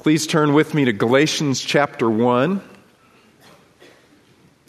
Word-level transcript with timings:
Please 0.00 0.26
turn 0.26 0.54
with 0.54 0.72
me 0.72 0.86
to 0.86 0.94
Galatians 0.94 1.60
chapter 1.60 2.08
1. 2.08 2.62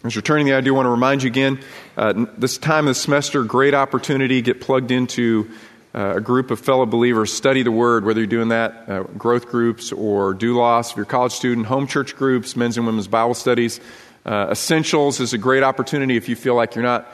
As 0.04 0.14
you're 0.14 0.22
turning 0.22 0.46
there, 0.46 0.58
I 0.58 0.62
do 0.62 0.74
want 0.74 0.88
to 0.88 0.90
remind 0.90 1.24
you 1.24 1.28
again 1.28 1.62
uh, 1.96 2.26
this 2.38 2.58
time 2.58 2.86
of 2.86 2.96
the 2.96 2.96
semester, 2.96 3.46
great 3.46 3.74
opportunity. 3.74 4.42
Get 4.42 4.60
plugged 4.60 4.92
into 4.92 5.50
uh, 5.96 6.16
a 6.18 6.20
group 6.20 6.52
of 6.52 6.60
fellow 6.60 6.86
believers, 6.86 7.32
study 7.32 7.64
the 7.64 7.72
Word, 7.72 8.04
whether 8.04 8.20
you're 8.20 8.28
doing 8.28 8.50
that, 8.50 8.90
uh, 8.90 9.04
growth 9.04 9.48
groups 9.48 9.94
or 9.94 10.36
doulos 10.36 10.92
if 10.92 10.98
you're 10.98 11.04
a 11.04 11.08
college 11.08 11.32
student, 11.32 11.66
home 11.66 11.88
church 11.88 12.18
groups, 12.18 12.58
men's 12.58 12.76
and 12.76 12.86
women's 12.86 13.08
Bible 13.08 13.34
studies. 13.34 13.80
Uh, 14.26 14.48
essentials 14.52 15.22
is 15.22 15.32
a 15.32 15.38
great 15.38 15.64
opportunity 15.64 16.18
if 16.18 16.28
you 16.28 16.36
feel 16.36 16.56
like 16.56 16.76
you're 16.76 16.84
not 16.84 17.10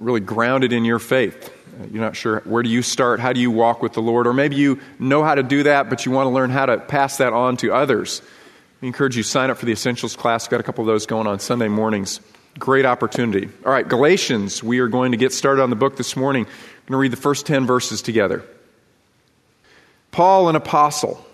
really 0.00 0.20
grounded 0.20 0.72
in 0.72 0.84
your 0.84 0.98
faith. 0.98 1.52
You're 1.92 2.02
not 2.02 2.16
sure 2.16 2.40
where 2.40 2.62
do 2.62 2.68
you 2.68 2.82
start? 2.82 3.20
How 3.20 3.32
do 3.32 3.40
you 3.40 3.50
walk 3.50 3.82
with 3.82 3.92
the 3.92 4.02
Lord? 4.02 4.26
Or 4.26 4.32
maybe 4.32 4.56
you 4.56 4.80
know 4.98 5.22
how 5.22 5.34
to 5.34 5.42
do 5.42 5.62
that, 5.62 5.88
but 5.88 6.04
you 6.04 6.12
want 6.12 6.26
to 6.26 6.30
learn 6.30 6.50
how 6.50 6.66
to 6.66 6.78
pass 6.78 7.18
that 7.18 7.32
on 7.32 7.56
to 7.58 7.72
others. 7.72 8.22
I 8.82 8.86
encourage 8.86 9.16
you 9.16 9.22
sign 9.22 9.50
up 9.50 9.58
for 9.58 9.66
the 9.66 9.72
Essentials 9.72 10.16
class. 10.16 10.46
We've 10.46 10.52
got 10.52 10.60
a 10.60 10.64
couple 10.64 10.82
of 10.82 10.86
those 10.86 11.06
going 11.06 11.26
on 11.26 11.38
Sunday 11.38 11.68
mornings. 11.68 12.20
Great 12.58 12.84
opportunity. 12.84 13.48
All 13.64 13.72
right, 13.72 13.86
Galatians. 13.86 14.62
We 14.62 14.80
are 14.80 14.88
going 14.88 15.12
to 15.12 15.18
get 15.18 15.32
started 15.32 15.62
on 15.62 15.70
the 15.70 15.76
book 15.76 15.96
this 15.96 16.16
morning. 16.16 16.44
We're 16.44 16.50
going 16.50 16.92
to 16.92 16.96
read 16.96 17.12
the 17.12 17.16
first 17.16 17.46
10 17.46 17.66
verses 17.66 18.02
together. 18.02 18.44
Paul, 20.10 20.48
an 20.48 20.56
apostle, 20.56 21.24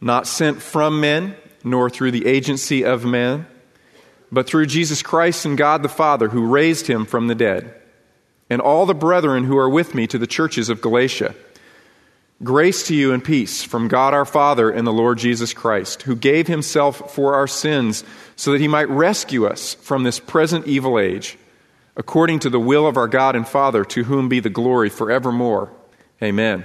not 0.00 0.26
sent 0.26 0.62
from 0.62 1.00
men, 1.00 1.36
nor 1.64 1.90
through 1.90 2.12
the 2.12 2.26
agency 2.26 2.84
of 2.84 3.04
men, 3.04 3.46
but 4.32 4.46
through 4.46 4.66
Jesus 4.66 5.02
Christ 5.02 5.44
and 5.44 5.58
God 5.58 5.82
the 5.82 5.88
Father, 5.90 6.30
who 6.30 6.46
raised 6.46 6.86
him 6.86 7.04
from 7.04 7.28
the 7.28 7.34
dead 7.34 7.74
and 8.48 8.60
all 8.60 8.86
the 8.86 8.94
brethren 8.94 9.44
who 9.44 9.56
are 9.56 9.68
with 9.68 9.94
me 9.94 10.06
to 10.06 10.18
the 10.18 10.26
churches 10.26 10.68
of 10.68 10.80
Galatia. 10.80 11.34
Grace 12.42 12.86
to 12.88 12.94
you 12.94 13.12
and 13.12 13.22
peace 13.22 13.62
from 13.62 13.88
God 13.88 14.14
our 14.14 14.24
Father 14.24 14.68
and 14.70 14.86
the 14.86 14.92
Lord 14.92 15.18
Jesus 15.18 15.54
Christ, 15.54 16.02
who 16.02 16.16
gave 16.16 16.48
himself 16.48 17.14
for 17.14 17.34
our 17.34 17.46
sins 17.46 18.04
so 18.34 18.52
that 18.52 18.60
he 18.60 18.68
might 18.68 18.88
rescue 18.88 19.46
us 19.46 19.74
from 19.74 20.02
this 20.02 20.18
present 20.18 20.66
evil 20.66 20.98
age, 20.98 21.38
according 21.96 22.40
to 22.40 22.50
the 22.50 22.58
will 22.58 22.86
of 22.86 22.96
our 22.96 23.06
God 23.06 23.36
and 23.36 23.46
Father, 23.46 23.84
to 23.84 24.04
whom 24.04 24.28
be 24.28 24.40
the 24.40 24.50
glory 24.50 24.90
forevermore. 24.90 25.70
Amen. 26.22 26.64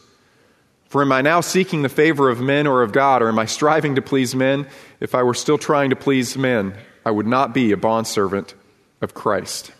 For 0.91 1.01
am 1.01 1.13
I 1.13 1.21
now 1.21 1.39
seeking 1.39 1.83
the 1.83 1.89
favor 1.89 2.29
of 2.29 2.41
men 2.41 2.67
or 2.67 2.83
of 2.83 2.91
God, 2.91 3.21
or 3.21 3.29
am 3.29 3.39
I 3.39 3.45
striving 3.45 3.95
to 3.95 4.01
please 4.01 4.35
men? 4.35 4.67
If 4.99 5.15
I 5.15 5.23
were 5.23 5.33
still 5.33 5.57
trying 5.57 5.91
to 5.91 5.95
please 5.95 6.37
men, 6.37 6.73
I 7.05 7.11
would 7.11 7.27
not 7.27 7.53
be 7.53 7.71
a 7.71 7.77
bondservant 7.77 8.55
of 8.99 9.13
Christ. 9.13 9.71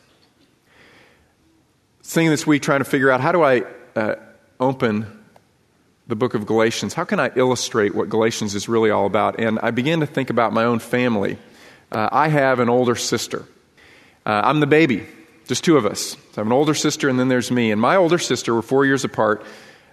Singing 2.01 2.31
this 2.31 2.47
week, 2.47 2.61
trying 2.61 2.79
to 2.79 2.85
figure 2.85 3.11
out 3.11 3.19
how 3.19 3.33
do 3.33 3.41
I 3.41 3.63
uh, 3.93 4.15
open 4.57 5.05
the 6.07 6.15
book 6.15 6.33
of 6.33 6.45
Galatians? 6.45 6.93
How 6.93 7.03
can 7.03 7.19
I 7.19 7.29
illustrate 7.35 7.93
what 7.93 8.07
Galatians 8.07 8.55
is 8.55 8.69
really 8.69 8.89
all 8.89 9.05
about? 9.05 9.37
And 9.37 9.59
I 9.61 9.71
began 9.71 9.99
to 9.99 10.05
think 10.05 10.29
about 10.29 10.53
my 10.53 10.63
own 10.63 10.79
family. 10.79 11.37
Uh, 11.91 12.07
I 12.09 12.29
have 12.29 12.59
an 12.61 12.69
older 12.69 12.95
sister. 12.95 13.43
Uh, 14.25 14.43
I'm 14.45 14.61
the 14.61 14.65
baby, 14.65 15.05
just 15.45 15.65
two 15.65 15.75
of 15.75 15.85
us. 15.85 16.11
So 16.11 16.17
I 16.37 16.39
have 16.39 16.45
an 16.45 16.53
older 16.53 16.73
sister, 16.73 17.09
and 17.09 17.19
then 17.19 17.27
there's 17.27 17.51
me. 17.51 17.69
And 17.69 17.81
my 17.81 17.97
older 17.97 18.17
sister, 18.17 18.55
we're 18.55 18.61
four 18.61 18.85
years 18.85 19.03
apart 19.03 19.45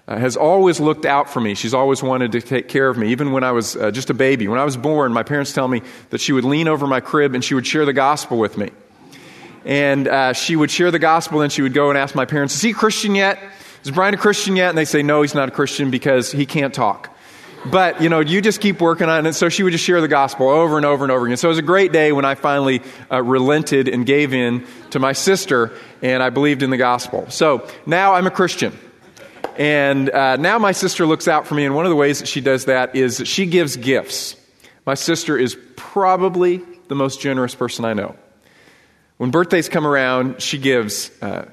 uh, 0.09 0.17
has 0.17 0.37
always 0.37 0.81
looked 0.81 1.05
out 1.05 1.29
for 1.29 1.39
me. 1.39 1.55
She's 1.55 1.75
always 1.75 2.03
wanted 2.03 2.33
to 2.33 2.41
take 2.41 2.67
care 2.67 2.89
of 2.89 2.97
me, 2.97 3.13
even 3.13 3.31
when 3.31 3.45
I 3.45 3.53
was 3.53 3.77
uh, 3.77 3.91
just 3.91 4.09
a 4.09 4.15
baby. 4.15 4.49
When 4.49 4.59
I 4.59 4.65
was 4.65 4.77
born, 4.77 5.13
my 5.13 5.23
parents 5.23 5.53
tell 5.53 5.69
me 5.69 5.83
that 6.09 6.21
she 6.21 6.33
would 6.33 6.45
lean 6.45 6.67
over 6.67 6.87
my 6.87 7.01
crib 7.01 7.35
and 7.35 7.45
she 7.45 7.55
would 7.55 7.67
share 7.67 7.85
the 7.85 7.93
gospel 7.93 8.39
with 8.39 8.57
me. 8.57 8.71
And 9.67 10.09
uh, 10.09 10.33
she 10.33 10.57
would 10.57 10.71
share 10.71 10.91
the 10.91 10.99
gospel, 10.99 11.43
and 11.43 11.53
she 11.53 11.61
would 11.61 11.75
go 11.75 11.91
and 11.91 11.99
ask 11.99 12.15
my 12.15 12.25
parents, 12.25 12.55
Is 12.55 12.63
he 12.63 12.73
Christian 12.73 13.15
yet? 13.15 13.39
Is 13.85 13.91
Brian 13.91 14.15
a 14.15 14.17
Christian 14.17 14.57
yet? 14.57 14.71
And 14.71 14.79
they 14.79 14.87
say, 14.87 15.03
No, 15.03 15.21
he's 15.21 15.35
not 15.35 15.49
a 15.49 15.53
Christian 15.53 15.91
because 15.91 16.33
he 16.33 16.47
can't 16.47 16.73
talk. 16.73 17.15
But, 17.67 18.01
you 18.01 18.09
know, 18.09 18.21
you 18.21 18.41
just 18.41 18.63
keep 18.63 18.81
working 18.81 19.11
on 19.11 19.27
it. 19.27 19.29
And 19.29 19.37
so 19.37 19.51
she 19.51 19.63
would 19.63 19.73
just 19.73 19.85
share 19.85 20.01
the 20.01 20.09
gospel 20.09 20.49
over 20.49 20.79
and 20.79 20.87
over 20.87 21.05
and 21.05 21.13
over 21.13 21.27
again. 21.27 21.37
So 21.37 21.49
it 21.49 21.51
was 21.51 21.59
a 21.59 21.63
great 21.63 21.93
day 21.93 22.13
when 22.13 22.25
I 22.25 22.35
finally 22.35 22.81
uh, 23.11 23.23
relented 23.23 23.89
and 23.89 24.07
gave 24.07 24.33
in 24.33 24.65
to 24.91 25.01
my 25.01 25.13
sister, 25.13 25.73
and 26.01 26.23
I 26.23 26.31
believed 26.31 26.63
in 26.63 26.71
the 26.71 26.77
gospel. 26.79 27.29
So 27.29 27.69
now 27.85 28.15
I'm 28.15 28.27
a 28.27 28.31
Christian. 28.31 28.73
And 29.59 30.09
uh, 30.09 30.37
now 30.37 30.59
my 30.61 30.71
sister 30.71 31.05
looks 31.05 31.27
out 31.27 31.49
for 31.49 31.57
me, 31.57 31.67
and 31.67 31.75
one 31.75 31.85
of 31.85 31.91
the 31.91 31.97
ways 31.97 32.21
that 32.21 32.29
she 32.29 32.41
does 32.41 32.67
that 32.67 32.95
is 32.95 33.19
that 33.19 33.27
she 33.27 33.45
gives 33.45 33.77
gifts. 33.77 34.37
My 34.87 34.95
sister 34.95 35.37
is 35.37 35.59
probably 35.77 36.63
the 36.87 36.95
most 36.95 37.21
generous 37.21 37.57
person 37.57 37.85
I 37.85 37.93
know. 37.93 38.15
When 39.17 39.33
birthdays 39.33 39.69
come 39.69 39.85
around, 39.85 40.41
she 40.41 40.59
gives 40.59 41.11
uh, 41.21 41.47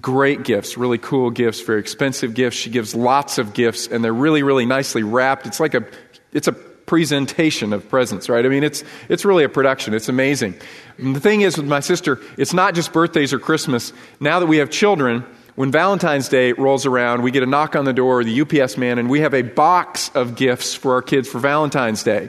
great 0.00 0.44
gifts, 0.44 0.78
really 0.78 0.98
cool 0.98 1.30
gifts, 1.30 1.60
very 1.60 1.80
expensive 1.80 2.32
gifts. 2.34 2.56
She 2.56 2.70
gives 2.70 2.94
lots 2.94 3.38
of 3.38 3.54
gifts, 3.54 3.88
and 3.88 4.04
they're 4.04 4.14
really, 4.14 4.44
really 4.44 4.64
nicely 4.64 5.02
wrapped. 5.02 5.44
It's 5.44 5.58
like 5.58 5.74
a, 5.74 5.84
it's 6.32 6.46
a 6.46 6.52
presentation 6.52 7.72
of 7.72 7.88
presents, 7.88 8.28
right? 8.28 8.46
I 8.46 8.48
mean, 8.48 8.62
it's, 8.62 8.84
it's 9.08 9.24
really 9.24 9.42
a 9.42 9.48
production. 9.48 9.94
It's 9.94 10.08
amazing. 10.08 10.54
And 10.96 11.14
the 11.14 11.20
thing 11.20 11.40
is 11.40 11.56
with 11.56 11.66
my 11.66 11.80
sister, 11.80 12.20
it's 12.36 12.54
not 12.54 12.76
just 12.76 12.92
birthdays 12.92 13.32
or 13.32 13.40
Christmas. 13.40 13.92
Now 14.20 14.38
that 14.38 14.46
we 14.46 14.58
have 14.58 14.70
children, 14.70 15.24
when 15.58 15.72
Valentine's 15.72 16.28
Day 16.28 16.52
rolls 16.52 16.86
around, 16.86 17.24
we 17.24 17.32
get 17.32 17.42
a 17.42 17.46
knock 17.46 17.74
on 17.74 17.84
the 17.84 17.92
door, 17.92 18.22
the 18.22 18.42
UPS 18.42 18.76
man, 18.76 19.00
and 19.00 19.10
we 19.10 19.22
have 19.22 19.34
a 19.34 19.42
box 19.42 20.08
of 20.14 20.36
gifts 20.36 20.72
for 20.72 20.92
our 20.92 21.02
kids 21.02 21.28
for 21.28 21.40
Valentine's 21.40 22.04
Day. 22.04 22.28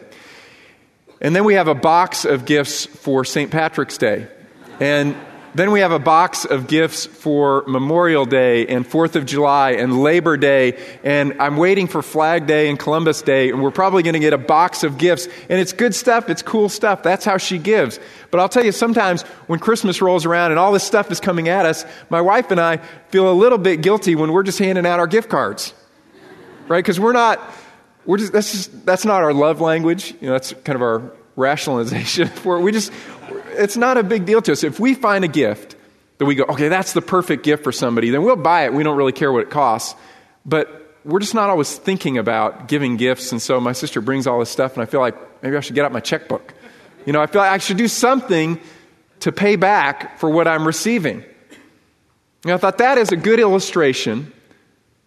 And 1.21 1.35
then 1.35 1.43
we 1.43 1.53
have 1.53 1.67
a 1.67 1.75
box 1.75 2.25
of 2.25 2.45
gifts 2.45 2.87
for 2.87 3.23
St. 3.23 3.51
Patrick's 3.51 3.99
Day. 3.99 4.27
And 4.79 5.15
then 5.55 5.71
we 5.71 5.79
have 5.79 5.91
a 5.91 5.99
box 5.99 6.45
of 6.45 6.67
gifts 6.67 7.05
for 7.05 7.63
Memorial 7.67 8.25
Day 8.25 8.67
and 8.67 8.85
Fourth 8.85 9.15
of 9.15 9.25
July 9.25 9.71
and 9.71 10.01
Labor 10.01 10.37
Day. 10.37 10.77
And 11.03 11.41
I'm 11.41 11.57
waiting 11.57 11.87
for 11.87 12.01
Flag 12.01 12.45
Day 12.45 12.69
and 12.69 12.77
Columbus 12.77 13.21
Day. 13.21 13.49
And 13.49 13.61
we're 13.61 13.71
probably 13.71 14.03
going 14.03 14.13
to 14.13 14.19
get 14.19 14.33
a 14.33 14.37
box 14.37 14.83
of 14.83 14.97
gifts. 14.97 15.27
And 15.49 15.59
it's 15.59 15.73
good 15.73 15.95
stuff. 15.95 16.29
It's 16.29 16.41
cool 16.41 16.69
stuff. 16.69 17.01
That's 17.01 17.25
how 17.25 17.37
she 17.37 17.57
gives. 17.57 17.99
But 18.31 18.39
I'll 18.39 18.49
tell 18.49 18.63
you, 18.63 18.71
sometimes 18.71 19.23
when 19.47 19.59
Christmas 19.59 20.01
rolls 20.01 20.25
around 20.25 20.51
and 20.51 20.59
all 20.59 20.71
this 20.71 20.83
stuff 20.83 21.09
is 21.11 21.19
coming 21.19 21.49
at 21.49 21.65
us, 21.65 21.85
my 22.09 22.21
wife 22.21 22.51
and 22.51 22.59
I 22.59 22.77
feel 23.09 23.31
a 23.31 23.33
little 23.33 23.57
bit 23.57 23.81
guilty 23.81 24.15
when 24.15 24.31
we're 24.31 24.43
just 24.43 24.59
handing 24.59 24.85
out 24.85 24.99
our 24.99 25.07
gift 25.07 25.29
cards. 25.29 25.73
Right? 26.67 26.79
Because 26.79 26.99
we're 26.99 27.13
not, 27.13 27.41
we're 28.05 28.17
just, 28.17 28.33
that's 28.33 28.51
just, 28.51 28.85
that's 28.85 29.05
not 29.05 29.23
our 29.23 29.33
love 29.33 29.61
language. 29.61 30.13
You 30.21 30.27
know, 30.27 30.33
that's 30.33 30.53
kind 30.53 30.75
of 30.75 30.83
our 30.83 31.11
rationalization 31.35 32.27
for 32.27 32.57
it. 32.57 32.61
We 32.61 32.71
just, 32.71 32.91
it's 33.59 33.77
not 33.77 33.97
a 33.97 34.03
big 34.03 34.25
deal 34.25 34.41
to 34.41 34.51
us. 34.51 34.63
If 34.63 34.79
we 34.79 34.93
find 34.93 35.23
a 35.23 35.27
gift 35.27 35.75
that 36.17 36.25
we 36.25 36.35
go, 36.35 36.45
okay, 36.49 36.67
that's 36.67 36.93
the 36.93 37.01
perfect 37.01 37.43
gift 37.43 37.63
for 37.63 37.71
somebody, 37.71 38.09
then 38.09 38.23
we'll 38.23 38.35
buy 38.35 38.65
it. 38.65 38.73
We 38.73 38.83
don't 38.83 38.97
really 38.97 39.11
care 39.11 39.31
what 39.31 39.43
it 39.43 39.49
costs. 39.49 39.95
But 40.45 40.97
we're 41.05 41.19
just 41.19 41.33
not 41.33 41.49
always 41.49 41.77
thinking 41.77 42.17
about 42.17 42.67
giving 42.67 42.97
gifts. 42.97 43.31
And 43.31 43.41
so 43.41 43.59
my 43.59 43.73
sister 43.73 44.01
brings 44.01 44.27
all 44.27 44.39
this 44.39 44.49
stuff, 44.49 44.73
and 44.73 44.83
I 44.83 44.85
feel 44.85 44.99
like 44.99 45.15
maybe 45.43 45.55
I 45.55 45.59
should 45.59 45.75
get 45.75 45.85
out 45.85 45.91
my 45.91 45.99
checkbook. 45.99 46.53
You 47.05 47.13
know, 47.13 47.21
I 47.21 47.27
feel 47.27 47.41
like 47.41 47.51
I 47.51 47.57
should 47.57 47.77
do 47.77 47.87
something 47.87 48.59
to 49.21 49.31
pay 49.31 49.55
back 49.55 50.19
for 50.19 50.29
what 50.29 50.47
I'm 50.47 50.65
receiving. 50.65 51.23
And 52.43 52.53
I 52.53 52.57
thought 52.57 52.77
that 52.77 52.97
is 52.97 53.11
a 53.11 53.17
good 53.17 53.39
illustration 53.39 54.31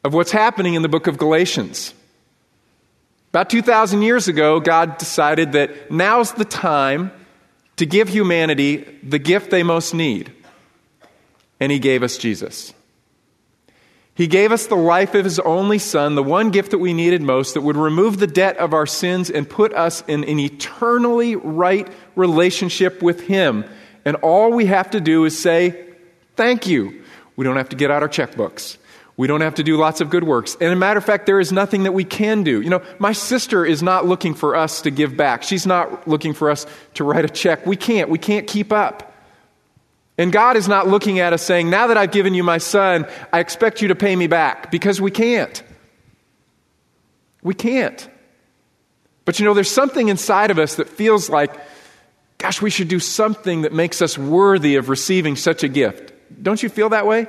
of 0.05 0.15
what's 0.15 0.33
happening 0.33 0.75
in 0.75 0.83
the 0.83 0.89
book 0.89 1.07
of 1.07 1.17
Galatians. 1.17 1.95
About 3.31 3.49
2,000 3.49 4.03
years 4.03 4.29
ago, 4.29 4.61
God 4.61 4.99
decided 4.99 5.53
that 5.53 5.91
now's 5.91 6.33
the 6.33 6.45
time 6.45 7.11
to 7.77 7.87
give 7.87 8.09
humanity 8.09 8.79
the 9.03 9.19
gift 9.19 9.51
they 9.51 9.63
most 9.63 9.95
need. 9.95 10.33
And 11.61 11.73
He 11.73 11.79
gave 11.79 12.03
us 12.03 12.19
Jesus. 12.19 12.75
He 14.15 14.27
gave 14.27 14.53
us 14.53 14.67
the 14.67 14.77
life 14.77 15.15
of 15.15 15.25
His 15.25 15.39
only 15.41 15.79
Son, 15.79 16.15
the 16.15 16.23
one 16.23 16.51
gift 16.51 16.73
that 16.73 16.79
we 16.79 16.93
needed 16.93 17.23
most 17.23 17.55
that 17.55 17.63
would 17.63 17.77
remove 17.77 18.19
the 18.19 18.27
debt 18.27 18.57
of 18.59 18.75
our 18.75 18.87
sins 18.87 19.31
and 19.31 19.49
put 19.49 19.73
us 19.73 20.03
in 20.07 20.25
an 20.25 20.39
eternally 20.39 21.35
right 21.37 21.89
relationship 22.15 23.03
with 23.03 23.23
Him. 23.23 23.65
And 24.05 24.17
all 24.17 24.53
we 24.53 24.67
have 24.67 24.91
to 24.91 25.01
do 25.01 25.25
is 25.25 25.39
say, 25.39 25.89
Thank 26.37 26.67
you. 26.67 27.03
We 27.37 27.45
don't 27.45 27.57
have 27.57 27.71
to 27.71 27.77
get 27.77 27.91
out 27.91 28.03
our 28.03 28.09
checkbooks. 28.09 28.77
We 29.17 29.27
don't 29.27 29.43
have 29.43 29.57
to 29.57 29.63
do 29.63 29.77
lots 29.77 30.01
of 30.01 30.09
good 30.09 30.25
works. 30.25 30.57
And 30.61 30.73
a 30.73 30.77
matter 30.77 30.99
of 30.99 31.05
fact, 31.05 31.27
there 31.27 31.39
is 31.39 31.53
nothing 31.53 31.83
that 31.83 31.93
we 31.93 32.05
can 32.05 32.43
do. 32.43 32.63
You 32.63 32.71
know, 32.71 32.83
my 32.99 33.13
sister 33.13 33.65
is 33.65 33.83
not 33.83 34.07
looking 34.07 34.35
for 34.35 34.57
us 34.57 34.83
to 34.83 34.91
give 34.91 35.17
back. 35.17 35.43
She's 35.43 35.67
not 35.67 36.09
looking 36.09 36.33
for 36.33 36.51
us 36.51 36.67
to 36.95 37.05
write 37.05 37.25
a 37.25 37.29
check. 37.29 37.67
We 37.67 37.77
can't. 37.77 38.09
We 38.09 38.19
can't 38.19 38.47
keep 38.47 38.73
up. 38.73 39.13
And 40.17 40.33
God 40.33 40.57
is 40.57 40.67
not 40.67 40.89
looking 40.89 41.19
at 41.19 41.33
us 41.33 41.43
saying, 41.43 41.69
now 41.69 41.89
that 41.89 41.97
I've 41.99 42.11
given 42.11 42.33
you 42.33 42.43
my 42.43 42.59
son, 42.59 43.07
I 43.33 43.41
expect 43.41 43.83
you 43.83 43.89
to 43.89 43.95
pay 43.95 44.17
me 44.17 44.29
back. 44.29 44.71
Because 44.71 45.01
we 45.01 45.11
can't. 45.11 45.63
We 47.43 47.55
can't. 47.55 48.09
But 49.25 49.39
you 49.39 49.45
know, 49.45 49.55
there's 49.55 49.71
something 49.71 50.09
inside 50.09 50.51
of 50.51 50.59
us 50.59 50.77
that 50.77 50.89
feels 50.89 51.29
like, 51.29 51.55
gosh, 52.39 52.63
we 52.63 52.71
should 52.71 52.89
do 52.89 52.99
something 52.99 53.63
that 53.63 53.73
makes 53.73 54.01
us 54.01 54.17
worthy 54.17 54.77
of 54.77 54.89
receiving 54.89 55.37
such 55.37 55.63
a 55.63 55.69
gift. 55.69 56.13
Don't 56.43 56.63
you 56.63 56.69
feel 56.69 56.89
that 56.91 57.07
way? 57.07 57.29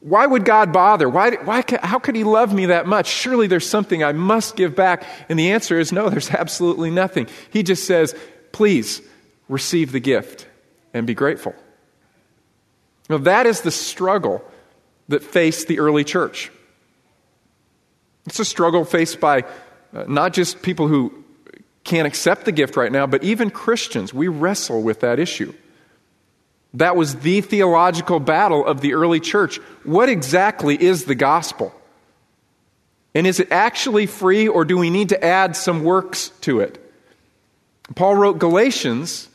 Why 0.00 0.26
would 0.26 0.46
God 0.46 0.72
bother? 0.72 1.08
Why, 1.08 1.32
why, 1.36 1.62
how 1.82 1.98
could 1.98 2.16
He 2.16 2.24
love 2.24 2.54
me 2.54 2.66
that 2.66 2.86
much? 2.86 3.06
Surely 3.06 3.46
there's 3.46 3.68
something 3.68 4.02
I 4.02 4.12
must 4.12 4.56
give 4.56 4.74
back. 4.74 5.04
And 5.28 5.38
the 5.38 5.52
answer 5.52 5.78
is 5.78 5.92
no, 5.92 6.08
there's 6.10 6.30
absolutely 6.30 6.90
nothing. 6.90 7.28
He 7.50 7.62
just 7.62 7.86
says, 7.86 8.14
please 8.52 9.02
receive 9.48 9.92
the 9.92 10.00
gift 10.00 10.46
and 10.94 11.06
be 11.06 11.14
grateful. 11.14 11.54
Now, 13.08 13.18
that 13.18 13.46
is 13.46 13.60
the 13.60 13.70
struggle 13.70 14.42
that 15.08 15.22
faced 15.22 15.68
the 15.68 15.80
early 15.80 16.04
church. 16.04 16.50
It's 18.26 18.38
a 18.38 18.44
struggle 18.44 18.84
faced 18.84 19.20
by 19.20 19.44
uh, 19.92 20.04
not 20.06 20.32
just 20.32 20.62
people 20.62 20.86
who 20.86 21.24
can't 21.82 22.06
accept 22.06 22.44
the 22.44 22.52
gift 22.52 22.76
right 22.76 22.92
now, 22.92 23.06
but 23.06 23.24
even 23.24 23.50
Christians. 23.50 24.14
We 24.14 24.28
wrestle 24.28 24.82
with 24.82 25.00
that 25.00 25.18
issue. 25.18 25.52
That 26.74 26.96
was 26.96 27.16
the 27.16 27.40
theological 27.40 28.20
battle 28.20 28.64
of 28.64 28.80
the 28.80 28.94
early 28.94 29.20
church. 29.20 29.56
What 29.84 30.08
exactly 30.08 30.80
is 30.80 31.04
the 31.04 31.14
gospel? 31.14 31.74
And 33.14 33.26
is 33.26 33.40
it 33.40 33.48
actually 33.50 34.06
free, 34.06 34.46
or 34.46 34.64
do 34.64 34.78
we 34.78 34.88
need 34.88 35.08
to 35.08 35.24
add 35.24 35.56
some 35.56 35.82
works 35.82 36.28
to 36.42 36.60
it? 36.60 36.78
Paul 37.96 38.14
wrote 38.14 38.38
Galatians 38.38 39.28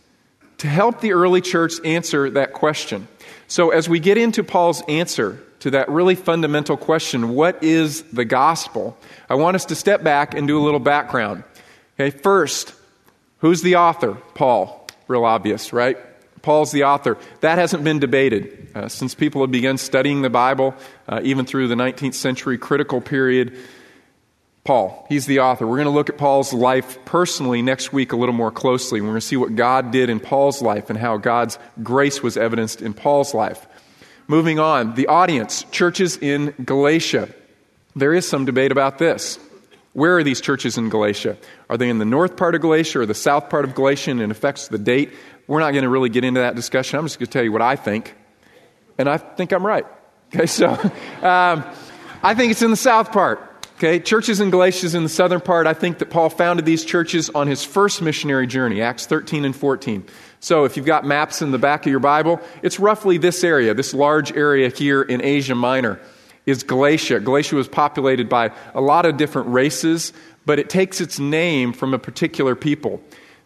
to 0.59 0.67
help 0.67 1.01
the 1.01 1.11
early 1.11 1.41
church 1.41 1.73
answer 1.83 2.29
that 2.29 2.53
question. 2.53 3.09
So, 3.47 3.71
as 3.71 3.89
we 3.89 3.99
get 3.99 4.17
into 4.17 4.43
Paul's 4.43 4.81
answer 4.87 5.43
to 5.59 5.71
that 5.71 5.89
really 5.89 6.15
fundamental 6.15 6.77
question, 6.77 7.35
what 7.35 7.61
is 7.63 8.03
the 8.03 8.23
gospel? 8.23 8.97
I 9.29 9.35
want 9.35 9.55
us 9.55 9.65
to 9.65 9.75
step 9.75 10.03
back 10.03 10.33
and 10.33 10.47
do 10.47 10.57
a 10.57 10.63
little 10.63 10.79
background. 10.79 11.43
Okay, 11.99 12.17
first, 12.17 12.73
who's 13.39 13.61
the 13.61 13.75
author? 13.75 14.13
Paul. 14.35 14.87
Real 15.07 15.25
obvious, 15.25 15.73
right? 15.73 15.97
Paul's 16.45 16.71
the 16.71 16.83
author. 16.83 17.17
That 17.41 17.57
hasn't 17.57 17.83
been 17.83 17.97
debated 17.97 18.67
uh, 18.75 18.87
since 18.87 19.15
people 19.15 19.41
have 19.41 19.49
begun 19.49 19.79
studying 19.79 20.21
the 20.21 20.29
Bible, 20.29 20.75
uh, 21.09 21.19
even 21.23 21.47
through 21.47 21.69
the 21.69 21.75
19th 21.75 22.13
century 22.13 22.59
critical 22.59 23.01
period. 23.01 23.57
Paul, 24.63 25.07
he's 25.09 25.25
the 25.25 25.39
author. 25.39 25.65
We're 25.65 25.77
going 25.77 25.85
to 25.85 25.91
look 25.91 26.09
at 26.09 26.19
Paul's 26.19 26.53
life 26.53 27.03
personally 27.03 27.63
next 27.63 27.91
week 27.91 28.13
a 28.13 28.15
little 28.15 28.35
more 28.35 28.51
closely. 28.51 29.01
We're 29.01 29.07
going 29.07 29.21
to 29.21 29.25
see 29.25 29.37
what 29.37 29.55
God 29.55 29.89
did 29.89 30.07
in 30.11 30.19
Paul's 30.19 30.61
life 30.61 30.91
and 30.91 30.99
how 30.99 31.17
God's 31.17 31.57
grace 31.81 32.21
was 32.21 32.37
evidenced 32.37 32.83
in 32.83 32.93
Paul's 32.93 33.33
life. 33.33 33.65
Moving 34.27 34.59
on, 34.59 34.93
the 34.93 35.07
audience, 35.07 35.65
churches 35.71 36.15
in 36.15 36.53
Galatia. 36.63 37.27
There 37.95 38.13
is 38.13 38.27
some 38.27 38.45
debate 38.45 38.71
about 38.71 38.99
this. 38.99 39.39
Where 39.95 40.17
are 40.17 40.23
these 40.23 40.41
churches 40.41 40.77
in 40.77 40.89
Galatia? 40.89 41.37
Are 41.69 41.77
they 41.77 41.87
in 41.87 41.99
the 41.99 42.05
north 42.05 42.35
part 42.35 42.53
of 42.53 42.59
Galatia 42.59 42.99
or 42.99 43.05
the 43.05 43.13
south 43.13 43.49
part 43.49 43.63
of 43.63 43.73
Galatia 43.73 44.11
and 44.11 44.21
it 44.21 44.29
affects 44.29 44.67
the 44.67 44.77
date? 44.77 45.13
We're 45.47 45.59
not 45.59 45.71
going 45.71 45.83
to 45.83 45.89
really 45.89 46.09
get 46.09 46.23
into 46.23 46.39
that 46.39 46.55
discussion. 46.55 46.97
I'm 46.97 47.05
just 47.05 47.19
going 47.19 47.27
to 47.27 47.31
tell 47.31 47.43
you 47.43 47.51
what 47.51 47.61
I 47.61 47.75
think. 47.75 48.15
And 48.97 49.09
I 49.09 49.17
think 49.17 49.51
I'm 49.51 49.65
right. 49.65 49.85
Okay, 50.33 50.45
so 50.45 50.69
um, 51.21 51.63
I 52.23 52.33
think 52.35 52.51
it's 52.51 52.61
in 52.61 52.71
the 52.71 52.77
south 52.77 53.11
part. 53.11 53.51
Okay, 53.77 53.99
churches 53.99 54.39
in 54.39 54.51
Galatia 54.51 54.85
is 54.85 54.95
in 54.95 55.03
the 55.03 55.09
southern 55.09 55.41
part. 55.41 55.67
I 55.67 55.73
think 55.73 55.97
that 55.99 56.09
Paul 56.09 56.29
founded 56.29 56.65
these 56.65 56.85
churches 56.85 57.29
on 57.29 57.47
his 57.47 57.65
first 57.65 58.01
missionary 58.01 58.47
journey, 58.47 58.81
Acts 58.81 59.05
13 59.05 59.43
and 59.43 59.53
14. 59.53 60.05
So 60.39 60.63
if 60.63 60.77
you've 60.77 60.85
got 60.85 61.05
maps 61.05 61.41
in 61.41 61.51
the 61.51 61.57
back 61.57 61.85
of 61.85 61.91
your 61.91 61.99
Bible, 61.99 62.39
it's 62.63 62.79
roughly 62.79 63.17
this 63.17 63.43
area, 63.43 63.73
this 63.73 63.93
large 63.93 64.31
area 64.31 64.69
here 64.69 65.01
in 65.01 65.21
Asia 65.21 65.55
Minor 65.55 65.99
is 66.45 66.63
Galatia. 66.63 67.19
Galatia 67.19 67.55
was 67.55 67.67
populated 67.67 68.29
by 68.29 68.51
a 68.73 68.81
lot 68.81 69.05
of 69.05 69.17
different 69.17 69.49
races, 69.49 70.13
but 70.45 70.57
it 70.57 70.69
takes 70.69 71.01
its 71.01 71.19
name 71.19 71.73
from 71.73 71.93
a 71.93 71.99
particular 71.99 72.55
people. 72.55 73.01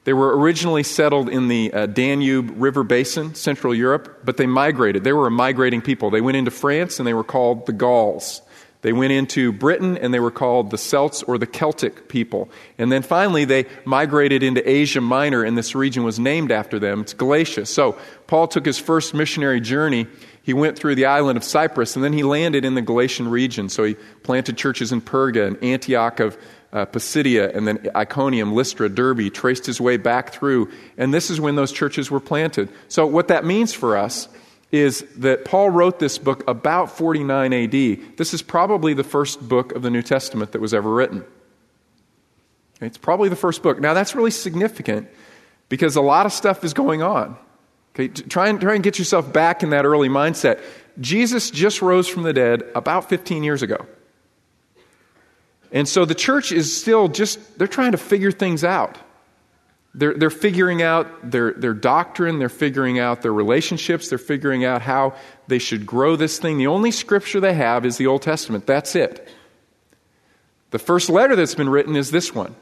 They 0.09 0.13
were 0.13 0.35
originally 0.35 0.81
settled 0.81 1.29
in 1.29 1.49
the 1.49 1.71
uh, 1.71 1.85
Danube 1.85 2.51
River 2.55 2.83
Basin, 2.83 3.35
Central 3.35 3.75
Europe, 3.75 4.21
but 4.25 4.37
they 4.37 4.47
migrated. 4.47 5.03
They 5.03 5.13
were 5.13 5.27
a 5.27 5.29
migrating 5.29 5.83
people. 5.83 6.09
They 6.09 6.19
went 6.19 6.35
into 6.35 6.49
France 6.49 6.97
and 6.97 7.05
they 7.05 7.13
were 7.13 7.23
called 7.23 7.67
the 7.67 7.73
Gauls. 7.73 8.41
They 8.81 8.91
went 8.91 9.13
into 9.13 9.51
Britain 9.51 9.99
and 9.99 10.11
they 10.11 10.19
were 10.19 10.31
called 10.31 10.71
the 10.71 10.79
Celts 10.79 11.21
or 11.21 11.37
the 11.37 11.45
Celtic 11.45 12.09
people. 12.09 12.49
And 12.79 12.91
then 12.91 13.03
finally 13.03 13.45
they 13.45 13.67
migrated 13.85 14.41
into 14.41 14.67
Asia 14.67 14.99
Minor 14.99 15.43
and 15.43 15.55
this 15.55 15.75
region 15.75 16.03
was 16.03 16.17
named 16.17 16.51
after 16.51 16.79
them. 16.79 17.01
It's 17.01 17.13
Galatia. 17.13 17.67
So 17.67 17.95
Paul 18.25 18.47
took 18.47 18.65
his 18.65 18.79
first 18.79 19.13
missionary 19.13 19.61
journey. 19.61 20.07
He 20.41 20.53
went 20.55 20.75
through 20.75 20.95
the 20.95 21.05
island 21.05 21.37
of 21.37 21.43
Cyprus 21.43 21.95
and 21.95 22.03
then 22.03 22.13
he 22.13 22.23
landed 22.23 22.65
in 22.65 22.73
the 22.73 22.81
Galatian 22.81 23.27
region. 23.27 23.69
So 23.69 23.83
he 23.83 23.93
planted 24.23 24.57
churches 24.57 24.91
in 24.91 25.01
Perga 25.01 25.45
and 25.45 25.63
Antioch 25.63 26.19
of 26.19 26.35
uh, 26.71 26.85
Pisidia, 26.85 27.55
and 27.55 27.67
then 27.67 27.89
Iconium, 27.95 28.53
Lystra, 28.53 28.89
Derbe, 28.89 29.33
traced 29.33 29.65
his 29.65 29.81
way 29.81 29.97
back 29.97 30.33
through. 30.33 30.71
And 30.97 31.13
this 31.13 31.29
is 31.29 31.41
when 31.41 31.55
those 31.55 31.71
churches 31.71 32.11
were 32.11 32.19
planted. 32.19 32.69
So, 32.87 33.05
what 33.05 33.29
that 33.29 33.45
means 33.45 33.73
for 33.73 33.97
us 33.97 34.27
is 34.71 35.03
that 35.17 35.45
Paul 35.45 35.71
wrote 35.71 35.99
this 35.99 36.19
book 36.19 36.47
about 36.47 36.91
49 36.91 37.53
AD. 37.53 37.71
This 38.17 38.33
is 38.33 38.41
probably 38.41 38.93
the 38.93 39.03
first 39.03 39.47
book 39.47 39.71
of 39.71 39.81
the 39.81 39.89
New 39.89 40.03
Testament 40.03 40.51
that 40.51 40.61
was 40.61 40.73
ever 40.73 40.93
written. 40.93 41.25
It's 42.79 42.97
probably 42.97 43.29
the 43.29 43.35
first 43.35 43.63
book. 43.63 43.79
Now, 43.79 43.93
that's 43.93 44.15
really 44.15 44.31
significant 44.31 45.09
because 45.69 45.95
a 45.95 46.01
lot 46.01 46.25
of 46.25 46.33
stuff 46.33 46.63
is 46.63 46.73
going 46.73 47.01
on. 47.01 47.35
Okay, 47.95 48.07
try 48.07 48.47
and, 48.47 48.61
try 48.61 48.75
and 48.75 48.83
get 48.83 48.99
yourself 48.99 49.33
back 49.33 49.63
in 49.63 49.71
that 49.71 49.85
early 49.85 50.07
mindset. 50.07 50.61
Jesus 50.99 51.49
just 51.49 51.81
rose 51.81 52.07
from 52.07 52.23
the 52.23 52.33
dead 52.33 52.63
about 52.75 53.09
15 53.09 53.43
years 53.43 53.63
ago. 53.63 53.85
And 55.71 55.87
so 55.87 56.05
the 56.05 56.15
church 56.15 56.51
is 56.51 56.75
still 56.75 57.07
just, 57.07 57.57
they're 57.57 57.67
trying 57.67 57.91
to 57.91 57.97
figure 57.97 58.31
things 58.31 58.63
out. 58.63 58.97
They're, 59.93 60.13
they're 60.13 60.29
figuring 60.29 60.81
out 60.81 61.31
their, 61.31 61.51
their 61.53 61.73
doctrine, 61.73 62.39
they're 62.39 62.49
figuring 62.49 62.99
out 62.99 63.21
their 63.21 63.33
relationships, 63.33 64.09
they're 64.09 64.17
figuring 64.17 64.63
out 64.63 64.81
how 64.81 65.15
they 65.47 65.59
should 65.59 65.85
grow 65.85 66.15
this 66.15 66.37
thing. 66.39 66.57
The 66.57 66.67
only 66.67 66.91
scripture 66.91 67.39
they 67.39 67.53
have 67.53 67.85
is 67.85 67.97
the 67.97 68.07
Old 68.07 68.21
Testament. 68.21 68.67
That's 68.67 68.95
it. 68.95 69.27
The 70.71 70.79
first 70.79 71.09
letter 71.09 71.35
that's 71.35 71.55
been 71.55 71.69
written 71.69 71.95
is 71.95 72.11
this 72.11 72.33
one. 72.33 72.55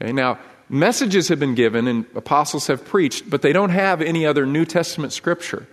Okay, 0.00 0.12
now, 0.12 0.38
messages 0.68 1.28
have 1.28 1.40
been 1.40 1.54
given 1.54 1.88
and 1.88 2.04
apostles 2.14 2.66
have 2.66 2.84
preached, 2.84 3.28
but 3.28 3.40
they 3.40 3.52
don't 3.52 3.70
have 3.70 4.02
any 4.02 4.26
other 4.26 4.44
New 4.44 4.66
Testament 4.66 5.12
scripture. 5.12 5.66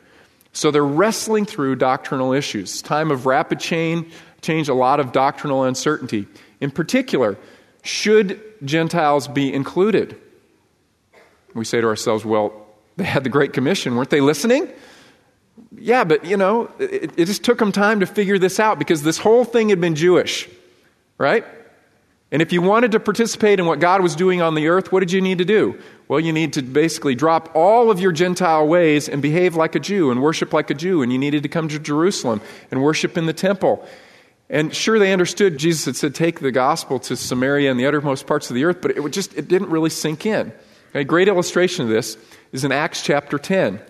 So 0.54 0.72
they're 0.72 0.84
wrestling 0.84 1.46
through 1.46 1.76
doctrinal 1.76 2.34
issues. 2.34 2.82
Time 2.82 3.12
of 3.12 3.26
rapid 3.26 3.60
change, 3.60 4.12
change, 4.42 4.69
a 4.69 4.74
lot 4.74 5.00
of 5.00 5.12
doctrinal 5.12 5.63
uncertainty. 5.63 6.28
In 6.62 6.72
particular, 6.72 7.38
should 7.84 8.42
Gentiles 8.63 9.28
be 9.28 9.54
included? 9.54 10.19
We 11.54 11.66
say 11.66 11.81
to 11.81 11.88
ourselves, 11.88 12.26
well, 12.26 12.68
they 12.97 13.04
had 13.04 13.23
the 13.23 13.30
Great 13.30 13.54
Commission. 13.54 13.95
Weren't 13.95 14.09
they 14.09 14.21
listening? 14.21 14.69
Yeah, 15.76 16.04
but 16.04 16.26
you 16.26 16.38
know, 16.38 16.71
it, 16.80 17.12
it 17.18 17.26
just 17.26 17.44
took 17.44 17.57
them 17.59 17.71
time 17.71 18.00
to 18.00 18.06
figure 18.06 18.38
this 18.38 18.59
out 18.59 18.80
because 18.80 19.04
this 19.04 19.18
whole 19.18 19.44
thing 19.44 19.69
had 19.69 19.81
been 19.81 19.95
Jewish, 19.95 20.47
right? 21.18 21.45
And 22.31 22.42
if 22.42 22.52
you 22.52 22.62
wanted 22.62 22.92
to 22.92 23.00
participate 23.00 23.59
in 23.59 23.66
what 23.66 23.80
God 23.80 24.02
was 24.02 24.16
doing 24.16 24.42
on 24.42 24.54
the 24.54 24.68
earth, 24.68 24.92
what 24.92 25.00
did 25.00 25.14
you 25.14 25.21
need 25.21 25.38
to 25.38 25.45
do? 25.45 25.80
Well, 26.09 26.19
you 26.19 26.33
need 26.33 26.54
to 26.54 26.62
basically 26.62 27.16
drop 27.16 27.56
all 27.56 27.90
of 27.90 28.02
your 28.02 28.12
Gentile 28.12 28.68
ways 28.68 29.07
and 29.07 29.21
behave 29.21 29.56
like 29.56 29.76
a 29.76 29.80
Jew 29.80 30.12
and 30.12 30.21
worship 30.21 30.52
like 30.52 30.69
a 30.69 30.73
Jew. 30.73 31.02
And 31.02 31.12
you 31.12 31.18
needed 31.18 31.44
to 31.44 31.50
come 31.50 31.69
to 31.69 31.80
Jerusalem 31.80 32.42
and 32.69 32.83
worship 32.83 33.18
in 33.18 33.28
the 33.28 33.33
temple. 33.33 33.88
And 34.49 34.73
sure, 34.73 34.97
they 34.97 35.11
understood 35.11 35.57
Jesus 35.57 35.85
had 35.85 35.95
said, 35.95 36.16
take 36.16 36.39
the 36.39 36.51
gospel 36.51 36.99
to 36.99 37.16
Samaria 37.18 37.69
and 37.69 37.80
the 37.80 37.85
uttermost 37.85 38.27
parts 38.27 38.49
of 38.49 38.56
the 38.56 38.63
earth, 38.63 38.81
but 38.81 38.92
it, 38.92 39.09
just, 39.11 39.33
it 39.37 39.47
didn't 39.47 39.69
really 39.69 39.89
sink 39.89 40.25
in. 40.25 40.54
A 40.94 41.04
great 41.04 41.27
illustration 41.27 41.83
of 41.83 41.89
this 41.89 42.18
is 42.54 42.63
in 42.63 42.71
Acts 42.71 43.01
chapter 43.01 43.37
10. 43.37 43.81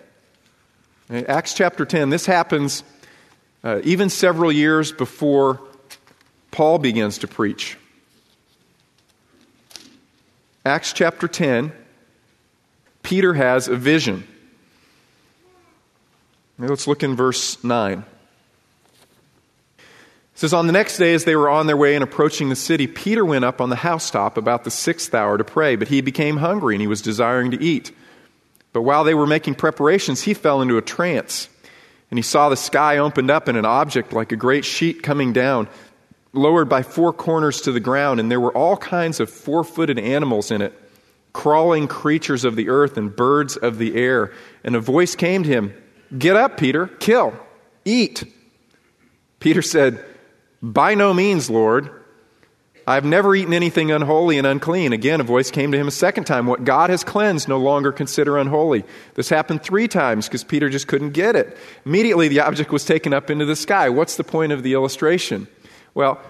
In 1.09 1.25
Acts 1.27 1.53
chapter 1.53 1.85
10, 1.85 2.09
this 2.09 2.25
happens 2.25 2.83
uh, 3.63 3.81
even 3.83 4.09
several 4.09 4.51
years 4.51 4.91
before 4.91 5.61
Paul 6.51 6.79
begins 6.79 7.19
to 7.19 7.27
preach. 7.27 7.77
Acts 10.65 10.91
chapter 10.91 11.27
10, 11.27 11.71
Peter 13.03 13.35
has 13.35 13.67
a 13.67 13.75
vision. 13.75 14.27
Now 16.57 16.67
let's 16.67 16.87
look 16.87 17.03
in 17.03 17.15
verse 17.15 17.63
9. 17.63 18.03
It 20.37 20.41
says, 20.41 20.53
On 20.53 20.67
the 20.67 20.71
next 20.73 20.97
day, 20.97 21.15
as 21.15 21.23
they 21.23 21.35
were 21.35 21.49
on 21.49 21.65
their 21.65 21.75
way 21.75 21.95
and 21.95 22.03
approaching 22.03 22.49
the 22.49 22.55
city, 22.55 22.85
Peter 22.85 23.25
went 23.25 23.43
up 23.43 23.59
on 23.59 23.71
the 23.71 23.75
housetop 23.75 24.37
about 24.37 24.65
the 24.65 24.69
sixth 24.69 25.15
hour 25.15 25.35
to 25.35 25.43
pray, 25.43 25.75
but 25.75 25.87
he 25.87 26.01
became 26.01 26.37
hungry 26.37 26.75
and 26.75 26.81
he 26.81 26.85
was 26.85 27.01
desiring 27.01 27.49
to 27.49 27.59
eat. 27.59 27.91
But 28.71 28.83
while 28.83 29.03
they 29.03 29.15
were 29.15 29.25
making 29.25 29.55
preparations, 29.55 30.21
he 30.21 30.35
fell 30.35 30.61
into 30.61 30.77
a 30.77 30.81
trance. 30.83 31.49
And 32.11 32.19
he 32.19 32.21
saw 32.21 32.49
the 32.49 32.55
sky 32.55 32.99
opened 32.99 33.31
up 33.31 33.47
and 33.47 33.57
an 33.57 33.65
object 33.65 34.13
like 34.13 34.31
a 34.31 34.35
great 34.35 34.63
sheet 34.63 35.01
coming 35.01 35.33
down, 35.33 35.69
lowered 36.33 36.69
by 36.69 36.83
four 36.83 37.13
corners 37.13 37.61
to 37.61 37.71
the 37.71 37.79
ground, 37.79 38.19
and 38.19 38.29
there 38.29 38.39
were 38.39 38.55
all 38.55 38.77
kinds 38.77 39.19
of 39.19 39.31
four 39.31 39.63
footed 39.63 39.97
animals 39.97 40.51
in 40.51 40.61
it, 40.61 40.79
crawling 41.33 41.87
creatures 41.87 42.45
of 42.45 42.55
the 42.55 42.69
earth 42.69 42.95
and 42.95 43.15
birds 43.15 43.57
of 43.57 43.79
the 43.79 43.95
air. 43.95 44.31
And 44.63 44.75
a 44.75 44.79
voice 44.79 45.15
came 45.15 45.41
to 45.41 45.49
him 45.49 45.73
Get 46.15 46.35
up, 46.35 46.57
Peter, 46.57 46.85
kill, 46.85 47.33
eat. 47.85 48.23
Peter 49.39 49.63
said, 49.63 50.05
by 50.61 50.95
no 50.95 51.13
means, 51.13 51.49
Lord. 51.49 51.91
I've 52.89 53.03
never 53.03 53.35
eaten 53.35 53.53
anything 53.53 53.91
unholy 53.91 54.37
and 54.37 54.47
unclean. 54.47 54.93
Again, 54.93 55.19
a 55.19 55.25
voice 55.25 55.51
came 55.51 55.73
to 55.73 55.77
him 55.77 55.89
a 55.89 55.91
second 55.91 56.23
time. 56.23 56.47
What 56.47 56.63
God 56.63 56.89
has 56.89 57.03
cleansed, 57.03 57.49
no 57.49 57.57
longer 57.57 57.91
consider 57.91 58.37
unholy. 58.37 58.85
This 59.15 59.27
happened 59.27 59.61
three 59.61 59.89
times 59.89 60.27
because 60.27 60.45
Peter 60.45 60.69
just 60.69 60.87
couldn't 60.87 61.11
get 61.11 61.35
it. 61.35 61.57
Immediately, 61.85 62.29
the 62.29 62.39
object 62.39 62.71
was 62.71 62.85
taken 62.85 63.13
up 63.13 63.29
into 63.29 63.43
the 63.43 63.57
sky. 63.57 63.89
What's 63.89 64.15
the 64.15 64.23
point 64.23 64.53
of 64.53 64.63
the 64.63 64.73
illustration? 64.73 65.49
Well, 65.93 66.21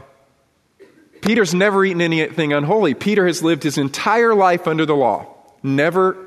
Peter's 1.21 1.53
never 1.53 1.85
eaten 1.85 2.01
anything 2.01 2.53
unholy. 2.53 2.95
Peter 2.95 3.27
has 3.27 3.43
lived 3.43 3.61
his 3.61 3.77
entire 3.77 4.33
life 4.33 4.67
under 4.67 4.85
the 4.85 4.95
law, 4.95 5.27
never, 5.61 6.17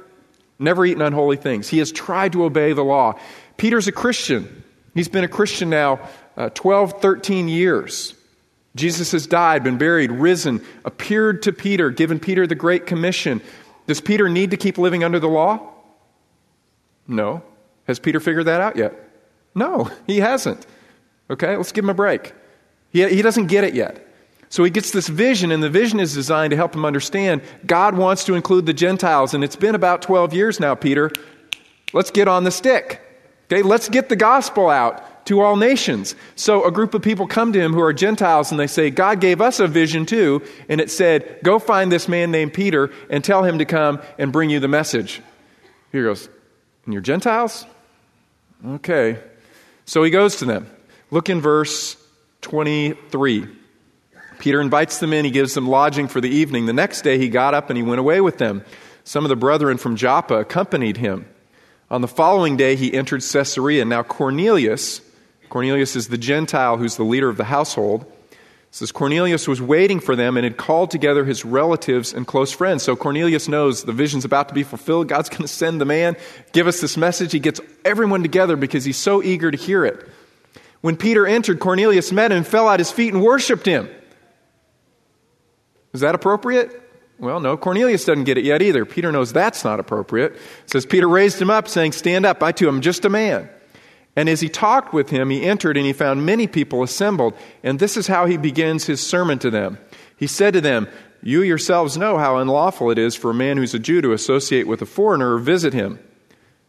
never 0.60 0.86
eaten 0.86 1.02
unholy 1.02 1.38
things. 1.38 1.68
He 1.68 1.78
has 1.78 1.90
tried 1.90 2.32
to 2.32 2.44
obey 2.44 2.72
the 2.72 2.84
law. 2.84 3.18
Peter's 3.56 3.88
a 3.88 3.92
Christian. 3.92 4.62
He's 4.94 5.08
been 5.08 5.24
a 5.24 5.28
Christian 5.28 5.70
now 5.70 6.08
uh, 6.40 6.48
12, 6.54 7.02
13 7.02 7.48
years. 7.48 8.14
Jesus 8.74 9.12
has 9.12 9.26
died, 9.26 9.62
been 9.62 9.76
buried, 9.76 10.10
risen, 10.10 10.64
appeared 10.86 11.42
to 11.42 11.52
Peter, 11.52 11.90
given 11.90 12.18
Peter 12.18 12.46
the 12.46 12.54
Great 12.54 12.86
Commission. 12.86 13.42
Does 13.86 14.00
Peter 14.00 14.26
need 14.26 14.52
to 14.52 14.56
keep 14.56 14.78
living 14.78 15.04
under 15.04 15.18
the 15.18 15.28
law? 15.28 15.70
No. 17.06 17.42
Has 17.86 17.98
Peter 17.98 18.20
figured 18.20 18.46
that 18.46 18.62
out 18.62 18.76
yet? 18.76 18.94
No, 19.54 19.90
he 20.06 20.20
hasn't. 20.20 20.66
Okay, 21.28 21.58
let's 21.58 21.72
give 21.72 21.84
him 21.84 21.90
a 21.90 21.94
break. 21.94 22.32
He, 22.90 23.06
he 23.06 23.20
doesn't 23.20 23.48
get 23.48 23.64
it 23.64 23.74
yet. 23.74 24.06
So 24.48 24.64
he 24.64 24.70
gets 24.70 24.92
this 24.92 25.08
vision, 25.08 25.52
and 25.52 25.62
the 25.62 25.68
vision 25.68 26.00
is 26.00 26.14
designed 26.14 26.52
to 26.52 26.56
help 26.56 26.74
him 26.74 26.86
understand 26.86 27.42
God 27.66 27.98
wants 27.98 28.24
to 28.24 28.34
include 28.34 28.64
the 28.64 28.72
Gentiles. 28.72 29.34
And 29.34 29.44
it's 29.44 29.56
been 29.56 29.74
about 29.74 30.00
12 30.00 30.32
years 30.32 30.58
now, 30.58 30.74
Peter. 30.74 31.10
Let's 31.92 32.10
get 32.10 32.28
on 32.28 32.44
the 32.44 32.50
stick. 32.50 33.02
Okay, 33.52 33.62
let's 33.62 33.90
get 33.90 34.08
the 34.08 34.16
gospel 34.16 34.70
out 34.70 35.04
to 35.30 35.40
all 35.40 35.54
nations. 35.54 36.16
So 36.34 36.64
a 36.64 36.72
group 36.72 36.92
of 36.92 37.02
people 37.02 37.28
come 37.28 37.52
to 37.52 37.60
him 37.60 37.72
who 37.72 37.80
are 37.80 37.92
Gentiles, 37.92 38.50
and 38.50 38.58
they 38.58 38.66
say, 38.66 38.90
God 38.90 39.20
gave 39.20 39.40
us 39.40 39.60
a 39.60 39.68
vision 39.68 40.04
too. 40.04 40.42
And 40.68 40.80
it 40.80 40.90
said, 40.90 41.38
Go 41.44 41.60
find 41.60 41.90
this 41.90 42.08
man 42.08 42.32
named 42.32 42.52
Peter 42.52 42.90
and 43.08 43.22
tell 43.22 43.44
him 43.44 43.58
to 43.58 43.64
come 43.64 44.02
and 44.18 44.32
bring 44.32 44.50
you 44.50 44.58
the 44.58 44.68
message. 44.68 45.22
He 45.92 46.02
goes, 46.02 46.28
And 46.84 46.92
you're 46.92 47.00
Gentiles? 47.00 47.64
Okay. 48.66 49.18
So 49.86 50.02
he 50.02 50.10
goes 50.10 50.36
to 50.36 50.46
them. 50.46 50.68
Look 51.12 51.30
in 51.30 51.40
verse 51.40 51.96
23. 52.40 53.46
Peter 54.40 54.60
invites 54.60 54.98
them 54.98 55.12
in. 55.12 55.24
He 55.24 55.30
gives 55.30 55.54
them 55.54 55.68
lodging 55.68 56.08
for 56.08 56.20
the 56.20 56.28
evening. 56.28 56.66
The 56.66 56.72
next 56.72 57.02
day, 57.02 57.18
he 57.18 57.28
got 57.28 57.54
up 57.54 57.70
and 57.70 57.76
he 57.76 57.84
went 57.84 58.00
away 58.00 58.20
with 58.20 58.38
them. 58.38 58.64
Some 59.04 59.24
of 59.24 59.28
the 59.28 59.36
brethren 59.36 59.78
from 59.78 59.94
Joppa 59.94 60.40
accompanied 60.40 60.96
him. 60.96 61.26
On 61.88 62.00
the 62.00 62.08
following 62.08 62.56
day, 62.56 62.74
he 62.74 62.92
entered 62.92 63.22
Caesarea. 63.22 63.84
Now, 63.84 64.02
Cornelius, 64.02 65.02
Cornelius 65.50 65.96
is 65.96 66.08
the 66.08 66.16
Gentile 66.16 66.78
who's 66.78 66.96
the 66.96 67.04
leader 67.04 67.28
of 67.28 67.36
the 67.36 67.44
household, 67.44 68.10
says 68.70 68.92
Cornelius 68.92 69.48
was 69.48 69.60
waiting 69.60 69.98
for 69.98 70.14
them 70.14 70.36
and 70.36 70.44
had 70.44 70.56
called 70.56 70.92
together 70.92 71.24
his 71.24 71.44
relatives 71.44 72.14
and 72.14 72.26
close 72.26 72.52
friends. 72.52 72.84
So 72.84 72.94
Cornelius 72.94 73.48
knows 73.48 73.82
the 73.82 73.92
vision's 73.92 74.24
about 74.24 74.48
to 74.48 74.54
be 74.54 74.62
fulfilled. 74.62 75.08
God's 75.08 75.28
going 75.28 75.42
to 75.42 75.48
send 75.48 75.80
the 75.80 75.84
man, 75.84 76.16
give 76.52 76.68
us 76.68 76.80
this 76.80 76.96
message. 76.96 77.32
He 77.32 77.40
gets 77.40 77.60
everyone 77.84 78.22
together 78.22 78.56
because 78.56 78.84
he's 78.84 78.96
so 78.96 79.22
eager 79.22 79.50
to 79.50 79.58
hear 79.58 79.84
it. 79.84 80.08
When 80.82 80.96
Peter 80.96 81.26
entered, 81.26 81.58
Cornelius 81.60 82.12
met 82.12 82.32
him, 82.32 82.44
fell 82.44 82.70
at 82.70 82.78
his 82.80 82.90
feet, 82.90 83.12
and 83.12 83.22
worshiped 83.22 83.66
him. 83.66 83.90
Is 85.92 86.00
that 86.00 86.14
appropriate? 86.14 86.80
Well, 87.18 87.40
no, 87.40 87.56
Cornelius 87.56 88.04
doesn't 88.06 88.24
get 88.24 88.38
it 88.38 88.44
yet 88.44 88.62
either. 88.62 88.86
Peter 88.86 89.12
knows 89.12 89.32
that's 89.32 89.62
not 89.62 89.78
appropriate. 89.78 90.32
It 90.32 90.70
says 90.70 90.86
Peter 90.86 91.08
raised 91.08 91.42
him 91.42 91.50
up, 91.50 91.68
saying, 91.68 91.92
Stand 91.92 92.24
up, 92.24 92.42
I 92.42 92.52
too 92.52 92.68
am 92.68 92.80
just 92.80 93.04
a 93.04 93.10
man. 93.10 93.50
And 94.16 94.28
as 94.28 94.40
he 94.40 94.48
talked 94.48 94.92
with 94.92 95.10
him, 95.10 95.30
he 95.30 95.42
entered 95.42 95.76
and 95.76 95.86
he 95.86 95.92
found 95.92 96.26
many 96.26 96.46
people 96.46 96.82
assembled. 96.82 97.34
And 97.62 97.78
this 97.78 97.96
is 97.96 98.06
how 98.06 98.26
he 98.26 98.36
begins 98.36 98.86
his 98.86 99.00
sermon 99.00 99.38
to 99.40 99.50
them. 99.50 99.78
He 100.16 100.26
said 100.26 100.52
to 100.54 100.60
them, 100.60 100.88
You 101.22 101.42
yourselves 101.42 101.96
know 101.96 102.18
how 102.18 102.36
unlawful 102.38 102.90
it 102.90 102.98
is 102.98 103.14
for 103.14 103.30
a 103.30 103.34
man 103.34 103.56
who's 103.56 103.74
a 103.74 103.78
Jew 103.78 104.00
to 104.02 104.12
associate 104.12 104.66
with 104.66 104.82
a 104.82 104.86
foreigner 104.86 105.34
or 105.34 105.38
visit 105.38 105.72
him. 105.72 105.98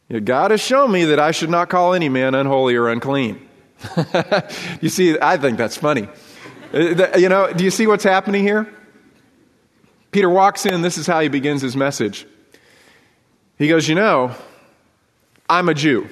Yet 0.07 0.25
God 0.25 0.51
has 0.51 0.61
shown 0.61 0.91
me 0.91 1.05
that 1.05 1.19
I 1.19 1.31
should 1.31 1.49
not 1.49 1.69
call 1.69 1.93
any 1.93 2.09
man 2.09 2.35
unholy 2.35 2.75
or 2.75 2.89
unclean. 2.89 3.47
you 4.81 4.89
see, 4.89 5.17
I 5.19 5.37
think 5.37 5.57
that's 5.57 5.77
funny. 5.77 6.07
Uh, 6.73 7.17
you 7.17 7.27
know, 7.27 7.51
do 7.51 7.63
you 7.63 7.71
see 7.71 7.87
what's 7.87 8.03
happening 8.03 8.43
here? 8.43 8.71
Peter 10.11 10.29
walks 10.29 10.65
in, 10.65 10.81
this 10.81 10.97
is 10.97 11.07
how 11.07 11.21
he 11.21 11.29
begins 11.29 11.61
his 11.61 11.75
message. 11.75 12.27
He 13.57 13.67
goes, 13.67 13.89
You 13.89 13.95
know, 13.95 14.35
I'm 15.49 15.67
a 15.69 15.73
Jew 15.73 16.09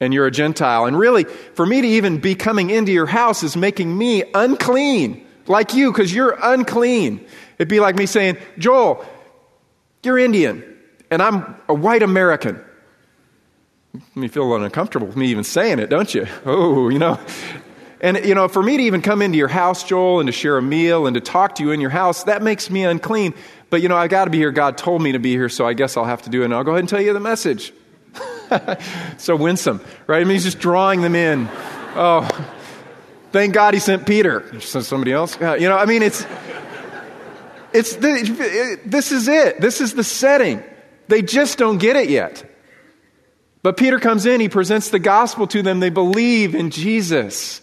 and 0.00 0.14
you're 0.14 0.26
a 0.26 0.30
Gentile. 0.30 0.86
And 0.86 0.98
really, 0.98 1.24
for 1.24 1.66
me 1.66 1.80
to 1.80 1.86
even 1.86 2.18
be 2.18 2.34
coming 2.34 2.70
into 2.70 2.92
your 2.92 3.06
house 3.06 3.42
is 3.42 3.56
making 3.56 3.96
me 3.96 4.24
unclean, 4.34 5.26
like 5.46 5.74
you, 5.74 5.92
because 5.92 6.14
you're 6.14 6.38
unclean. 6.42 7.26
It'd 7.58 7.68
be 7.68 7.80
like 7.80 7.96
me 7.96 8.06
saying, 8.06 8.38
Joel, 8.58 9.04
you're 10.02 10.18
Indian, 10.18 10.62
and 11.10 11.20
I'm 11.20 11.56
a 11.68 11.74
white 11.74 12.02
American. 12.02 12.64
You 14.14 14.28
feel 14.28 14.54
uncomfortable 14.54 15.06
with 15.08 15.16
me 15.16 15.28
even 15.28 15.44
saying 15.44 15.78
it, 15.78 15.88
don't 15.90 16.14
you? 16.14 16.26
Oh, 16.44 16.88
you 16.88 16.98
know. 16.98 17.18
And, 18.00 18.24
you 18.24 18.34
know, 18.34 18.46
for 18.46 18.62
me 18.62 18.76
to 18.76 18.82
even 18.84 19.02
come 19.02 19.22
into 19.22 19.38
your 19.38 19.48
house, 19.48 19.82
Joel, 19.82 20.20
and 20.20 20.28
to 20.28 20.32
share 20.32 20.56
a 20.56 20.62
meal 20.62 21.08
and 21.08 21.14
to 21.14 21.20
talk 21.20 21.56
to 21.56 21.64
you 21.64 21.72
in 21.72 21.80
your 21.80 21.90
house, 21.90 22.24
that 22.24 22.42
makes 22.42 22.70
me 22.70 22.84
unclean. 22.84 23.34
But, 23.70 23.82
you 23.82 23.88
know, 23.88 23.96
I 23.96 24.06
got 24.06 24.26
to 24.26 24.30
be 24.30 24.38
here. 24.38 24.52
God 24.52 24.78
told 24.78 25.02
me 25.02 25.12
to 25.12 25.18
be 25.18 25.32
here, 25.32 25.48
so 25.48 25.66
I 25.66 25.72
guess 25.72 25.96
I'll 25.96 26.04
have 26.04 26.22
to 26.22 26.30
do 26.30 26.42
it. 26.42 26.44
And 26.44 26.54
I'll 26.54 26.62
go 26.62 26.70
ahead 26.72 26.80
and 26.80 26.88
tell 26.88 27.00
you 27.00 27.12
the 27.12 27.18
message. 27.18 27.72
so 29.18 29.36
winsome, 29.36 29.80
right? 30.06 30.20
I 30.20 30.24
mean, 30.24 30.34
he's 30.34 30.44
just 30.44 30.58
drawing 30.58 31.00
them 31.00 31.14
in. 31.14 31.48
Oh, 31.94 32.28
thank 33.32 33.54
God 33.54 33.74
he 33.74 33.80
sent 33.80 34.06
Peter. 34.06 34.60
Sent 34.60 34.84
somebody 34.84 35.12
else. 35.12 35.40
Uh, 35.40 35.54
you 35.54 35.68
know, 35.68 35.76
I 35.76 35.86
mean, 35.86 36.02
it's, 36.02 36.26
it's 37.72 37.96
the, 37.96 38.80
this 38.84 39.12
is 39.12 39.28
it. 39.28 39.60
This 39.60 39.80
is 39.80 39.94
the 39.94 40.04
setting. 40.04 40.62
They 41.08 41.22
just 41.22 41.58
don't 41.58 41.78
get 41.78 41.96
it 41.96 42.08
yet. 42.10 42.44
But 43.62 43.76
Peter 43.76 43.98
comes 43.98 44.24
in, 44.24 44.40
he 44.40 44.48
presents 44.48 44.90
the 44.90 44.98
gospel 44.98 45.46
to 45.48 45.62
them. 45.62 45.80
They 45.80 45.90
believe 45.90 46.54
in 46.54 46.70
Jesus. 46.70 47.60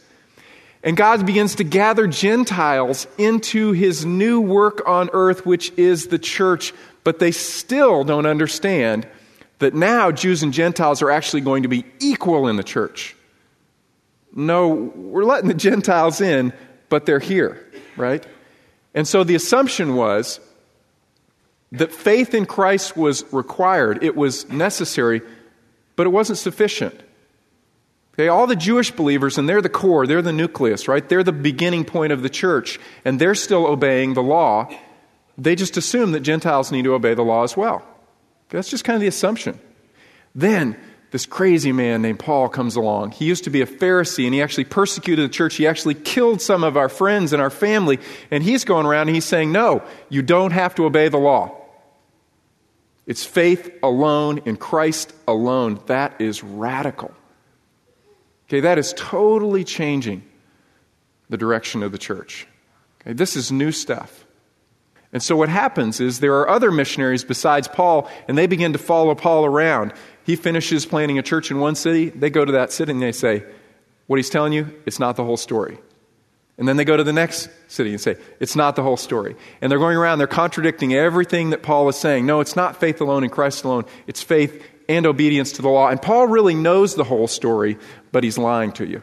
And 0.84 0.96
God 0.96 1.26
begins 1.26 1.56
to 1.56 1.64
gather 1.64 2.06
Gentiles 2.06 3.08
into 3.18 3.72
his 3.72 4.06
new 4.06 4.40
work 4.42 4.88
on 4.88 5.10
earth, 5.14 5.46
which 5.46 5.72
is 5.78 6.08
the 6.08 6.20
church. 6.20 6.74
But 7.04 7.20
they 7.20 7.32
still 7.32 8.04
don't 8.04 8.26
understand 8.26 9.08
that 9.60 9.74
now 9.74 10.12
Jews 10.12 10.44
and 10.44 10.54
Gentiles 10.54 11.02
are 11.02 11.12
actually 11.12 11.42
going 11.42 11.64
to 11.64 11.70
be 11.70 11.86
equal 12.00 12.48
in 12.48 12.56
the 12.56 12.64
church. 12.64 13.16
No, 14.34 14.70
we're 14.70 15.24
letting 15.24 15.48
the 15.48 15.54
Gentiles 15.54 16.20
in, 16.20 16.54
but 16.90 17.06
they're 17.06 17.20
here, 17.20 17.66
right? 17.96 18.26
And 18.94 19.08
so 19.08 19.24
the 19.24 19.36
assumption 19.36 19.96
was 19.96 20.40
that 21.72 21.92
faith 21.92 22.34
in 22.34 22.46
Christ 22.46 22.98
was 22.98 23.24
required, 23.32 24.04
it 24.04 24.16
was 24.16 24.50
necessary, 24.50 25.22
but 25.96 26.06
it 26.06 26.10
wasn't 26.10 26.38
sufficient. 26.38 27.02
Okay, 28.14 28.30
all 28.30 28.48
the 28.48 28.56
Jewish 28.56 28.92
believers, 28.92 29.38
and 29.38 29.48
they're 29.48 29.62
the 29.62 29.70
core, 29.70 30.08
they're 30.08 30.22
the 30.22 30.32
nucleus, 30.32 30.88
right? 30.88 31.08
They're 31.08 31.24
the 31.24 31.34
beginning 31.34 31.84
point 31.84 32.14
of 32.14 32.22
the 32.22 32.30
church, 32.30 32.80
and 33.04 33.20
they're 33.20 33.36
still 33.36 33.68
obeying 33.68 34.14
the 34.14 34.24
law. 34.24 34.70
They 35.38 35.56
just 35.56 35.76
assume 35.76 36.14
that 36.14 36.22
Gentiles 36.22 36.72
need 36.72 36.84
to 36.84 36.94
obey 36.94 37.14
the 37.14 37.24
law 37.24 37.44
as 37.44 37.58
well. 37.58 37.86
That's 38.50 38.70
just 38.70 38.84
kind 38.84 38.96
of 38.96 39.02
the 39.02 39.08
assumption. 39.08 39.60
Then, 40.34 40.78
this 41.12 41.26
crazy 41.26 41.72
man 41.72 42.02
named 42.02 42.20
Paul 42.20 42.50
comes 42.50 42.76
along. 42.76 43.12
He 43.12 43.24
used 43.24 43.46
to 43.46 43.50
be 43.50 43.62
a 43.62 43.66
Pharisee 43.66 44.26
and 44.26 44.34
he 44.34 44.42
actually 44.42 44.66
persecuted 44.66 45.30
the 45.30 45.34
church. 45.34 45.56
He 45.56 45.66
actually 45.66 45.94
killed 45.94 46.42
some 46.42 46.64
of 46.64 46.76
our 46.76 46.90
friends 46.90 47.32
and 47.32 47.42
our 47.42 47.50
family. 47.50 48.00
And 48.32 48.44
he's 48.44 48.66
going 48.66 48.86
around 48.86 49.08
and 49.08 49.16
he's 49.16 49.24
saying, 49.24 49.52
No, 49.52 49.82
you 50.10 50.22
don't 50.22 50.52
have 50.52 50.76
to 50.76 50.86
obey 50.86 51.08
the 51.08 51.18
law. 51.18 51.56
It's 53.06 53.24
faith 53.24 53.72
alone 53.82 54.40
in 54.46 54.58
Christ 54.58 55.14
alone. 55.28 55.80
That 55.86 56.20
is 56.20 56.44
radical. 56.44 57.14
Okay, 58.50 58.60
that 58.60 58.78
is 58.78 58.94
totally 58.98 59.64
changing 59.64 60.24
the 61.30 61.38
direction 61.38 61.82
of 61.82 61.92
the 61.92 61.98
church. 61.98 62.48
Okay, 63.02 63.14
this 63.14 63.36
is 63.36 63.52
new 63.52 63.72
stuff. 63.72 64.25
And 65.16 65.24
so 65.24 65.38
what 65.38 65.48
happens 65.48 66.02
is 66.02 66.20
there 66.20 66.36
are 66.40 66.50
other 66.50 66.72
missionaries 66.72 67.24
besides 67.24 67.70
Paul, 67.70 68.10
and 68.28 68.38
they 68.38 68.48
begin 68.48 68.74
to 68.74 68.78
follow 68.78 69.16
Paul 69.16 69.46
around. 69.46 69.94
He 70.26 70.36
finishes 70.36 70.86
planting 70.86 71.18
a 71.18 71.22
church 71.22 71.50
in 71.52 71.62
one 71.62 71.76
city. 71.76 72.10
They 72.10 72.30
go 72.30 72.44
to 72.44 72.52
that 72.52 72.74
city 72.74 72.92
and 72.92 73.02
they 73.02 73.14
say, 73.14 73.46
What 74.08 74.18
he's 74.18 74.30
telling 74.30 74.52
you, 74.52 74.78
it's 74.86 75.00
not 75.00 75.16
the 75.16 75.24
whole 75.24 75.38
story. 75.38 75.78
And 76.58 76.68
then 76.68 76.76
they 76.76 76.84
go 76.84 76.98
to 76.98 77.04
the 77.06 77.14
next 77.14 77.50
city 77.70 77.92
and 77.92 78.02
say, 78.02 78.18
It's 78.42 78.58
not 78.58 78.76
the 78.76 78.84
whole 78.84 78.98
story. 78.98 79.38
And 79.62 79.72
they're 79.72 79.80
going 79.80 79.96
around, 79.96 80.18
they're 80.18 80.28
contradicting 80.28 80.94
everything 80.94 81.52
that 81.52 81.64
Paul 81.64 81.88
is 81.88 81.96
saying. 81.96 82.26
No, 82.26 82.42
it's 82.42 82.58
not 82.58 82.82
faith 82.82 83.00
alone 83.00 83.24
in 83.24 83.30
Christ 83.30 83.64
alone, 83.64 83.86
it's 84.08 84.22
faith 84.22 84.68
and 84.90 85.06
obedience 85.06 85.54
to 85.54 85.62
the 85.62 85.70
law. 85.70 85.88
And 85.88 86.02
Paul 86.02 86.28
really 86.28 86.56
knows 86.56 86.96
the 86.96 87.06
whole 87.06 87.30
story, 87.30 87.78
but 88.12 88.26
he's 88.26 88.38
lying 88.38 88.74
to 88.74 88.86
you. 88.86 89.02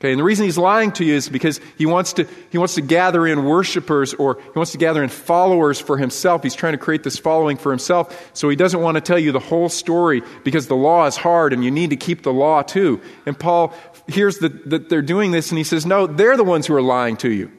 Okay, 0.00 0.12
and 0.12 0.18
the 0.18 0.24
reason 0.24 0.46
he's 0.46 0.56
lying 0.56 0.92
to 0.92 1.04
you 1.04 1.14
is 1.14 1.28
because 1.28 1.60
he 1.76 1.84
wants 1.84 2.14
to, 2.14 2.26
he 2.48 2.56
wants 2.56 2.76
to 2.76 2.80
gather 2.80 3.26
in 3.26 3.44
worshipers 3.44 4.14
or 4.14 4.40
he 4.40 4.52
wants 4.56 4.72
to 4.72 4.78
gather 4.78 5.02
in 5.02 5.10
followers 5.10 5.78
for 5.78 5.98
himself. 5.98 6.42
He's 6.42 6.54
trying 6.54 6.72
to 6.72 6.78
create 6.78 7.02
this 7.02 7.18
following 7.18 7.58
for 7.58 7.70
himself. 7.70 8.30
So 8.32 8.48
he 8.48 8.56
doesn't 8.56 8.80
want 8.80 8.94
to 8.94 9.02
tell 9.02 9.18
you 9.18 9.30
the 9.30 9.38
whole 9.38 9.68
story 9.68 10.22
because 10.42 10.68
the 10.68 10.74
law 10.74 11.04
is 11.04 11.18
hard 11.18 11.52
and 11.52 11.62
you 11.62 11.70
need 11.70 11.90
to 11.90 11.96
keep 11.96 12.22
the 12.22 12.32
law 12.32 12.62
too. 12.62 13.02
And 13.26 13.38
Paul 13.38 13.74
hears 14.08 14.38
that, 14.38 14.70
that 14.70 14.88
they're 14.88 15.02
doing 15.02 15.32
this 15.32 15.50
and 15.50 15.58
he 15.58 15.64
says, 15.64 15.84
No, 15.84 16.06
they're 16.06 16.38
the 16.38 16.44
ones 16.44 16.66
who 16.66 16.74
are 16.74 16.82
lying 16.82 17.18
to 17.18 17.30
you. 17.30 17.52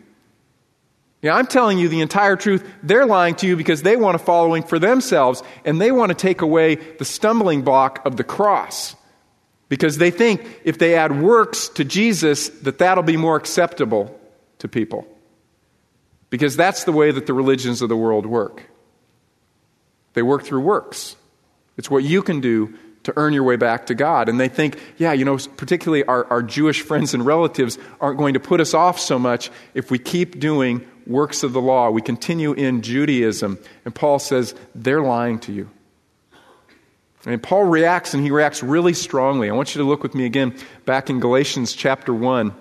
Yeah, 1.21 1.36
I'm 1.36 1.45
telling 1.45 1.77
you 1.77 1.89
the 1.89 2.01
entire 2.01 2.38
truth. 2.38 2.67
They're 2.81 3.05
lying 3.05 3.36
to 3.36 3.48
you 3.48 3.55
because 3.55 3.83
they 3.83 3.98
want 3.98 4.15
a 4.15 4.19
following 4.19 4.63
for 4.63 4.79
themselves 4.79 5.43
and 5.63 5.79
they 5.79 5.91
want 5.91 6.10
to 6.10 6.15
take 6.15 6.41
away 6.41 6.74
the 6.98 7.05
stumbling 7.05 7.62
block 7.62 8.03
of 8.03 8.17
the 8.17 8.24
cross. 8.24 8.95
Because 9.72 9.98
they 9.98 10.12
think 10.12 10.60
if 10.66 10.80
they 10.80 10.96
add 10.96 11.22
works 11.22 11.70
to 11.70 11.86
Jesus 11.86 12.50
that 12.50 12.80
that'll 12.80 13.06
be 13.06 13.16
more 13.16 13.38
acceptable 13.38 14.20
to 14.60 14.68
people. 14.68 15.08
Because 16.30 16.58
that's 16.58 16.84
the 16.84 16.92
way 16.92 17.10
that 17.10 17.25
the 17.25 17.34
religions 17.34 17.82
of 17.82 17.88
the 17.88 17.96
world 17.96 18.25
work. 18.25 18.63
They 20.12 20.24
work 20.24 20.44
through 20.44 20.60
works. 20.60 21.16
It's 21.78 21.90
what 21.90 22.04
you 22.04 22.22
can 22.22 22.42
do 22.42 22.78
to 23.04 23.13
earn 23.16 23.32
your 23.32 23.44
way 23.44 23.56
back 23.56 23.86
to 23.86 23.96
God. 23.96 24.28
And 24.28 24.38
they 24.38 24.50
think, 24.50 24.78
yeah, 24.98 25.13
you 25.13 25.24
know, 25.24 25.38
particularly 25.56 26.04
our, 26.04 26.25
our 26.25 26.44
Jewish 26.44 26.82
friends 26.82 27.13
and 27.13 27.25
relatives 27.25 27.78
aren't 28.01 28.18
going 28.18 28.34
to 28.34 28.42
put 28.42 28.60
us 28.60 28.74
off 28.74 29.00
so 29.00 29.18
much 29.18 29.51
if 29.74 29.90
we 29.90 29.98
keep 30.00 30.38
doing 30.38 30.86
works 31.08 31.44
of 31.44 31.54
the 31.54 31.62
law. 31.62 31.90
We 31.92 32.01
continue 32.01 32.51
in 32.51 32.82
Judaism. 32.82 33.58
And 33.86 33.96
Paul 33.96 34.20
says, 34.20 34.54
they're 34.75 35.01
lying 35.01 35.40
to 35.40 35.54
you. 35.54 35.70
And 37.25 37.42
Paul 37.42 37.66
reacts, 37.66 38.13
and 38.13 38.24
he 38.24 38.32
reacts 38.32 38.63
really 38.63 38.94
strongly. 38.94 39.50
I 39.50 39.54
want 39.54 39.75
you 39.75 39.82
to 39.82 39.88
look 39.88 40.01
with 40.01 40.16
me 40.16 40.25
again 40.25 40.56
back 40.86 41.10
in 41.10 41.20
Galatians 41.20 41.74
chapter 41.74 42.13
1 42.13 42.54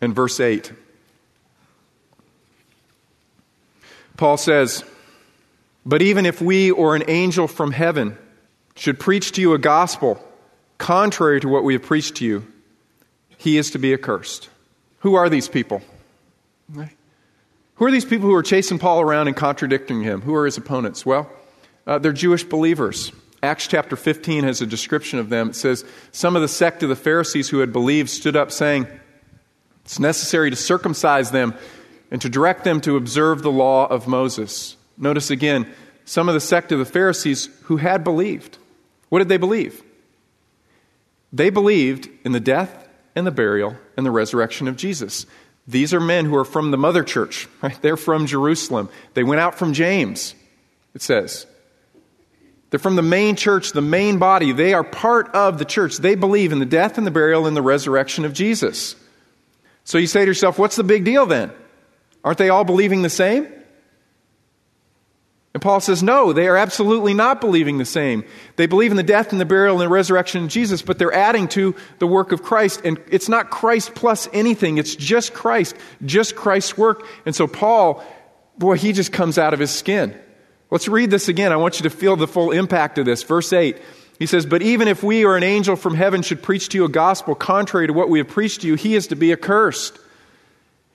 and 0.00 0.14
verse 0.14 0.40
8. 0.40 0.72
Paul 4.16 4.36
says, 4.36 4.82
But 5.84 6.00
even 6.00 6.24
if 6.24 6.40
we 6.40 6.70
or 6.70 6.96
an 6.96 7.04
angel 7.08 7.46
from 7.46 7.72
heaven 7.72 8.16
should 8.74 8.98
preach 8.98 9.32
to 9.32 9.40
you 9.42 9.52
a 9.52 9.58
gospel 9.58 10.22
contrary 10.78 11.40
to 11.40 11.48
what 11.48 11.64
we 11.64 11.74
have 11.74 11.82
preached 11.82 12.16
to 12.16 12.24
you, 12.24 12.50
he 13.36 13.58
is 13.58 13.70
to 13.72 13.78
be 13.78 13.92
accursed. 13.92 14.48
Who 15.00 15.14
are 15.14 15.28
these 15.28 15.48
people? 15.48 15.82
Who 17.74 17.86
are 17.86 17.90
these 17.90 18.04
people 18.04 18.28
who 18.28 18.34
are 18.34 18.42
chasing 18.42 18.78
Paul 18.78 19.00
around 19.00 19.28
and 19.28 19.36
contradicting 19.36 20.02
him? 20.02 20.20
Who 20.22 20.34
are 20.34 20.44
his 20.44 20.58
opponents? 20.58 21.04
Well, 21.04 21.30
uh, 21.86 21.98
they're 21.98 22.12
Jewish 22.12 22.44
believers. 22.44 23.12
Acts 23.42 23.66
chapter 23.66 23.96
15 23.96 24.44
has 24.44 24.60
a 24.60 24.66
description 24.66 25.18
of 25.18 25.30
them. 25.30 25.50
It 25.50 25.56
says, 25.56 25.84
Some 26.12 26.36
of 26.36 26.42
the 26.42 26.48
sect 26.48 26.82
of 26.82 26.88
the 26.88 26.96
Pharisees 26.96 27.48
who 27.48 27.60
had 27.60 27.72
believed 27.72 28.10
stood 28.10 28.36
up 28.36 28.50
saying, 28.50 28.86
It's 29.84 29.98
necessary 29.98 30.50
to 30.50 30.56
circumcise 30.56 31.30
them 31.30 31.54
and 32.10 32.20
to 32.20 32.28
direct 32.28 32.64
them 32.64 32.80
to 32.82 32.96
observe 32.96 33.42
the 33.42 33.52
law 33.52 33.86
of 33.86 34.06
Moses. 34.06 34.76
Notice 34.98 35.30
again, 35.30 35.66
some 36.04 36.28
of 36.28 36.34
the 36.34 36.40
sect 36.40 36.72
of 36.72 36.78
the 36.78 36.84
Pharisees 36.84 37.48
who 37.64 37.78
had 37.78 38.04
believed. 38.04 38.58
What 39.08 39.20
did 39.20 39.28
they 39.28 39.38
believe? 39.38 39.82
They 41.32 41.50
believed 41.50 42.08
in 42.24 42.32
the 42.32 42.40
death 42.40 42.88
and 43.14 43.26
the 43.26 43.30
burial 43.30 43.76
and 43.96 44.04
the 44.04 44.10
resurrection 44.10 44.68
of 44.68 44.76
Jesus. 44.76 45.26
These 45.66 45.94
are 45.94 46.00
men 46.00 46.24
who 46.24 46.36
are 46.36 46.44
from 46.44 46.70
the 46.70 46.76
mother 46.76 47.04
church, 47.04 47.48
right? 47.62 47.80
They're 47.80 47.96
from 47.96 48.26
Jerusalem. 48.26 48.88
They 49.14 49.22
went 49.22 49.40
out 49.40 49.54
from 49.54 49.72
James, 49.72 50.34
it 50.94 51.02
says. 51.02 51.46
They're 52.70 52.78
from 52.78 52.96
the 52.96 53.02
main 53.02 53.36
church, 53.36 53.72
the 53.72 53.80
main 53.80 54.18
body. 54.18 54.52
They 54.52 54.74
are 54.74 54.84
part 54.84 55.28
of 55.34 55.58
the 55.58 55.64
church. 55.64 55.96
They 55.96 56.14
believe 56.14 56.52
in 56.52 56.60
the 56.60 56.66
death 56.66 56.98
and 56.98 57.06
the 57.06 57.10
burial 57.10 57.46
and 57.46 57.56
the 57.56 57.62
resurrection 57.62 58.24
of 58.24 58.32
Jesus. 58.32 58.94
So 59.84 59.98
you 59.98 60.06
say 60.06 60.20
to 60.20 60.26
yourself, 60.26 60.58
what's 60.58 60.76
the 60.76 60.84
big 60.84 61.04
deal 61.04 61.26
then? 61.26 61.50
Aren't 62.22 62.38
they 62.38 62.48
all 62.48 62.64
believing 62.64 63.02
the 63.02 63.10
same? 63.10 63.48
And 65.52 65.60
Paul 65.60 65.80
says, 65.80 66.00
no, 66.00 66.32
they 66.32 66.46
are 66.46 66.56
absolutely 66.56 67.12
not 67.12 67.40
believing 67.40 67.78
the 67.78 67.84
same. 67.84 68.24
They 68.54 68.66
believe 68.66 68.92
in 68.92 68.96
the 68.96 69.02
death 69.02 69.32
and 69.32 69.40
the 69.40 69.44
burial 69.44 69.74
and 69.74 69.82
the 69.82 69.88
resurrection 69.88 70.44
of 70.44 70.48
Jesus, 70.48 70.80
but 70.80 70.96
they're 70.96 71.12
adding 71.12 71.48
to 71.48 71.74
the 71.98 72.06
work 72.06 72.30
of 72.30 72.44
Christ. 72.44 72.82
And 72.84 73.00
it's 73.10 73.28
not 73.28 73.50
Christ 73.50 73.96
plus 73.96 74.28
anything, 74.32 74.78
it's 74.78 74.94
just 74.94 75.34
Christ, 75.34 75.74
just 76.06 76.36
Christ's 76.36 76.78
work. 76.78 77.04
And 77.26 77.34
so 77.34 77.48
Paul, 77.48 78.04
boy, 78.58 78.76
he 78.76 78.92
just 78.92 79.12
comes 79.12 79.38
out 79.38 79.52
of 79.52 79.58
his 79.58 79.72
skin. 79.72 80.16
Let's 80.70 80.88
read 80.88 81.10
this 81.10 81.28
again. 81.28 81.52
I 81.52 81.56
want 81.56 81.80
you 81.80 81.84
to 81.84 81.90
feel 81.90 82.16
the 82.16 82.28
full 82.28 82.52
impact 82.52 82.98
of 82.98 83.04
this. 83.04 83.22
Verse 83.22 83.52
8. 83.52 83.76
He 84.18 84.26
says, 84.26 84.46
But 84.46 84.62
even 84.62 84.86
if 84.86 85.02
we 85.02 85.24
or 85.24 85.36
an 85.36 85.42
angel 85.42 85.76
from 85.76 85.94
heaven 85.94 86.22
should 86.22 86.42
preach 86.42 86.68
to 86.68 86.78
you 86.78 86.84
a 86.84 86.90
gospel 86.90 87.34
contrary 87.34 87.86
to 87.86 87.92
what 87.92 88.08
we 88.08 88.18
have 88.18 88.28
preached 88.28 88.60
to 88.60 88.66
you, 88.66 88.74
he 88.74 88.94
is 88.94 89.08
to 89.08 89.16
be 89.16 89.32
accursed. 89.32 89.98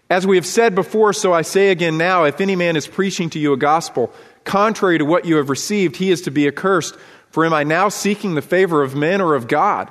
As 0.09 0.27
we 0.27 0.38
have 0.38 0.45
said 0.45 0.75
before, 0.75 1.11
so 1.13 1.33
I 1.33 1.41
say 1.41 1.71
again 1.71 1.97
now 1.97 2.25
if 2.25 2.39
any 2.39 2.55
man 2.55 2.75
is 2.75 2.88
preaching 2.88 3.31
to 3.31 3.39
you 3.39 3.53
a 3.53 3.57
gospel 3.57 4.13
contrary 4.43 4.99
to 4.99 5.05
what 5.05 5.25
you 5.25 5.38
have 5.38 5.49
received, 5.49 5.95
he 5.95 6.11
is 6.11 6.21
to 6.21 6.31
be 6.31 6.47
accursed. 6.47 6.95
For 7.31 7.43
am 7.43 7.53
I 7.53 7.63
now 7.63 7.89
seeking 7.89 8.35
the 8.35 8.43
favor 8.43 8.83
of 8.83 8.95
men 8.95 9.19
or 9.19 9.33
of 9.33 9.47
God? 9.47 9.89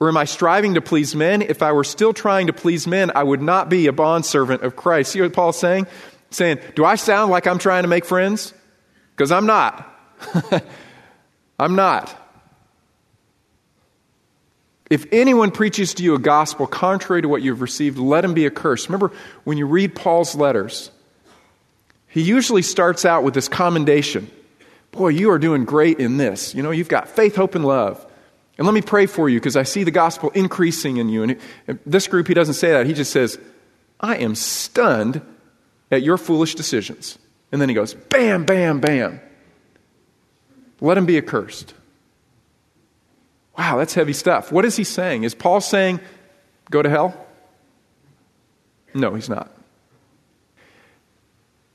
Or 0.00 0.08
am 0.08 0.16
I 0.16 0.24
striving 0.24 0.74
to 0.74 0.80
please 0.80 1.14
men? 1.14 1.40
If 1.40 1.62
I 1.62 1.70
were 1.70 1.84
still 1.84 2.12
trying 2.12 2.48
to 2.48 2.52
please 2.52 2.86
men, 2.88 3.12
I 3.14 3.22
would 3.22 3.40
not 3.40 3.68
be 3.68 3.86
a 3.86 3.92
bondservant 3.92 4.62
of 4.62 4.74
Christ. 4.74 5.12
See 5.12 5.22
what 5.22 5.32
Paul's 5.32 5.58
saying? 5.58 5.86
Saying, 6.30 6.58
Do 6.74 6.84
I 6.84 6.96
sound 6.96 7.30
like 7.30 7.46
I'm 7.46 7.58
trying 7.58 7.84
to 7.84 7.88
make 7.88 8.04
friends? 8.04 8.52
Because 9.16 9.30
I'm 9.30 9.46
not. 9.46 9.90
I'm 11.58 11.76
not. 11.76 12.20
If 14.90 15.06
anyone 15.12 15.50
preaches 15.50 15.94
to 15.94 16.02
you 16.02 16.14
a 16.14 16.18
gospel 16.18 16.66
contrary 16.66 17.22
to 17.22 17.28
what 17.28 17.42
you've 17.42 17.60
received, 17.60 17.98
let 17.98 18.24
him 18.24 18.34
be 18.34 18.46
accursed. 18.46 18.88
Remember, 18.88 19.12
when 19.44 19.56
you 19.56 19.66
read 19.66 19.94
Paul's 19.94 20.34
letters, 20.34 20.90
he 22.08 22.22
usually 22.22 22.62
starts 22.62 23.04
out 23.04 23.24
with 23.24 23.34
this 23.34 23.48
commendation. 23.48 24.30
Boy, 24.92 25.08
you 25.08 25.30
are 25.30 25.38
doing 25.38 25.64
great 25.64 25.98
in 25.98 26.16
this. 26.16 26.54
You 26.54 26.62
know, 26.62 26.70
you've 26.70 26.88
got 26.88 27.08
faith, 27.08 27.34
hope, 27.34 27.54
and 27.54 27.64
love. 27.64 28.04
And 28.56 28.66
let 28.66 28.74
me 28.74 28.82
pray 28.82 29.06
for 29.06 29.28
you 29.28 29.40
because 29.40 29.56
I 29.56 29.64
see 29.64 29.82
the 29.82 29.90
gospel 29.90 30.30
increasing 30.30 30.98
in 30.98 31.08
you. 31.08 31.22
And 31.24 31.40
this 31.84 32.06
group, 32.06 32.28
he 32.28 32.34
doesn't 32.34 32.54
say 32.54 32.70
that. 32.72 32.86
He 32.86 32.92
just 32.92 33.10
says, 33.10 33.38
I 33.98 34.16
am 34.18 34.34
stunned 34.34 35.22
at 35.90 36.02
your 36.02 36.18
foolish 36.18 36.54
decisions. 36.54 37.18
And 37.54 37.60
then 37.60 37.68
he 37.68 37.74
goes, 37.76 37.94
bam, 37.94 38.44
bam, 38.44 38.80
bam. 38.80 39.20
Let 40.80 40.98
him 40.98 41.06
be 41.06 41.16
accursed. 41.18 41.72
Wow, 43.56 43.76
that's 43.76 43.94
heavy 43.94 44.12
stuff. 44.12 44.50
What 44.50 44.64
is 44.64 44.74
he 44.74 44.82
saying? 44.82 45.22
Is 45.22 45.36
Paul 45.36 45.60
saying, 45.60 46.00
go 46.68 46.82
to 46.82 46.90
hell? 46.90 47.14
No, 48.92 49.14
he's 49.14 49.28
not. 49.28 49.56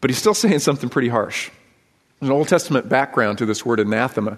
But 0.01 0.09
he's 0.09 0.17
still 0.17 0.33
saying 0.33 0.59
something 0.59 0.89
pretty 0.89 1.07
harsh. 1.07 1.49
There's 2.19 2.29
an 2.29 2.35
Old 2.35 2.49
Testament 2.49 2.89
background 2.89 3.37
to 3.37 3.45
this 3.45 3.65
word 3.65 3.79
anathema. 3.79 4.37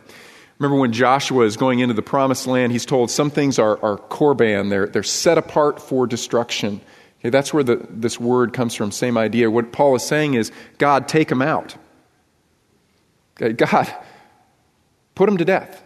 Remember 0.59 0.79
when 0.79 0.93
Joshua 0.93 1.43
is 1.45 1.57
going 1.57 1.79
into 1.79 1.95
the 1.95 2.03
promised 2.03 2.45
land, 2.45 2.71
he's 2.71 2.85
told 2.85 3.09
some 3.09 3.31
things 3.31 3.57
are, 3.57 3.83
are 3.83 3.97
korban, 3.97 4.69
they're, 4.69 4.85
they're 4.85 5.01
set 5.01 5.39
apart 5.39 5.81
for 5.81 6.05
destruction. 6.05 6.81
Okay, 7.21 7.29
that's 7.29 7.53
where 7.53 7.63
the, 7.63 7.85
this 7.87 8.19
word 8.19 8.51
comes 8.51 8.73
from, 8.73 8.91
same 8.91 9.15
idea. 9.15 9.51
What 9.51 9.71
Paul 9.71 9.95
is 9.95 10.01
saying 10.01 10.33
is, 10.33 10.51
God, 10.79 11.07
take 11.07 11.31
him 11.31 11.41
out. 11.41 11.75
Okay, 13.39 13.53
God, 13.53 13.93
put 15.13 15.29
him 15.29 15.37
to 15.37 15.45
death. 15.45 15.83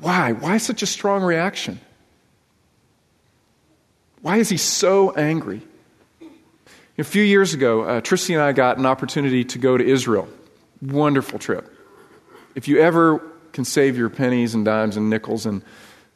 Why? 0.00 0.30
Why 0.32 0.58
such 0.58 0.82
a 0.82 0.86
strong 0.86 1.24
reaction? 1.24 1.80
Why 4.22 4.36
is 4.36 4.48
he 4.48 4.56
so 4.56 5.10
angry? 5.12 5.62
A 6.96 7.04
few 7.04 7.24
years 7.24 7.52
ago, 7.52 7.82
uh, 7.82 8.00
Tristy 8.00 8.34
and 8.34 8.42
I 8.42 8.52
got 8.52 8.78
an 8.78 8.86
opportunity 8.86 9.44
to 9.44 9.58
go 9.58 9.76
to 9.76 9.84
Israel. 9.84 10.28
Wonderful 10.80 11.40
trip. 11.40 11.68
If 12.54 12.68
you 12.68 12.78
ever 12.78 13.18
can 13.52 13.64
save 13.64 13.98
your 13.98 14.08
pennies 14.08 14.54
and 14.54 14.64
dimes 14.64 14.96
and 14.96 15.10
nickels 15.10 15.46
and 15.46 15.62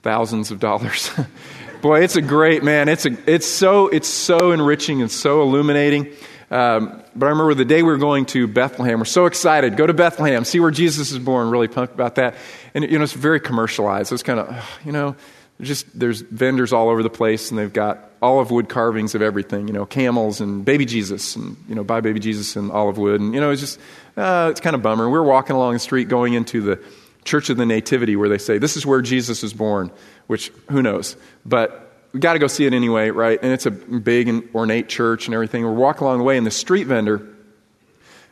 thousands 0.02 0.50
of 0.50 0.60
dollars, 0.60 1.10
boy, 1.82 2.02
it's 2.02 2.16
a 2.16 2.22
great 2.22 2.62
man. 2.62 2.88
It's 2.88 3.06
a, 3.06 3.30
it's 3.30 3.46
so 3.46 3.88
it's 3.88 4.08
so 4.08 4.52
enriching 4.52 5.00
and 5.00 5.10
so 5.10 5.42
illuminating. 5.42 6.12
Um, 6.50 7.02
but 7.14 7.26
I 7.26 7.30
remember 7.30 7.54
the 7.54 7.64
day 7.64 7.82
we 7.82 7.90
were 7.90 7.98
going 7.98 8.24
to 8.26 8.46
Bethlehem. 8.46 8.98
We're 8.98 9.04
so 9.04 9.26
excited. 9.26 9.76
Go 9.76 9.86
to 9.86 9.92
Bethlehem, 9.92 10.44
see 10.44 10.60
where 10.60 10.70
Jesus 10.70 11.10
is 11.10 11.18
born. 11.18 11.50
Really 11.50 11.68
pumped 11.68 11.92
about 11.92 12.14
that. 12.14 12.36
And 12.74 12.90
you 12.90 12.98
know, 12.98 13.04
it's 13.04 13.12
very 13.12 13.40
commercialized. 13.40 14.12
It's 14.12 14.22
kind 14.22 14.40
of 14.40 14.80
you 14.84 14.92
know, 14.92 15.16
just 15.60 15.86
there's 15.98 16.20
vendors 16.22 16.72
all 16.72 16.88
over 16.88 17.02
the 17.02 17.10
place, 17.10 17.50
and 17.50 17.58
they've 17.58 17.72
got 17.72 18.08
olive 18.22 18.50
wood 18.50 18.68
carvings 18.68 19.14
of 19.14 19.22
everything, 19.22 19.66
you 19.66 19.72
know, 19.72 19.86
camels 19.86 20.40
and 20.40 20.64
baby 20.64 20.84
Jesus, 20.84 21.36
and, 21.36 21.56
you 21.68 21.74
know, 21.74 21.84
buy 21.84 22.00
baby 22.00 22.20
Jesus 22.20 22.56
and 22.56 22.70
olive 22.70 22.98
wood. 22.98 23.20
And, 23.20 23.34
you 23.34 23.40
know, 23.40 23.50
it's 23.50 23.60
just, 23.60 23.78
uh, 24.16 24.48
it's 24.50 24.60
kind 24.60 24.74
of 24.74 24.82
bummer. 24.82 25.08
We're 25.08 25.22
walking 25.22 25.56
along 25.56 25.74
the 25.74 25.78
street 25.78 26.08
going 26.08 26.34
into 26.34 26.60
the 26.60 26.82
Church 27.24 27.50
of 27.50 27.56
the 27.56 27.66
Nativity 27.66 28.16
where 28.16 28.28
they 28.28 28.38
say, 28.38 28.58
this 28.58 28.76
is 28.76 28.86
where 28.86 29.02
Jesus 29.02 29.42
was 29.42 29.52
born, 29.52 29.90
which 30.26 30.52
who 30.70 30.82
knows. 30.82 31.16
But 31.44 31.92
we 32.12 32.20
got 32.20 32.32
to 32.34 32.38
go 32.38 32.46
see 32.46 32.66
it 32.66 32.72
anyway, 32.72 33.10
right? 33.10 33.38
And 33.42 33.52
it's 33.52 33.66
a 33.66 33.70
big 33.70 34.28
and 34.28 34.48
ornate 34.54 34.88
church 34.88 35.26
and 35.26 35.34
everything. 35.34 35.64
We're 35.64 35.72
walking 35.72 36.04
along 36.04 36.18
the 36.18 36.24
way, 36.24 36.38
and 36.38 36.46
the 36.46 36.50
street 36.50 36.84
vendor 36.84 37.28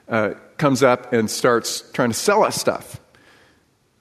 uh, 0.09 0.35
comes 0.57 0.83
up 0.83 1.13
and 1.13 1.31
starts 1.31 1.83
trying 1.93 2.11
to 2.11 2.15
sell 2.17 2.43
us 2.43 2.57
stuff. 2.57 3.01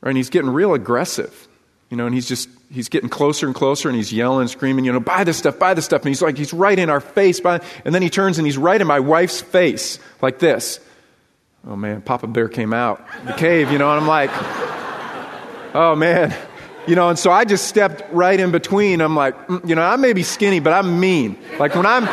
Right? 0.02 0.12
And 0.12 0.18
he's 0.18 0.30
getting 0.30 0.50
real 0.50 0.74
aggressive, 0.74 1.48
you 1.90 1.98
know, 1.98 2.06
and 2.06 2.14
he's 2.14 2.28
just 2.28 2.48
he's 2.72 2.90
getting 2.90 3.10
closer 3.10 3.46
and 3.46 3.56
closer 3.56 3.90
and 3.90 3.96
he's 3.96 4.14
yelling 4.14 4.42
and 4.42 4.50
screaming, 4.50 4.86
you 4.86 4.94
know, 4.94 5.00
buy 5.00 5.24
this 5.24 5.38
stuff, 5.38 5.60
buy 5.60 5.74
this 5.74 5.86
stuff. 5.86 6.02
And 6.02 6.10
he's 6.10 6.22
like, 6.22 6.38
he's 6.38 6.54
right 6.54 6.78
in 6.78 6.90
our 6.90 7.02
face. 7.02 7.40
Buy. 7.40 7.60
And 7.84 7.94
then 7.94 8.02
he 8.02 8.10
turns 8.10 8.38
and 8.38 8.46
he's 8.46 8.58
right 8.58 8.80
in 8.80 8.88
my 8.88 9.00
wife's 9.00 9.42
face, 9.42 10.00
like 10.22 10.40
this. 10.40 10.80
Oh 11.68 11.76
man, 11.76 12.02
Papa 12.02 12.28
Bear 12.28 12.48
came 12.48 12.74
out 12.74 13.04
the 13.26 13.34
cave, 13.34 13.72
you 13.72 13.80
know, 13.80 13.92
and 13.92 14.00
I'm 14.00 14.08
like, 14.08 14.30
oh 15.76 15.96
man, 15.96 16.34
You 16.88 16.96
know, 16.96 17.10
and 17.10 17.18
so 17.18 17.32
I 17.32 17.46
just 17.46 17.68
stepped 17.68 18.04
right 18.14 18.40
in 18.40 18.52
between. 18.52 19.02
I'm 19.02 19.16
like, 19.16 19.36
mm, 19.48 19.68
you 19.68 19.76
know, 19.76 19.82
I 19.82 19.96
may 19.96 20.14
be 20.14 20.24
skinny, 20.24 20.60
but 20.60 20.72
I'm 20.72 21.00
mean. 21.00 21.38
Like 21.58 21.74
when 21.74 21.86
I'm, 21.86 22.04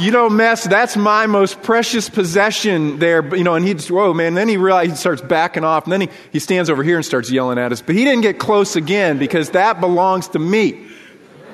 you 0.00 0.12
don't 0.12 0.36
mess, 0.36 0.64
that's 0.64 0.96
my 0.96 1.26
most 1.26 1.60
precious 1.62 2.08
possession 2.08 3.00
there. 3.00 3.34
You 3.34 3.42
know, 3.42 3.56
and 3.56 3.66
he 3.66 3.74
just, 3.74 3.90
whoa, 3.90 4.14
man. 4.14 4.34
Then 4.34 4.48
he 4.48 4.56
realized, 4.56 4.90
he 4.90 4.96
starts 4.96 5.22
backing 5.22 5.64
off. 5.64 5.84
And 5.84 5.92
then 5.92 6.02
he, 6.02 6.08
he 6.30 6.38
stands 6.38 6.70
over 6.70 6.84
here 6.84 6.96
and 6.96 7.04
starts 7.04 7.30
yelling 7.30 7.58
at 7.58 7.72
us. 7.72 7.82
But 7.82 7.96
he 7.96 8.04
didn't 8.04 8.22
get 8.22 8.38
close 8.38 8.76
again 8.76 9.18
because 9.18 9.50
that 9.50 9.80
belongs 9.80 10.28
to 10.28 10.38
me. 10.38 10.86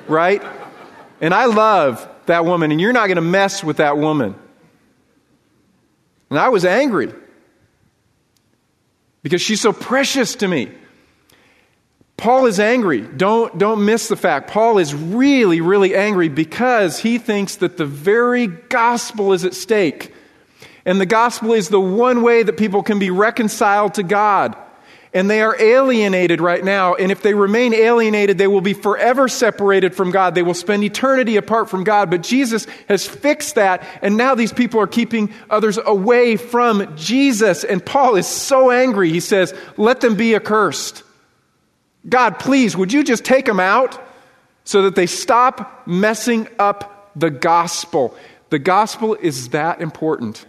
Right? 0.07 0.43
And 1.21 1.33
I 1.33 1.45
love 1.45 2.07
that 2.27 2.45
woman, 2.45 2.71
and 2.71 2.79
you're 2.79 2.93
not 2.93 3.07
going 3.07 3.15
to 3.15 3.21
mess 3.21 3.63
with 3.63 3.77
that 3.77 3.97
woman. 3.97 4.35
And 6.29 6.37
I 6.37 6.49
was 6.49 6.63
angry 6.63 7.11
because 9.23 9.41
she's 9.41 9.61
so 9.61 9.73
precious 9.73 10.35
to 10.35 10.47
me. 10.47 10.71
Paul 12.17 12.47
is 12.47 12.59
angry. 12.59 13.01
Don't, 13.01 13.57
don't 13.57 13.85
miss 13.85 14.09
the 14.09 14.17
fact. 14.17 14.49
Paul 14.49 14.77
is 14.77 14.93
really, 14.93 15.61
really 15.61 15.95
angry 15.95 16.27
because 16.27 16.99
he 16.99 17.17
thinks 17.17 17.57
that 17.57 17.77
the 17.77 17.85
very 17.85 18.47
gospel 18.47 19.31
is 19.31 19.45
at 19.45 19.53
stake. 19.53 20.13
And 20.85 20.99
the 20.99 21.05
gospel 21.05 21.53
is 21.53 21.69
the 21.69 21.79
one 21.79 22.21
way 22.21 22.43
that 22.43 22.57
people 22.57 22.83
can 22.83 22.99
be 22.99 23.09
reconciled 23.09 23.93
to 23.93 24.03
God. 24.03 24.55
And 25.11 25.27
they 25.27 25.41
are 25.41 25.59
alienated 25.59 26.39
right 26.39 26.63
now. 26.63 26.93
And 26.93 27.11
if 27.11 27.23
they 27.23 27.33
remain 27.33 27.73
alienated, 27.73 28.37
they 28.37 28.45
will 28.45 28.61
be 28.61 28.73
forever 28.73 29.27
separated 29.27 29.95
from 29.95 30.11
God. 30.11 30.35
They 30.35 30.43
will 30.43 30.53
spend 30.53 30.83
eternity 30.83 31.35
apart 31.37 31.67
from 31.67 31.83
God. 31.83 32.11
But 32.11 32.21
Jesus 32.21 32.67
has 32.87 33.07
fixed 33.07 33.55
that. 33.55 33.83
And 34.03 34.17
now 34.17 34.35
these 34.35 34.53
people 34.53 34.79
are 34.79 34.87
keeping 34.87 35.33
others 35.49 35.79
away 35.83 36.35
from 36.35 36.95
Jesus. 36.95 37.63
And 37.63 37.83
Paul 37.83 38.17
is 38.17 38.27
so 38.27 38.69
angry. 38.69 39.09
He 39.09 39.19
says, 39.19 39.55
Let 39.77 40.01
them 40.01 40.15
be 40.15 40.35
accursed. 40.35 41.01
God, 42.07 42.37
please, 42.37 42.77
would 42.77 42.93
you 42.93 43.03
just 43.03 43.25
take 43.25 43.45
them 43.45 43.59
out 43.59 43.99
so 44.63 44.83
that 44.83 44.95
they 44.95 45.07
stop 45.07 45.87
messing 45.87 46.47
up 46.59 47.11
the 47.15 47.31
gospel? 47.31 48.15
The 48.49 48.59
gospel 48.59 49.15
is 49.15 49.49
that 49.49 49.81
important. 49.81 50.45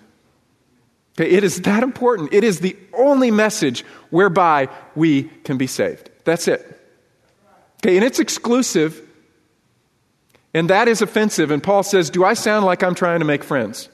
Okay, 1.19 1.31
it 1.31 1.45
is 1.45 1.63
that 1.63 1.83
important. 1.83 2.33
It 2.33 2.45
is 2.45 2.61
the 2.61 2.77
only 2.93 3.31
message 3.31 3.85
whereby 4.11 4.69
we 4.95 5.25
can 5.25 5.57
be 5.57 5.67
saved. 5.67 6.11
That's 6.25 6.49
it. 6.49 6.61
Okay, 7.83 7.97
and 7.97 8.05
it's 8.05 8.19
exclusive, 8.19 9.01
and 10.55 10.71
that 10.71 10.89
is 10.89 11.03
offensive. 11.03 11.51
And 11.51 11.63
Paul 11.63 11.83
says, 11.83 12.11
Do 12.11 12.25
I 12.25 12.35
sound 12.35 12.65
like 12.65 12.83
I'm 12.83 12.95
trying 12.95 13.21
to 13.21 13.25
make 13.25 13.43
friends? 13.43 13.89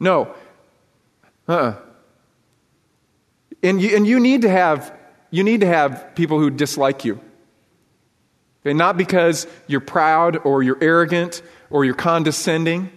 No. 0.00 0.34
Uh 1.48 1.52
uh-uh. 1.52 1.76
And 3.62 3.82
you, 3.82 3.96
and 3.96 4.06
you 4.06 4.20
need 4.20 4.42
to 4.42 4.48
have 4.48 4.96
you 5.30 5.44
need 5.44 5.60
to 5.60 5.66
have 5.66 6.14
people 6.14 6.38
who 6.38 6.50
dislike 6.50 7.04
you. 7.04 7.20
Okay, 8.62 8.72
not 8.72 8.96
because 8.96 9.46
you're 9.66 9.80
proud 9.80 10.38
or 10.44 10.62
you're 10.62 10.78
arrogant 10.80 11.42
or 11.70 11.84
you're 11.84 11.94
condescending, 11.94 12.90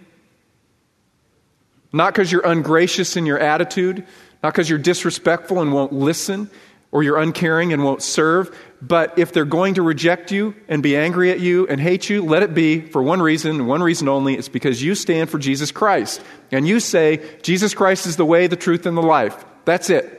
not 1.93 2.13
because 2.13 2.31
you're 2.31 2.45
ungracious 2.45 3.17
in 3.17 3.25
your 3.25 3.39
attitude, 3.39 4.05
not 4.43 4.53
because 4.53 4.69
you're 4.69 4.79
disrespectful 4.79 5.61
and 5.61 5.73
won't 5.73 5.93
listen 5.93 6.49
or 6.91 7.03
you're 7.03 7.17
uncaring 7.17 7.71
and 7.71 7.83
won't 7.83 8.01
serve, 8.01 8.55
but 8.81 9.17
if 9.17 9.31
they're 9.31 9.45
going 9.45 9.75
to 9.75 9.81
reject 9.81 10.31
you 10.31 10.53
and 10.67 10.83
be 10.83 10.97
angry 10.97 11.31
at 11.31 11.39
you 11.39 11.65
and 11.67 11.79
hate 11.79 12.09
you, 12.09 12.23
let 12.23 12.43
it 12.43 12.53
be 12.53 12.81
for 12.81 13.01
one 13.01 13.21
reason, 13.21 13.65
one 13.65 13.81
reason 13.81 14.09
only. 14.09 14.35
It's 14.35 14.49
because 14.49 14.83
you 14.83 14.93
stand 14.95 15.29
for 15.29 15.39
Jesus 15.39 15.71
Christ. 15.71 16.21
And 16.51 16.67
you 16.67 16.79
say, 16.79 17.21
Jesus 17.43 17.73
Christ 17.73 18.07
is 18.07 18.17
the 18.17 18.25
way, 18.25 18.47
the 18.47 18.57
truth, 18.57 18.85
and 18.85 18.97
the 18.97 19.01
life. 19.01 19.45
That's 19.63 19.89
it. 19.89 20.17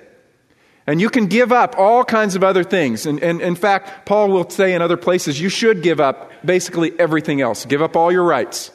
And 0.87 1.01
you 1.01 1.11
can 1.11 1.27
give 1.27 1.53
up 1.53 1.77
all 1.79 2.05
kinds 2.05 2.35
of 2.37 2.43
other 2.43 2.65
things. 2.65 3.07
And, 3.07 3.23
and, 3.23 3.41
in 3.41 3.55
fact, 3.55 4.07
Paul 4.07 4.31
will 4.31 4.49
say 4.49 4.75
in 4.75 4.83
other 4.83 4.97
places, 4.97 5.41
you 5.41 5.49
should 5.49 5.83
give 5.83 6.01
up 6.01 6.33
basically 6.45 6.99
everything 6.99 7.41
else. 7.41 7.65
Give 7.67 7.83
up 7.83 7.97
all 7.97 8.11
your 8.11 8.25
rights. 8.25 8.73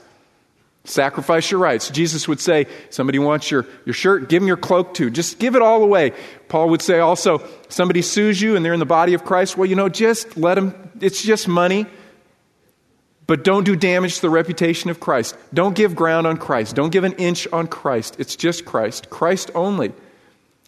Sacrifice 0.90 1.52
your 1.52 1.60
rights. 1.60 1.90
Jesus 1.90 2.28
would 2.30 2.40
say, 2.40 2.66
somebody 2.90 3.20
wants 3.20 3.52
your, 3.52 3.66
your 3.86 3.94
shirt, 3.94 4.30
give 4.30 4.42
them 4.42 4.48
your 4.48 4.58
cloak 4.58 4.94
too. 4.94 5.10
Just 5.10 5.38
give 5.38 5.56
it 5.56 5.62
all 5.62 5.84
away. 5.84 6.14
Paul 6.48 6.70
would 6.70 6.82
say 6.82 7.00
also, 7.00 7.46
somebody 7.68 8.02
sues 8.02 8.42
you 8.42 8.56
and 8.56 8.64
they're 8.64 8.74
in 8.74 8.80
the 8.80 8.86
body 8.86 9.14
of 9.14 9.26
Christ. 9.26 9.58
Well, 9.58 9.68
you 9.68 9.76
know, 9.76 9.90
just 9.90 10.38
let 10.38 10.56
them, 10.56 10.92
it's 11.02 11.22
just 11.22 11.48
money. 11.48 11.88
But 13.26 13.44
don't 13.44 13.66
do 13.66 13.76
damage 13.76 14.16
to 14.16 14.22
the 14.22 14.30
reputation 14.30 14.90
of 14.90 15.02
Christ. 15.02 15.36
Don't 15.54 15.76
give 15.76 15.94
ground 15.94 16.26
on 16.26 16.38
Christ. 16.38 16.76
Don't 16.76 16.92
give 16.92 17.04
an 17.04 17.14
inch 17.14 17.46
on 17.52 17.68
Christ. 17.68 18.16
It's 18.18 18.38
just 18.38 18.64
Christ. 18.64 19.10
Christ 19.10 19.52
only. 19.54 19.92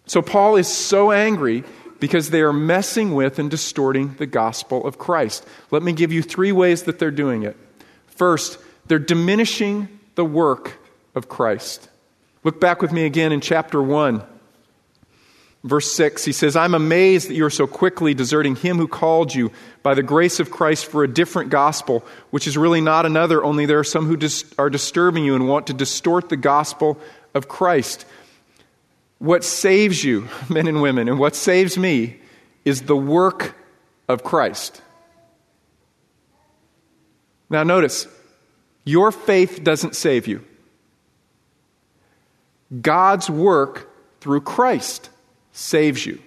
So 0.05 0.21
Paul 0.21 0.57
is 0.57 0.67
so 0.67 1.13
angry 1.13 1.63
because 2.01 2.29
they 2.29 2.41
are 2.41 2.51
messing 2.51 3.15
with 3.15 3.39
and 3.39 3.49
distorting 3.49 4.15
the 4.15 4.25
gospel 4.25 4.85
of 4.85 4.97
Christ. 4.97 5.45
Let 5.71 5.83
me 5.83 5.93
give 5.93 6.11
you 6.11 6.21
three 6.21 6.51
ways 6.51 6.83
that 6.83 6.99
they're 6.99 7.11
doing 7.11 7.43
it. 7.43 7.55
First, 8.07 8.59
they're 8.87 8.99
diminishing 8.99 9.98
the 10.19 10.25
work 10.25 10.77
of 11.15 11.29
Christ. 11.29 11.87
Look 12.43 12.59
back 12.59 12.81
with 12.81 12.91
me 12.91 13.05
again 13.05 13.31
in 13.31 13.39
chapter 13.39 13.81
1, 13.81 14.21
verse 15.63 15.89
6. 15.93 16.25
He 16.25 16.33
says, 16.33 16.57
I'm 16.57 16.73
amazed 16.73 17.29
that 17.29 17.35
you 17.35 17.45
are 17.45 17.49
so 17.49 17.65
quickly 17.65 18.13
deserting 18.13 18.57
him 18.57 18.75
who 18.75 18.89
called 18.89 19.33
you 19.33 19.49
by 19.81 19.93
the 19.93 20.03
grace 20.03 20.41
of 20.41 20.51
Christ 20.51 20.87
for 20.87 21.05
a 21.05 21.07
different 21.07 21.51
gospel, 21.51 22.03
which 22.31 22.47
is 22.47 22.57
really 22.57 22.81
not 22.81 23.05
another, 23.05 23.41
only 23.41 23.65
there 23.65 23.79
are 23.79 23.85
some 23.85 24.07
who 24.07 24.17
dis- 24.17 24.43
are 24.57 24.69
disturbing 24.69 25.23
you 25.23 25.35
and 25.35 25.47
want 25.47 25.67
to 25.67 25.73
distort 25.73 26.27
the 26.27 26.35
gospel 26.35 26.99
of 27.33 27.47
Christ. 27.47 28.05
What 29.19 29.45
saves 29.45 30.03
you, 30.03 30.27
men 30.49 30.67
and 30.67 30.81
women, 30.81 31.07
and 31.07 31.17
what 31.17 31.33
saves 31.33 31.77
me 31.77 32.19
is 32.65 32.81
the 32.81 32.97
work 32.97 33.55
of 34.09 34.25
Christ. 34.25 34.81
Now, 37.49 37.63
notice, 37.63 38.05
your 38.89 39.11
faith 39.11 39.63
doesn't 39.63 39.95
save 39.95 40.27
you. 40.27 40.43
God's 42.81 43.29
work 43.29 43.89
through 44.19 44.41
Christ 44.41 45.09
saves 45.51 46.05
you. 46.05 46.19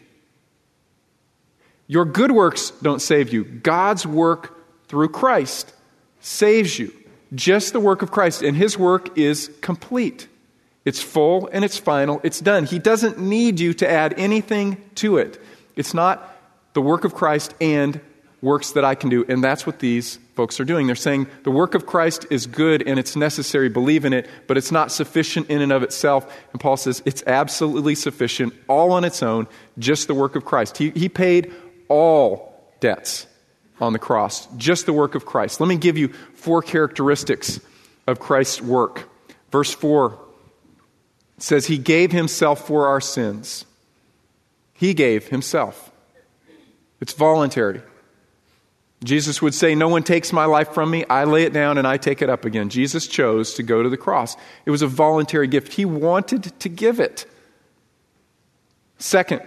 Your 1.87 2.05
good 2.05 2.33
works 2.33 2.70
don't 2.83 3.03
save 3.03 3.33
you. 3.33 3.44
God's 3.44 4.07
work 4.07 4.57
through 4.88 5.09
Christ 5.09 5.75
saves 6.20 6.79
you. 6.79 6.92
Just 7.35 7.72
the 7.72 7.81
work 7.81 8.03
of 8.03 8.11
Christ, 8.11 8.42
and 8.42 8.57
His 8.57 8.79
work 8.79 9.18
is 9.18 9.51
complete. 9.61 10.29
It's 10.85 11.01
full 11.01 11.48
and 11.53 11.64
it's 11.64 11.79
final. 11.79 12.20
It's 12.22 12.40
done. 12.40 12.66
He 12.66 12.79
doesn't 12.79 13.18
need 13.18 13.61
you 13.61 13.72
to 13.75 13.88
add 13.88 14.14
anything 14.18 14.83
to 14.96 15.16
it. 15.16 15.40
It's 15.77 15.94
not 15.94 16.37
the 16.75 16.83
work 16.83 17.05
of 17.05 17.14
Christ 17.14 17.55
and 17.61 18.01
works 18.40 18.72
that 18.72 18.85
I 18.85 18.94
can 18.94 19.09
do. 19.09 19.25
And 19.29 19.42
that's 19.42 19.64
what 19.66 19.79
these 19.79 20.18
folks 20.35 20.59
are 20.61 20.64
doing. 20.64 20.87
They're 20.87 20.97
saying 20.97 21.27
the 21.42 21.51
work 21.51 21.75
of 21.75 21.87
Christ 21.87 22.27
is 22.31 22.47
good 22.47 22.83
and 22.87 22.99
it's 22.99 23.16
necessary. 23.16 23.68
Believe 23.68 24.05
in 24.05 24.12
it, 24.12 24.29
but 24.47 24.57
it's 24.57 24.73
not 24.73 24.90
sufficient 24.90 25.51
in 25.51 25.61
and 25.61 25.73
of 25.73 25.83
itself. 25.83 26.33
And 26.53 26.61
Paul 26.61 26.77
says 26.77 27.03
it's 27.05 27.23
absolutely 27.27 27.95
sufficient, 27.95 28.55
all 28.68 28.92
on 28.92 29.05
its 29.05 29.23
own, 29.23 29.47
just 29.79 30.09
the 30.09 30.14
work 30.14 30.37
of 30.37 30.45
Christ. 30.45 30.79
He, 30.79 30.90
he 30.90 31.09
paid 31.09 31.53
all 31.88 32.73
debts 32.81 33.27
on 33.81 33.92
the 33.92 33.99
cross, 33.99 34.47
just 34.57 34.87
the 34.87 34.92
work 34.92 35.14
of 35.14 35.27
Christ. 35.27 35.61
Let 35.61 35.68
me 35.68 35.77
give 35.77 35.99
you 35.99 36.09
four 36.35 36.62
characteristics 36.62 37.61
of 38.07 38.18
Christ's 38.18 38.62
work. 38.62 39.09
Verse 39.51 39.73
4 39.75 40.18
says 41.38 41.66
he 41.66 41.79
gave 41.79 42.12
himself 42.12 42.66
for 42.66 42.87
our 42.87 43.01
sins. 43.01 43.66
He 44.75 44.95
gave 44.95 45.29
himself. 45.29 45.90
It's 47.01 47.12
voluntary. 47.12 47.83
Jesus 49.04 49.42
would 49.42 49.54
say, 49.54 49.74
No 49.74 49.88
one 49.88 50.02
takes 50.02 50.32
my 50.32 50.44
life 50.44 50.72
from 50.72 50.90
me. 50.90 51.04
I 51.08 51.24
lay 51.24 51.42
it 51.42 51.52
down 51.52 51.78
and 51.78 51.86
I 51.86 51.96
take 51.96 52.22
it 52.22 52.30
up 52.30 52.44
again. 52.44 52.68
Jesus 52.68 53.06
chose 53.06 53.54
to 53.54 53.62
go 53.62 53.82
to 53.82 53.88
the 53.88 53.96
cross. 53.96 54.36
It 54.64 54.70
was 54.70 54.82
a 54.82 54.86
voluntary 54.86 55.48
gift. 55.48 55.72
He 55.72 55.84
wanted 55.84 56.58
to 56.60 56.68
give 56.68 57.00
it. 57.00 57.26
Second, 58.98 59.42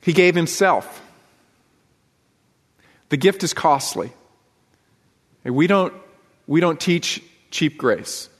he 0.00 0.12
gave 0.12 0.34
himself. 0.34 1.02
The 3.10 3.18
gift 3.18 3.42
is 3.42 3.52
costly. 3.52 4.12
We 5.44 5.66
don't, 5.66 5.92
we 6.46 6.60
don't 6.60 6.80
teach 6.80 7.22
cheap 7.50 7.76
grace. 7.76 8.30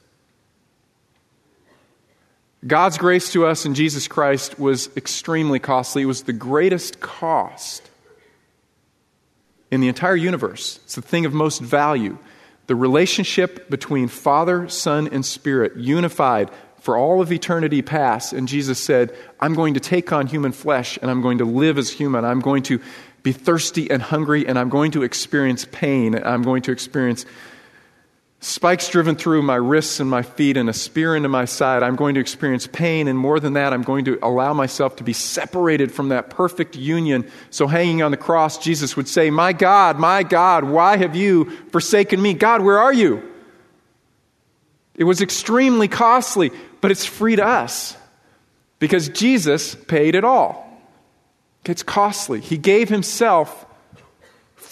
God's 2.67 2.97
grace 2.97 3.31
to 3.33 3.45
us 3.45 3.67
in 3.67 3.75
Jesus 3.75 4.09
Christ 4.09 4.59
was 4.59 4.89
extremely 4.97 5.59
costly. 5.59 6.03
It 6.03 6.07
was 6.07 6.23
the 6.23 6.33
greatest 6.33 7.01
cost 7.01 7.91
in 9.75 9.81
the 9.81 9.89
entire 9.89 10.17
universe. 10.17 10.79
It's 10.85 10.95
the 10.95 11.03
thing 11.03 11.27
of 11.27 11.35
most 11.35 11.61
value. 11.61 12.17
The 12.69 12.77
relationship 12.77 13.69
between 13.69 14.09
Father, 14.09 14.69
Son, 14.69 15.09
and 15.09 15.27
Spirit, 15.27 15.77
unified 15.77 16.51
for 16.81 16.97
all 16.97 17.21
of 17.21 17.33
eternity 17.33 17.83
past. 17.83 18.33
And 18.33 18.47
Jesus 18.47 18.79
said, 18.79 19.15
I'm 19.41 19.55
going 19.55 19.75
to 19.75 19.81
take 19.81 20.13
on 20.13 20.29
human 20.29 20.53
flesh 20.53 20.99
and 21.03 21.11
I'm 21.11 21.23
going 21.23 21.39
to 21.39 21.45
live 21.45 21.77
as 21.77 21.91
human. 21.91 22.25
I'm 22.25 22.41
going 22.41 22.63
to 22.65 22.81
be 23.23 23.33
thirsty 23.33 23.91
and 23.91 24.01
hungry 24.01 24.47
and 24.47 24.59
I'm 24.59 24.69
going 24.69 24.93
to 24.93 25.03
experience 25.03 25.67
pain. 25.73 26.15
I'm 26.15 26.43
going 26.43 26.63
to 26.63 26.73
experience 26.73 27.27
spikes 28.45 28.91
driven 28.91 29.17
through 29.17 29.41
my 29.41 29.55
wrists 29.55 30.01
and 30.01 30.11
my 30.11 30.21
feet 30.21 30.59
and 30.59 30.69
a 30.69 30.73
spear 30.75 31.17
into 31.17 31.31
my 31.31 31.47
side. 31.47 31.83
I'm 31.83 31.97
going 31.97 32.15
to 32.17 32.21
experience 32.21 32.67
pain, 32.67 33.09
and 33.09 33.19
more 33.19 33.41
than 33.41 33.55
that, 33.55 33.73
I'm 33.73 33.83
going 33.83 34.05
to 34.05 34.19
allow 34.23 34.53
myself 34.53 34.97
to 34.97 35.05
be 35.05 35.15
separated 35.15 35.91
from 35.91 36.11
that 36.11 36.29
perfect 36.29 36.77
union. 36.77 37.31
So, 37.51 37.67
hanging 37.67 38.03
on 38.03 38.11
the 38.11 38.19
cross, 38.19 38.59
Jesus 38.59 38.97
would 38.97 39.09
say, 39.09 39.31
My 39.31 39.55
God, 39.55 39.99
my 39.99 40.23
God, 40.23 40.65
why 40.65 40.99
have 40.99 41.17
you 41.17 41.51
forsaken 41.71 42.21
me? 42.21 42.35
God, 42.35 42.61
where 42.61 42.79
are 42.79 42.93
you? 42.93 43.23
It 44.95 45.05
was 45.05 45.23
extremely 45.23 45.89
costly, 45.89 46.51
but 46.83 46.91
it's 46.91 47.07
free 47.07 47.37
to 47.37 47.45
us 47.45 47.97
because 48.79 49.09
Jesus 49.09 49.75
paid 49.75 50.15
it 50.15 50.23
all. 50.25 50.63
It's 51.65 51.83
costly. 51.83 52.41
He 52.41 52.59
gave 52.59 52.91
himself 52.91 53.65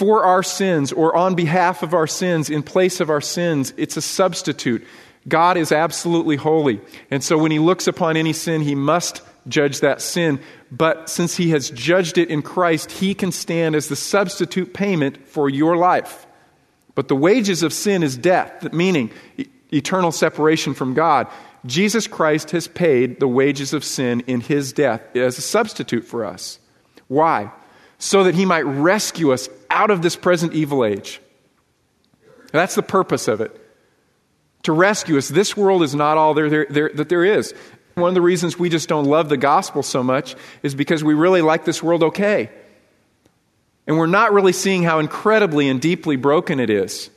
for 0.02 0.24
our 0.24 0.42
sins 0.42 0.90
or 0.90 1.14
on 1.14 1.36
behalf 1.36 1.84
of 1.84 1.94
our 1.94 2.08
sins, 2.08 2.50
in 2.50 2.60
place 2.60 2.98
of 2.98 3.08
our 3.08 3.20
sins. 3.20 3.72
It's 3.76 3.96
a 3.96 4.02
substitute. 4.02 4.84
God 5.28 5.56
is 5.56 5.70
absolutely 5.70 6.34
holy. 6.34 6.80
And 7.08 7.22
so 7.22 7.38
when 7.38 7.52
he 7.52 7.60
looks 7.60 7.86
upon 7.86 8.16
any 8.16 8.32
sin, 8.32 8.62
he 8.62 8.74
must 8.74 9.22
judge 9.46 9.78
that 9.78 10.02
sin. 10.02 10.40
But 10.72 11.08
since 11.08 11.36
he 11.36 11.50
has 11.50 11.70
judged 11.70 12.18
it 12.18 12.30
in 12.30 12.42
Christ, 12.42 12.90
he 12.90 13.14
can 13.14 13.30
stand 13.30 13.76
as 13.76 13.86
the 13.86 13.94
substitute 13.94 14.74
payment 14.74 15.24
for 15.28 15.48
your 15.48 15.76
life. 15.76 16.26
But 16.96 17.06
the 17.06 17.14
wages 17.14 17.62
of 17.62 17.72
sin 17.72 18.02
is 18.02 18.16
death, 18.16 18.72
meaning 18.72 19.12
eternal 19.72 20.10
separation 20.10 20.74
from 20.74 20.94
God. 20.94 21.28
Jesus 21.64 22.08
Christ 22.08 22.50
has 22.50 22.66
paid 22.66 23.20
the 23.20 23.28
wages 23.28 23.72
of 23.72 23.84
sin 23.84 24.24
in 24.26 24.40
his 24.40 24.72
death 24.72 25.14
as 25.14 25.38
a 25.38 25.42
substitute 25.42 26.04
for 26.04 26.24
us. 26.24 26.58
Why? 27.06 27.52
So 28.02 28.24
that 28.24 28.34
he 28.34 28.44
might 28.44 28.62
rescue 28.62 29.32
us 29.32 29.48
out 29.70 29.92
of 29.92 30.02
this 30.02 30.16
present 30.16 30.54
evil 30.54 30.84
age. 30.84 31.20
That's 32.50 32.74
the 32.74 32.82
purpose 32.82 33.28
of 33.28 33.40
it. 33.40 33.56
To 34.64 34.72
rescue 34.72 35.18
us. 35.18 35.28
This 35.28 35.56
world 35.56 35.84
is 35.84 35.94
not 35.94 36.18
all 36.18 36.34
there, 36.34 36.50
there, 36.50 36.66
there, 36.68 36.90
that 36.94 37.08
there 37.08 37.24
is. 37.24 37.54
One 37.94 38.08
of 38.08 38.14
the 38.14 38.20
reasons 38.20 38.58
we 38.58 38.70
just 38.70 38.88
don't 38.88 39.04
love 39.04 39.28
the 39.28 39.36
gospel 39.36 39.84
so 39.84 40.02
much 40.02 40.34
is 40.64 40.74
because 40.74 41.04
we 41.04 41.14
really 41.14 41.42
like 41.42 41.64
this 41.64 41.80
world 41.80 42.02
okay. 42.02 42.50
And 43.86 43.96
we're 43.96 44.06
not 44.06 44.32
really 44.32 44.52
seeing 44.52 44.82
how 44.82 44.98
incredibly 44.98 45.68
and 45.68 45.80
deeply 45.80 46.16
broken 46.16 46.58
it 46.58 46.70
is. 46.70 47.08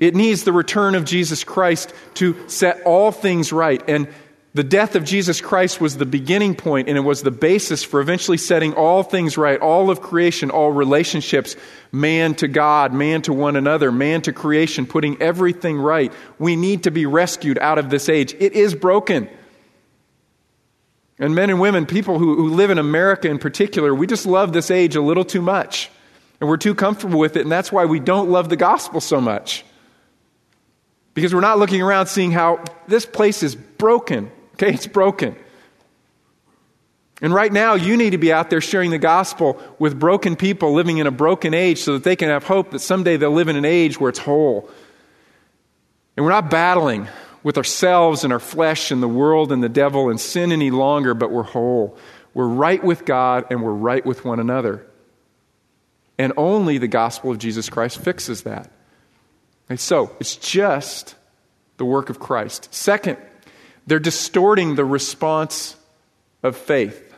It 0.00 0.16
needs 0.16 0.42
the 0.42 0.52
return 0.52 0.96
of 0.96 1.04
Jesus 1.04 1.44
Christ 1.44 1.94
to 2.14 2.48
set 2.48 2.82
all 2.82 3.12
things 3.12 3.52
right. 3.52 3.80
And 3.88 4.08
the 4.52 4.64
death 4.64 4.96
of 4.96 5.04
Jesus 5.04 5.40
Christ 5.40 5.80
was 5.80 5.96
the 5.96 6.06
beginning 6.06 6.56
point 6.56 6.88
and 6.88 6.98
it 6.98 7.02
was 7.02 7.22
the 7.22 7.30
basis 7.30 7.84
for 7.84 8.00
eventually 8.00 8.36
setting 8.36 8.72
all 8.74 9.04
things 9.04 9.38
right, 9.38 9.60
all 9.60 9.90
of 9.90 10.00
creation, 10.00 10.50
all 10.50 10.72
relationships, 10.72 11.54
man 11.92 12.34
to 12.36 12.48
God, 12.48 12.92
man 12.92 13.22
to 13.22 13.32
one 13.32 13.54
another, 13.54 13.92
man 13.92 14.22
to 14.22 14.32
creation, 14.32 14.86
putting 14.86 15.22
everything 15.22 15.78
right. 15.78 16.12
We 16.40 16.56
need 16.56 16.82
to 16.82 16.90
be 16.90 17.06
rescued 17.06 17.58
out 17.58 17.78
of 17.78 17.90
this 17.90 18.08
age. 18.08 18.34
It 18.40 18.54
is 18.54 18.74
broken. 18.74 19.28
And 21.20 21.34
men 21.34 21.50
and 21.50 21.60
women, 21.60 21.86
people 21.86 22.18
who, 22.18 22.34
who 22.34 22.48
live 22.48 22.70
in 22.70 22.78
America 22.78 23.28
in 23.28 23.38
particular, 23.38 23.94
we 23.94 24.08
just 24.08 24.26
love 24.26 24.52
this 24.52 24.70
age 24.70 24.96
a 24.96 25.02
little 25.02 25.24
too 25.24 25.42
much. 25.42 25.90
And 26.40 26.48
we're 26.48 26.56
too 26.56 26.74
comfortable 26.74 27.20
with 27.20 27.36
it, 27.36 27.42
and 27.42 27.52
that's 27.52 27.70
why 27.70 27.84
we 27.84 28.00
don't 28.00 28.30
love 28.30 28.48
the 28.48 28.56
gospel 28.56 29.02
so 29.02 29.20
much. 29.20 29.62
Because 31.12 31.34
we're 31.34 31.42
not 31.42 31.58
looking 31.58 31.82
around 31.82 32.06
seeing 32.06 32.30
how 32.32 32.64
this 32.88 33.04
place 33.04 33.42
is 33.42 33.54
broken. 33.54 34.32
Okay, 34.60 34.74
it's 34.74 34.86
broken. 34.86 35.36
And 37.22 37.32
right 37.32 37.50
now, 37.50 37.74
you 37.76 37.96
need 37.96 38.10
to 38.10 38.18
be 38.18 38.30
out 38.30 38.50
there 38.50 38.60
sharing 38.60 38.90
the 38.90 38.98
gospel 38.98 39.58
with 39.78 39.98
broken 39.98 40.36
people 40.36 40.74
living 40.74 40.98
in 40.98 41.06
a 41.06 41.10
broken 41.10 41.54
age 41.54 41.78
so 41.78 41.94
that 41.94 42.04
they 42.04 42.14
can 42.14 42.28
have 42.28 42.44
hope 42.44 42.72
that 42.72 42.80
someday 42.80 43.16
they'll 43.16 43.30
live 43.30 43.48
in 43.48 43.56
an 43.56 43.64
age 43.64 43.98
where 43.98 44.10
it's 44.10 44.18
whole. 44.18 44.68
And 46.14 46.26
we're 46.26 46.32
not 46.32 46.50
battling 46.50 47.08
with 47.42 47.56
ourselves 47.56 48.22
and 48.22 48.34
our 48.34 48.38
flesh 48.38 48.90
and 48.90 49.02
the 49.02 49.08
world 49.08 49.50
and 49.50 49.62
the 49.62 49.68
devil 49.70 50.10
and 50.10 50.20
sin 50.20 50.52
any 50.52 50.70
longer, 50.70 51.14
but 51.14 51.30
we're 51.30 51.42
whole. 51.42 51.96
We're 52.34 52.46
right 52.46 52.84
with 52.84 53.06
God 53.06 53.46
and 53.48 53.62
we're 53.62 53.72
right 53.72 54.04
with 54.04 54.26
one 54.26 54.40
another. 54.40 54.86
And 56.18 56.34
only 56.36 56.76
the 56.76 56.86
gospel 56.86 57.30
of 57.30 57.38
Jesus 57.38 57.70
Christ 57.70 57.98
fixes 57.98 58.42
that. 58.42 58.70
And 59.70 59.80
so, 59.80 60.14
it's 60.20 60.36
just 60.36 61.14
the 61.78 61.86
work 61.86 62.10
of 62.10 62.18
Christ. 62.20 62.68
Second, 62.74 63.16
they're 63.90 63.98
distorting 63.98 64.76
the 64.76 64.84
response 64.84 65.74
of 66.44 66.56
faith. 66.56 67.12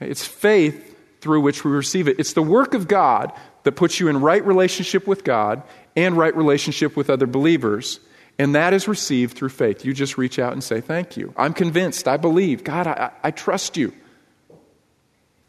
It's 0.00 0.24
faith 0.24 0.96
through 1.20 1.40
which 1.40 1.64
we 1.64 1.72
receive 1.72 2.06
it. 2.06 2.20
It's 2.20 2.34
the 2.34 2.42
work 2.42 2.72
of 2.72 2.86
God 2.86 3.32
that 3.64 3.72
puts 3.72 3.98
you 3.98 4.06
in 4.06 4.20
right 4.20 4.46
relationship 4.46 5.08
with 5.08 5.24
God 5.24 5.64
and 5.96 6.16
right 6.16 6.36
relationship 6.36 6.96
with 6.96 7.10
other 7.10 7.26
believers. 7.26 7.98
And 8.38 8.54
that 8.54 8.72
is 8.72 8.86
received 8.86 9.36
through 9.36 9.48
faith. 9.48 9.84
You 9.84 9.92
just 9.92 10.18
reach 10.18 10.38
out 10.38 10.52
and 10.52 10.62
say, 10.62 10.80
Thank 10.80 11.16
you. 11.16 11.34
I'm 11.36 11.52
convinced. 11.52 12.06
I 12.06 12.16
believe. 12.16 12.62
God, 12.62 12.86
I, 12.86 13.10
I 13.24 13.32
trust 13.32 13.76
you. 13.76 13.92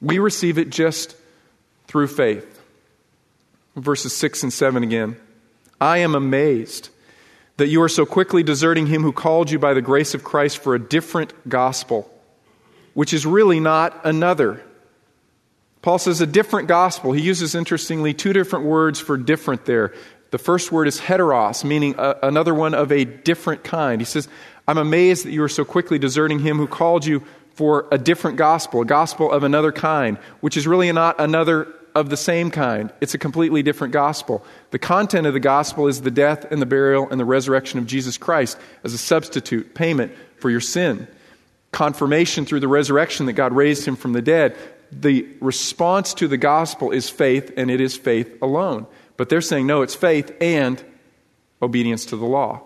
We 0.02 0.18
receive 0.18 0.58
it 0.58 0.72
just 0.72 1.16
through 1.86 2.08
faith. 2.08 2.60
Verses 3.76 4.16
6 4.16 4.42
and 4.42 4.52
7 4.52 4.82
again. 4.82 5.16
I 5.80 6.00
am 6.00 6.16
amazed 6.16 6.90
that 7.60 7.68
you 7.68 7.82
are 7.82 7.90
so 7.90 8.06
quickly 8.06 8.44
deserting 8.44 8.88
him 8.88 9.04
who 9.04 9.12
called 9.12 9.52
you 9.52 9.60
by 9.60 9.74
the 9.74 9.82
grace 9.82 10.14
of 10.14 10.24
Christ 10.24 10.58
for 10.58 10.76
a 10.76 10.80
different 10.80 11.34
gospel, 11.48 12.12
which 12.94 13.14
is 13.14 13.26
really 13.26 13.60
not 13.60 14.06
another. 14.06 14.62
Paul 15.82 16.00
says 16.00 16.20
a 16.20 16.28
different 16.28 16.68
gospel. 16.68 17.14
He 17.14 17.22
uses, 17.22 17.56
interestingly, 17.56 18.14
two 18.14 18.34
different 18.34 18.66
words 18.66 19.00
for 19.00 19.16
different 19.16 19.66
there. 19.66 19.94
The 20.32 20.38
first 20.38 20.72
word 20.72 20.88
is 20.88 21.00
heteros, 21.00 21.64
meaning 21.64 21.96
a, 21.98 22.18
another 22.24 22.54
one 22.54 22.74
of 22.74 22.92
a 22.92 23.06
different 23.06 23.64
kind. 23.64 24.02
He 24.02 24.06
says, 24.06 24.28
I'm 24.68 24.78
amazed 24.78 25.26
that 25.26 25.32
you 25.32 25.44
are 25.44 25.50
so 25.50 25.64
quickly 25.66 25.98
deserting 25.98 26.40
him 26.40 26.58
who 26.58 26.68
called 26.68 27.06
you 27.06 27.24
for 27.54 27.88
a 27.92 27.98
different 27.98 28.38
gospel, 28.38 28.82
a 28.82 28.86
gospel 28.86 29.32
of 29.32 29.44
another 29.44 29.72
kind, 29.72 30.18
which 30.42 30.58
is 30.58 30.68
really 30.68 30.92
not 30.92 31.20
another 31.20 31.68
of 31.96 32.10
the 32.10 32.18
same 32.18 32.52
kind. 32.52 32.92
It's 33.02 33.14
a 33.14 33.18
completely 33.18 33.64
different 33.64 33.94
gospel. 33.94 34.44
The 34.72 34.80
content 34.80 35.28
of 35.28 35.34
the 35.34 35.40
gospel 35.40 35.88
is 35.88 36.02
the 36.02 36.12
death 36.12 36.46
and 36.52 36.62
the 36.62 36.66
burial 36.66 37.10
and 37.10 37.20
the 37.20 37.26
resurrection 37.26 37.80
of 37.80 37.86
Jesus 37.86 38.18
Christ 38.18 38.58
as 38.84 38.94
a 38.94 38.98
substitute 38.98 39.74
payment 39.74 40.14
for 40.38 40.50
your 40.50 40.62
sin. 40.62 41.08
Confirmation 41.72 42.46
through 42.46 42.62
the 42.62 42.68
resurrection 42.68 43.26
that 43.28 43.34
God 43.34 43.54
raised 43.54 43.86
him 43.86 43.96
from 43.96 44.14
the 44.14 44.22
dead. 44.22 44.56
The 44.92 45.28
response 45.40 46.14
to 46.16 46.28
the 46.28 46.38
gospel 46.38 46.92
is 46.92 47.10
faith, 47.10 47.54
and 47.58 47.70
it 47.70 47.80
is 47.80 47.96
faith 47.96 48.42
alone. 48.42 48.88
But 49.18 49.30
they're 49.30 49.42
saying, 49.42 49.68
no, 49.68 49.82
it's 49.82 49.96
faith 49.96 50.36
and 50.42 50.84
obedience 51.62 52.06
to 52.06 52.16
the 52.16 52.26
law. 52.26 52.62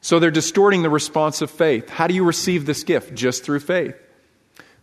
So 0.00 0.18
they're 0.18 0.32
distorting 0.32 0.82
the 0.82 0.90
response 0.90 1.42
of 1.42 1.50
faith. 1.50 1.88
How 1.88 2.08
do 2.08 2.14
you 2.14 2.24
receive 2.24 2.66
this 2.66 2.82
gift? 2.82 3.14
Just 3.14 3.44
through 3.44 3.60
faith. 3.60 3.94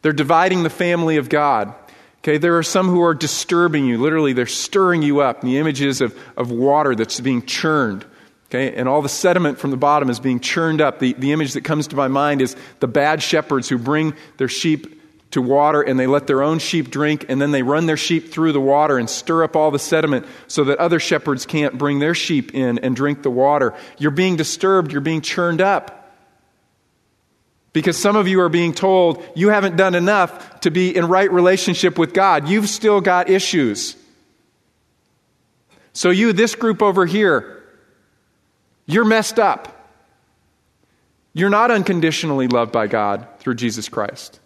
They're 0.02 0.14
dividing 0.14 0.64
the 0.64 0.70
family 0.70 1.18
of 1.18 1.28
God. 1.28 1.74
Okay, 2.20 2.38
there 2.38 2.58
are 2.58 2.64
some 2.64 2.88
who 2.88 3.02
are 3.02 3.14
disturbing 3.14 3.86
you. 3.86 3.98
Literally, 3.98 4.34
they're 4.34 4.46
stirring 4.46 5.02
you 5.02 5.22
up. 5.22 5.42
The 5.42 5.58
images 5.58 6.02
of, 6.02 6.18
of 6.36 6.52
water 6.52 6.96
that's 6.96 7.20
being 7.20 7.46
churned. 7.46 8.06
Okay, 8.50 8.74
and 8.76 8.90
all 8.90 9.02
the 9.02 9.10
sediment 9.10 9.60
from 9.60 9.72
the 9.72 9.78
bottom 9.78 10.10
is 10.10 10.20
being 10.20 10.40
churned 10.40 10.82
up. 10.82 11.00
The, 11.00 11.14
the 11.14 11.32
image 11.32 11.54
that 11.54 11.64
comes 11.64 11.88
to 11.88 11.96
my 11.96 12.08
mind 12.08 12.42
is 12.42 12.56
the 12.80 12.88
bad 12.88 13.22
shepherds 13.22 13.70
who 13.70 13.78
bring 13.78 14.16
their 14.38 14.48
sheep 14.48 15.00
to 15.32 15.42
water 15.42 15.82
and 15.82 16.00
they 16.00 16.08
let 16.08 16.26
their 16.28 16.42
own 16.42 16.60
sheep 16.60 16.90
drink 16.90 17.26
and 17.30 17.40
then 17.40 17.52
they 17.52 17.62
run 17.62 17.86
their 17.86 17.98
sheep 17.98 18.32
through 18.32 18.52
the 18.52 18.60
water 18.60 18.98
and 18.98 19.10
stir 19.10 19.44
up 19.44 19.56
all 19.56 19.70
the 19.70 19.80
sediment 19.80 20.26
so 20.48 20.64
that 20.64 20.80
other 20.80 21.00
shepherds 21.00 21.46
can't 21.46 21.78
bring 21.78 22.00
their 22.00 22.16
sheep 22.16 22.56
in 22.56 22.80
and 22.80 22.96
drink 22.96 23.22
the 23.22 23.30
water. 23.30 23.76
You're 24.00 24.12
being 24.12 24.36
disturbed, 24.36 24.92
you're 24.92 25.02
being 25.02 25.22
churned 25.22 25.62
up. 25.62 25.99
Because 27.72 27.98
some 27.98 28.16
of 28.16 28.28
you 28.28 28.42
are 28.42 28.50
being 28.50 28.74
told 28.74 29.24
you 29.36 29.50
haven't 29.50 29.76
done 29.76 29.96
enough 29.96 30.62
to 30.62 30.72
be 30.72 30.96
in 30.96 31.08
right 31.08 31.32
relationship 31.32 32.00
with 32.00 32.14
God. 32.14 32.50
You've 32.50 32.68
still 32.68 33.00
got 33.00 33.30
issues. 33.30 33.96
So, 35.94 36.10
you, 36.10 36.34
this 36.34 36.56
group 36.56 36.82
over 36.82 37.06
here, 37.06 37.64
you're 38.86 39.06
messed 39.06 39.40
up. 39.40 39.76
You're 41.34 41.50
not 41.50 41.72
unconditionally 41.72 42.48
loved 42.48 42.72
by 42.72 42.88
God 42.88 43.28
through 43.40 43.56
Jesus 43.56 43.88
Christ. 43.88 44.40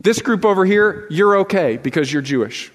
This 0.00 0.20
group 0.20 0.44
over 0.44 0.64
here, 0.64 1.06
you're 1.10 1.38
okay 1.38 1.78
because 1.78 2.12
you're 2.12 2.22
Jewish. 2.22 2.70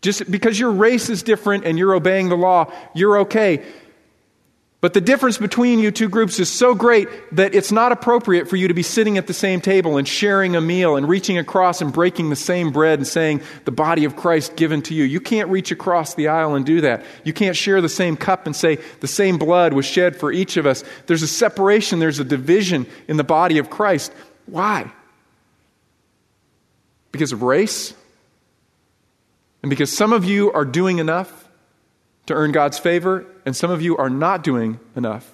Just 0.00 0.28
because 0.28 0.58
your 0.58 0.72
race 0.72 1.08
is 1.08 1.22
different 1.22 1.64
and 1.64 1.78
you're 1.78 1.94
obeying 1.94 2.28
the 2.28 2.36
law, 2.36 2.72
you're 2.94 3.18
okay. 3.20 3.64
But 4.82 4.94
the 4.94 5.00
difference 5.00 5.38
between 5.38 5.78
you 5.78 5.92
two 5.92 6.08
groups 6.08 6.40
is 6.40 6.50
so 6.50 6.74
great 6.74 7.08
that 7.36 7.54
it's 7.54 7.70
not 7.70 7.92
appropriate 7.92 8.48
for 8.48 8.56
you 8.56 8.66
to 8.66 8.74
be 8.74 8.82
sitting 8.82 9.16
at 9.16 9.28
the 9.28 9.32
same 9.32 9.60
table 9.60 9.96
and 9.96 10.08
sharing 10.08 10.56
a 10.56 10.60
meal 10.60 10.96
and 10.96 11.08
reaching 11.08 11.38
across 11.38 11.80
and 11.80 11.92
breaking 11.92 12.30
the 12.30 12.36
same 12.36 12.72
bread 12.72 12.98
and 12.98 13.06
saying, 13.06 13.42
the 13.64 13.70
body 13.70 14.04
of 14.04 14.16
Christ 14.16 14.56
given 14.56 14.82
to 14.82 14.94
you. 14.94 15.04
You 15.04 15.20
can't 15.20 15.48
reach 15.50 15.70
across 15.70 16.14
the 16.14 16.26
aisle 16.26 16.56
and 16.56 16.66
do 16.66 16.80
that. 16.80 17.04
You 17.22 17.32
can't 17.32 17.54
share 17.56 17.80
the 17.80 17.88
same 17.88 18.16
cup 18.16 18.44
and 18.46 18.56
say, 18.56 18.78
the 18.98 19.06
same 19.06 19.38
blood 19.38 19.72
was 19.72 19.86
shed 19.86 20.16
for 20.16 20.32
each 20.32 20.56
of 20.56 20.66
us. 20.66 20.82
There's 21.06 21.22
a 21.22 21.28
separation, 21.28 22.00
there's 22.00 22.18
a 22.18 22.24
division 22.24 22.86
in 23.06 23.18
the 23.18 23.24
body 23.24 23.58
of 23.58 23.70
Christ. 23.70 24.12
Why? 24.46 24.90
Because 27.12 27.30
of 27.30 27.44
race? 27.44 27.94
And 29.62 29.70
because 29.70 29.96
some 29.96 30.12
of 30.12 30.24
you 30.24 30.50
are 30.50 30.64
doing 30.64 30.98
enough 30.98 31.48
to 32.26 32.34
earn 32.34 32.50
God's 32.50 32.80
favor, 32.80 33.26
and 33.44 33.56
some 33.56 33.70
of 33.70 33.82
you 33.82 33.96
are 33.96 34.10
not 34.10 34.42
doing 34.42 34.78
enough 34.96 35.30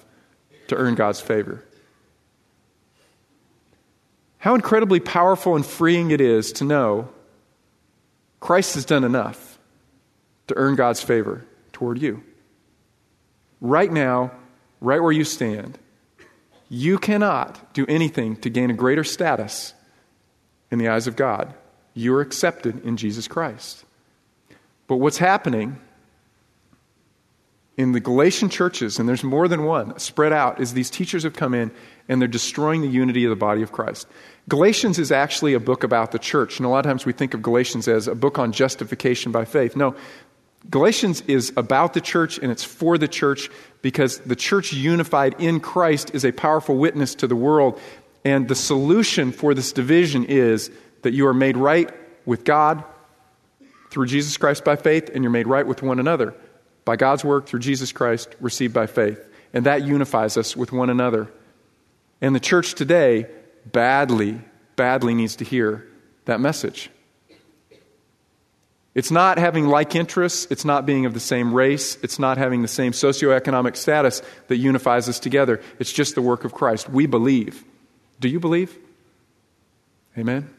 to 0.67 0.75
earn 0.75 0.95
God's 0.95 1.19
favor. 1.19 1.63
How 4.39 4.55
incredibly 4.55 4.99
powerful 4.99 5.55
and 5.55 5.65
freeing 5.65 6.11
it 6.11 6.21
is 6.21 6.53
to 6.53 6.63
know 6.63 7.09
Christ 8.39 8.75
has 8.75 8.85
done 8.85 9.03
enough 9.03 9.59
to 10.47 10.55
earn 10.55 10.75
God's 10.75 11.01
favor 11.01 11.45
toward 11.73 12.01
you. 12.01 12.23
Right 13.61 13.91
now, 13.91 14.31
right 14.79 15.01
where 15.01 15.11
you 15.11 15.25
stand, 15.25 15.77
you 16.69 16.97
cannot 16.97 17.73
do 17.73 17.85
anything 17.87 18.37
to 18.37 18.49
gain 18.49 18.69
a 18.69 18.73
greater 18.73 19.03
status 19.03 19.73
in 20.71 20.79
the 20.79 20.87
eyes 20.87 21.07
of 21.07 21.15
God. 21.15 21.53
You 21.93 22.15
are 22.15 22.21
accepted 22.21 22.85
in 22.85 22.95
Jesus 22.95 23.27
Christ. 23.27 23.83
But 24.87 24.97
what's 24.97 25.17
happening 25.17 25.79
in 27.79 27.93
the 27.93 28.01
Galatian 28.01 28.49
churches, 28.49 28.99
and 28.99 29.07
there's 29.07 29.23
more 29.23 29.47
than 29.47 29.63
one 29.63 29.97
spread 29.99 30.33
out, 30.33 30.59
is 30.59 30.73
these 30.73 30.89
teachers 30.89 31.23
have 31.23 31.31
come 31.31 31.53
in 31.53 31.71
and 32.09 32.19
they're 32.19 32.27
destroying 32.27 32.81
the 32.81 32.89
unity 32.89 33.23
of 33.23 33.29
the 33.29 33.37
body 33.37 33.61
of 33.61 33.71
Christ. 33.71 34.05
Galatians 34.49 34.99
is 34.99 35.13
actually 35.13 35.53
a 35.53 35.61
book 35.61 35.85
about 35.85 36.11
the 36.11 36.19
church, 36.19 36.57
and 36.57 36.65
a 36.65 36.69
lot 36.69 36.79
of 36.79 36.89
times 36.89 37.05
we 37.05 37.13
think 37.13 37.33
of 37.33 37.41
Galatians 37.41 37.87
as 37.87 38.09
a 38.09 38.15
book 38.15 38.37
on 38.37 38.51
justification 38.51 39.31
by 39.31 39.45
faith. 39.45 39.77
No, 39.77 39.95
Galatians 40.69 41.21
is 41.21 41.53
about 41.55 41.93
the 41.93 42.01
church 42.01 42.37
and 42.37 42.51
it's 42.51 42.65
for 42.65 42.97
the 42.97 43.07
church 43.07 43.49
because 43.81 44.17
the 44.19 44.35
church 44.35 44.73
unified 44.73 45.37
in 45.39 45.61
Christ 45.61 46.13
is 46.13 46.25
a 46.25 46.33
powerful 46.33 46.75
witness 46.75 47.15
to 47.15 47.27
the 47.27 47.35
world. 47.35 47.79
And 48.25 48.49
the 48.49 48.55
solution 48.55 49.31
for 49.31 49.53
this 49.53 49.71
division 49.71 50.25
is 50.25 50.69
that 51.03 51.13
you 51.13 51.25
are 51.27 51.33
made 51.33 51.55
right 51.55 51.89
with 52.25 52.43
God 52.43 52.83
through 53.89 54.07
Jesus 54.07 54.35
Christ 54.35 54.65
by 54.65 54.75
faith, 54.75 55.09
and 55.13 55.23
you're 55.23 55.31
made 55.31 55.47
right 55.47 55.65
with 55.65 55.81
one 55.81 55.97
another 55.97 56.35
by 56.85 56.95
God's 56.95 57.23
work 57.23 57.47
through 57.47 57.59
Jesus 57.59 57.91
Christ 57.91 58.35
received 58.39 58.73
by 58.73 58.87
faith. 58.87 59.19
And 59.53 59.65
that 59.65 59.83
unifies 59.83 60.37
us 60.37 60.55
with 60.55 60.71
one 60.71 60.89
another. 60.89 61.31
And 62.21 62.35
the 62.35 62.39
church 62.39 62.73
today 62.75 63.27
badly, 63.65 64.41
badly 64.75 65.13
needs 65.13 65.37
to 65.37 65.45
hear 65.45 65.87
that 66.25 66.39
message. 66.39 66.89
It's 68.95 69.11
not 69.11 69.37
having 69.37 69.67
like 69.67 69.95
interests, 69.95 70.47
it's 70.49 70.65
not 70.65 70.85
being 70.85 71.05
of 71.05 71.13
the 71.13 71.19
same 71.19 71.53
race, 71.53 71.97
it's 72.01 72.19
not 72.19 72.37
having 72.37 72.63
the 72.63 72.67
same 72.67 72.91
socioeconomic 72.91 73.75
status 73.75 74.21
that 74.47 74.57
unifies 74.57 75.07
us 75.07 75.19
together. 75.19 75.61
It's 75.77 75.93
just 75.93 76.15
the 76.15 76.21
work 76.21 76.43
of 76.43 76.53
Christ. 76.53 76.89
We 76.89 77.05
believe. 77.05 77.63
Do 78.19 78.27
you 78.27 78.39
believe? 78.39 78.77
Amen? 80.17 80.49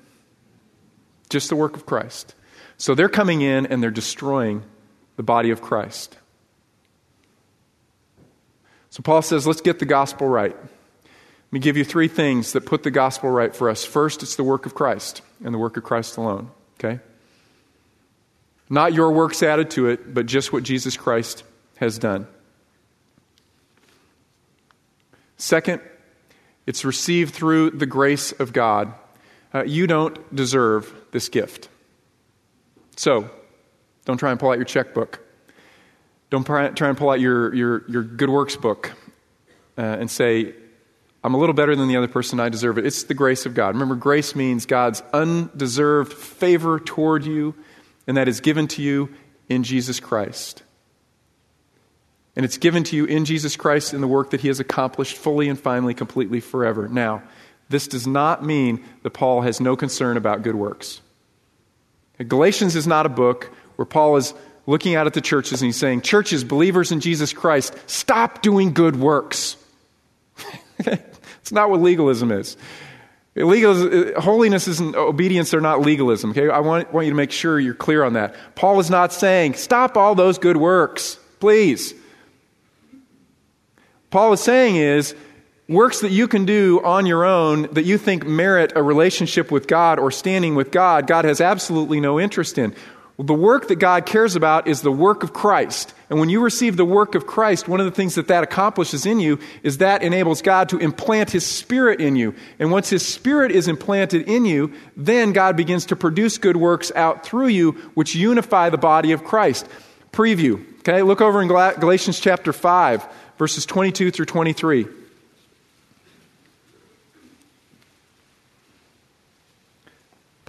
Just 1.28 1.48
the 1.48 1.56
work 1.56 1.76
of 1.76 1.86
Christ. 1.86 2.34
So 2.78 2.94
they're 2.94 3.08
coming 3.08 3.42
in 3.42 3.66
and 3.66 3.82
they're 3.82 3.90
destroying 3.90 4.62
the 5.20 5.24
body 5.24 5.50
of 5.50 5.60
Christ. 5.60 6.16
So 8.88 9.02
Paul 9.02 9.20
says, 9.20 9.46
let's 9.46 9.60
get 9.60 9.78
the 9.78 9.84
gospel 9.84 10.26
right. 10.26 10.56
Let 10.56 11.52
me 11.52 11.60
give 11.60 11.76
you 11.76 11.84
three 11.84 12.08
things 12.08 12.54
that 12.54 12.64
put 12.64 12.84
the 12.84 12.90
gospel 12.90 13.28
right 13.28 13.54
for 13.54 13.68
us. 13.68 13.84
First, 13.84 14.22
it's 14.22 14.36
the 14.36 14.44
work 14.44 14.64
of 14.64 14.74
Christ 14.74 15.20
and 15.44 15.52
the 15.52 15.58
work 15.58 15.76
of 15.76 15.84
Christ 15.84 16.16
alone. 16.16 16.50
Okay? 16.78 17.00
Not 18.70 18.94
your 18.94 19.12
works 19.12 19.42
added 19.42 19.68
to 19.72 19.88
it, 19.88 20.14
but 20.14 20.24
just 20.24 20.54
what 20.54 20.62
Jesus 20.62 20.96
Christ 20.96 21.44
has 21.76 21.98
done. 21.98 22.26
Second, 25.36 25.82
it's 26.66 26.82
received 26.82 27.34
through 27.34 27.72
the 27.72 27.84
grace 27.84 28.32
of 28.32 28.54
God. 28.54 28.94
Uh, 29.52 29.64
you 29.64 29.86
don't 29.86 30.34
deserve 30.34 30.90
this 31.10 31.28
gift. 31.28 31.68
So, 32.96 33.28
don't 34.04 34.18
try 34.18 34.30
and 34.30 34.40
pull 34.40 34.50
out 34.50 34.56
your 34.56 34.64
checkbook. 34.64 35.20
Don't 36.30 36.44
try 36.44 36.66
and 36.66 36.96
pull 36.96 37.10
out 37.10 37.20
your, 37.20 37.54
your, 37.54 37.84
your 37.90 38.02
good 38.02 38.30
works 38.30 38.56
book 38.56 38.92
uh, 39.76 39.80
and 39.82 40.10
say, 40.10 40.54
I'm 41.22 41.34
a 41.34 41.38
little 41.38 41.54
better 41.54 41.76
than 41.76 41.88
the 41.88 41.96
other 41.96 42.08
person. 42.08 42.40
I 42.40 42.48
deserve 42.48 42.78
it. 42.78 42.86
It's 42.86 43.02
the 43.02 43.14
grace 43.14 43.46
of 43.46 43.54
God. 43.54 43.74
Remember, 43.74 43.94
grace 43.94 44.34
means 44.34 44.64
God's 44.64 45.02
undeserved 45.12 46.12
favor 46.12 46.78
toward 46.78 47.24
you, 47.24 47.54
and 48.06 48.16
that 48.16 48.28
is 48.28 48.40
given 48.40 48.68
to 48.68 48.82
you 48.82 49.12
in 49.48 49.64
Jesus 49.64 50.00
Christ. 50.00 50.62
And 52.36 52.44
it's 52.44 52.58
given 52.58 52.84
to 52.84 52.96
you 52.96 53.04
in 53.04 53.24
Jesus 53.24 53.56
Christ 53.56 53.92
in 53.92 54.00
the 54.00 54.06
work 54.06 54.30
that 54.30 54.40
he 54.40 54.48
has 54.48 54.60
accomplished 54.60 55.16
fully 55.16 55.48
and 55.48 55.58
finally, 55.58 55.94
completely, 55.94 56.40
forever. 56.40 56.88
Now, 56.88 57.22
this 57.68 57.86
does 57.86 58.06
not 58.06 58.44
mean 58.44 58.84
that 59.02 59.10
Paul 59.10 59.42
has 59.42 59.60
no 59.60 59.76
concern 59.76 60.16
about 60.16 60.42
good 60.42 60.54
works. 60.54 61.00
Galatians 62.26 62.76
is 62.76 62.86
not 62.86 63.04
a 63.04 63.10
book 63.10 63.50
where 63.80 63.86
Paul 63.86 64.18
is 64.18 64.34
looking 64.66 64.94
out 64.94 65.06
at 65.06 65.14
the 65.14 65.22
churches 65.22 65.62
and 65.62 65.68
he's 65.68 65.78
saying, 65.78 66.02
Churches, 66.02 66.44
believers 66.44 66.92
in 66.92 67.00
Jesus 67.00 67.32
Christ, 67.32 67.74
stop 67.86 68.42
doing 68.42 68.74
good 68.74 68.94
works. 68.94 69.56
It's 71.40 71.52
not 71.52 71.70
what 71.70 71.80
legalism 71.80 72.30
is. 72.30 72.56
Legalism, 73.34 74.12
uh, 74.14 74.20
holiness 74.20 74.78
and 74.78 74.94
obedience 74.94 75.52
are 75.54 75.60
not 75.60 75.80
legalism. 75.80 76.30
Okay, 76.30 76.48
I 76.48 76.60
want, 76.60 76.92
want 76.92 77.06
you 77.06 77.12
to 77.12 77.16
make 77.16 77.32
sure 77.32 77.58
you're 77.58 77.74
clear 77.74 78.04
on 78.04 78.12
that. 78.12 78.36
Paul 78.54 78.78
is 78.78 78.90
not 78.90 79.12
saying 79.12 79.54
stop 79.54 79.96
all 79.96 80.14
those 80.14 80.38
good 80.38 80.58
works, 80.58 81.18
please. 81.40 81.94
Paul 84.10 84.34
is 84.34 84.40
saying 84.40 84.76
is 84.76 85.16
works 85.68 86.02
that 86.02 86.10
you 86.10 86.28
can 86.28 86.44
do 86.44 86.80
on 86.84 87.06
your 87.06 87.24
own 87.24 87.62
that 87.72 87.84
you 87.84 87.98
think 87.98 88.26
merit 88.26 88.72
a 88.76 88.82
relationship 88.82 89.50
with 89.50 89.66
God 89.66 89.98
or 89.98 90.10
standing 90.10 90.54
with 90.54 90.70
God. 90.70 91.06
God 91.08 91.24
has 91.24 91.40
absolutely 91.40 91.98
no 91.98 92.20
interest 92.20 92.58
in. 92.58 92.74
The 93.22 93.34
work 93.34 93.68
that 93.68 93.76
God 93.76 94.06
cares 94.06 94.34
about 94.34 94.66
is 94.66 94.80
the 94.80 94.90
work 94.90 95.22
of 95.22 95.34
Christ. 95.34 95.92
And 96.08 96.18
when 96.18 96.30
you 96.30 96.40
receive 96.42 96.78
the 96.78 96.86
work 96.86 97.14
of 97.14 97.26
Christ, 97.26 97.68
one 97.68 97.78
of 97.78 97.84
the 97.84 97.92
things 97.92 98.14
that 98.14 98.28
that 98.28 98.42
accomplishes 98.42 99.04
in 99.04 99.20
you 99.20 99.38
is 99.62 99.78
that 99.78 100.02
enables 100.02 100.40
God 100.40 100.70
to 100.70 100.78
implant 100.78 101.30
His 101.30 101.44
Spirit 101.44 102.00
in 102.00 102.16
you. 102.16 102.34
And 102.58 102.72
once 102.72 102.88
His 102.88 103.06
Spirit 103.06 103.52
is 103.52 103.68
implanted 103.68 104.26
in 104.26 104.46
you, 104.46 104.72
then 104.96 105.32
God 105.32 105.54
begins 105.54 105.84
to 105.86 105.96
produce 105.96 106.38
good 106.38 106.56
works 106.56 106.90
out 106.96 107.22
through 107.24 107.48
you, 107.48 107.72
which 107.92 108.14
unify 108.14 108.70
the 108.70 108.78
body 108.78 109.12
of 109.12 109.22
Christ. 109.22 109.68
Preview. 110.12 110.64
Okay, 110.78 111.02
look 111.02 111.20
over 111.20 111.42
in 111.42 111.48
Galatians 111.48 112.18
chapter 112.20 112.54
5, 112.54 113.06
verses 113.36 113.66
22 113.66 114.10
through 114.10 114.26
23. 114.26 114.86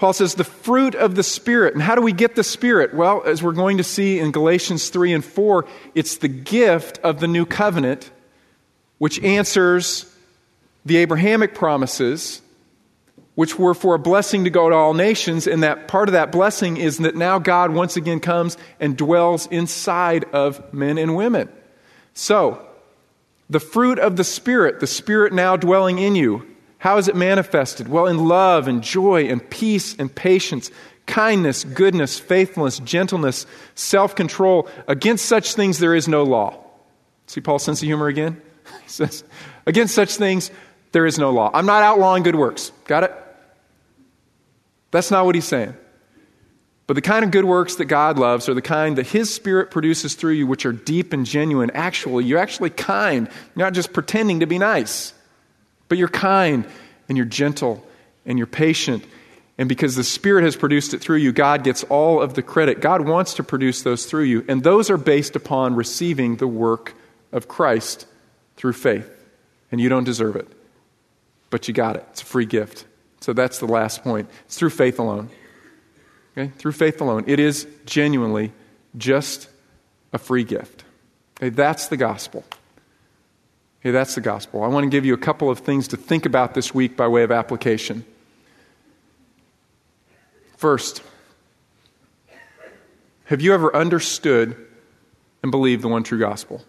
Paul 0.01 0.13
says 0.13 0.33
the 0.33 0.43
fruit 0.43 0.95
of 0.95 1.13
the 1.13 1.21
Spirit. 1.21 1.75
And 1.75 1.83
how 1.83 1.93
do 1.93 2.01
we 2.01 2.11
get 2.11 2.33
the 2.33 2.43
Spirit? 2.43 2.91
Well, 2.91 3.21
as 3.23 3.43
we're 3.43 3.51
going 3.51 3.77
to 3.77 3.83
see 3.83 4.17
in 4.17 4.31
Galatians 4.31 4.89
3 4.89 5.13
and 5.13 5.23
4, 5.23 5.67
it's 5.93 6.17
the 6.17 6.27
gift 6.27 6.97
of 7.03 7.19
the 7.19 7.27
new 7.27 7.45
covenant, 7.45 8.09
which 8.97 9.21
answers 9.21 10.11
the 10.85 10.97
Abrahamic 10.97 11.53
promises, 11.53 12.41
which 13.35 13.59
were 13.59 13.75
for 13.75 13.93
a 13.93 13.99
blessing 13.99 14.45
to 14.45 14.49
go 14.49 14.71
to 14.71 14.75
all 14.75 14.95
nations. 14.95 15.45
And 15.45 15.61
that 15.61 15.87
part 15.87 16.09
of 16.09 16.13
that 16.13 16.31
blessing 16.31 16.77
is 16.77 16.97
that 16.97 17.15
now 17.15 17.37
God 17.37 17.69
once 17.69 17.95
again 17.95 18.21
comes 18.21 18.57
and 18.79 18.97
dwells 18.97 19.45
inside 19.51 20.23
of 20.33 20.73
men 20.73 20.97
and 20.97 21.15
women. 21.15 21.47
So, 22.15 22.67
the 23.51 23.59
fruit 23.59 23.99
of 23.99 24.15
the 24.15 24.23
Spirit, 24.23 24.79
the 24.79 24.87
Spirit 24.87 25.31
now 25.31 25.57
dwelling 25.57 25.99
in 25.99 26.15
you, 26.15 26.50
how 26.81 26.97
is 26.97 27.07
it 27.07 27.15
manifested? 27.15 27.87
Well, 27.87 28.07
in 28.07 28.17
love 28.17 28.67
and 28.67 28.81
joy 28.81 29.27
and 29.27 29.47
peace 29.51 29.95
and 29.99 30.13
patience, 30.13 30.71
kindness, 31.05 31.63
goodness, 31.63 32.17
faithfulness, 32.17 32.79
gentleness, 32.79 33.45
self 33.75 34.15
control. 34.15 34.67
Against 34.87 35.27
such 35.27 35.53
things 35.53 35.77
there 35.77 35.93
is 35.93 36.07
no 36.07 36.23
law. 36.23 36.57
See 37.27 37.39
Paul's 37.39 37.61
sense 37.61 37.83
of 37.83 37.85
humor 37.85 38.07
again? 38.07 38.41
he 38.83 38.89
says, 38.89 39.23
Against 39.67 39.93
such 39.93 40.15
things 40.15 40.49
there 40.91 41.05
is 41.05 41.19
no 41.19 41.29
law. 41.29 41.51
I'm 41.53 41.67
not 41.67 41.83
outlawing 41.83 42.23
good 42.23 42.33
works. 42.33 42.71
Got 42.85 43.03
it? 43.03 43.13
That's 44.89 45.11
not 45.11 45.27
what 45.27 45.35
he's 45.35 45.45
saying. 45.45 45.75
But 46.87 46.95
the 46.95 47.01
kind 47.01 47.23
of 47.23 47.29
good 47.29 47.45
works 47.45 47.75
that 47.75 47.85
God 47.85 48.17
loves 48.17 48.49
are 48.49 48.55
the 48.55 48.61
kind 48.63 48.97
that 48.97 49.05
His 49.05 49.31
Spirit 49.31 49.69
produces 49.69 50.15
through 50.15 50.33
you, 50.33 50.47
which 50.47 50.65
are 50.65 50.73
deep 50.73 51.13
and 51.13 51.27
genuine. 51.27 51.69
Actually, 51.75 52.25
you're 52.25 52.39
actually 52.39 52.71
kind. 52.71 53.29
You're 53.55 53.67
not 53.67 53.73
just 53.73 53.93
pretending 53.93 54.39
to 54.39 54.47
be 54.47 54.57
nice. 54.57 55.13
But 55.91 55.97
you're 55.97 56.07
kind 56.07 56.65
and 57.09 57.17
you're 57.17 57.27
gentle 57.27 57.85
and 58.25 58.37
you're 58.37 58.47
patient. 58.47 59.03
And 59.57 59.67
because 59.67 59.97
the 59.97 60.05
Spirit 60.05 60.45
has 60.45 60.55
produced 60.55 60.93
it 60.93 60.99
through 60.99 61.17
you, 61.17 61.33
God 61.33 61.65
gets 61.65 61.83
all 61.83 62.21
of 62.21 62.33
the 62.33 62.41
credit. 62.41 62.79
God 62.79 63.01
wants 63.01 63.33
to 63.33 63.43
produce 63.43 63.81
those 63.81 64.05
through 64.05 64.23
you. 64.23 64.45
And 64.47 64.63
those 64.63 64.89
are 64.89 64.95
based 64.95 65.35
upon 65.35 65.75
receiving 65.75 66.37
the 66.37 66.47
work 66.47 66.93
of 67.33 67.49
Christ 67.49 68.07
through 68.55 68.71
faith. 68.71 69.11
And 69.69 69.81
you 69.81 69.89
don't 69.89 70.05
deserve 70.05 70.37
it. 70.37 70.47
But 71.49 71.67
you 71.67 71.73
got 71.73 71.97
it. 71.97 72.05
It's 72.11 72.21
a 72.21 72.25
free 72.25 72.45
gift. 72.45 72.85
So 73.19 73.33
that's 73.33 73.59
the 73.59 73.67
last 73.67 74.01
point. 74.01 74.29
It's 74.45 74.57
through 74.57 74.69
faith 74.69 74.97
alone. 74.97 75.29
Okay? 76.37 76.53
Through 76.57 76.71
faith 76.71 77.01
alone. 77.01 77.25
It 77.27 77.41
is 77.41 77.67
genuinely 77.85 78.53
just 78.97 79.49
a 80.13 80.17
free 80.17 80.45
gift. 80.45 80.85
Okay? 81.35 81.49
That's 81.49 81.89
the 81.89 81.97
gospel. 81.97 82.45
Okay, 83.81 83.89
that's 83.89 84.13
the 84.13 84.21
gospel. 84.21 84.63
I 84.63 84.67
want 84.67 84.83
to 84.83 84.89
give 84.91 85.05
you 85.05 85.15
a 85.15 85.17
couple 85.17 85.49
of 85.49 85.59
things 85.59 85.87
to 85.87 85.97
think 85.97 86.27
about 86.27 86.53
this 86.53 86.73
week 86.73 86.95
by 86.95 87.07
way 87.07 87.23
of 87.23 87.31
application. 87.31 88.05
First, 90.55 91.01
have 93.25 93.41
you 93.41 93.55
ever 93.55 93.75
understood 93.75 94.55
and 95.41 95.51
believed 95.51 95.81
the 95.81 95.87
one 95.87 96.03
true 96.03 96.19
gospel? 96.19 96.63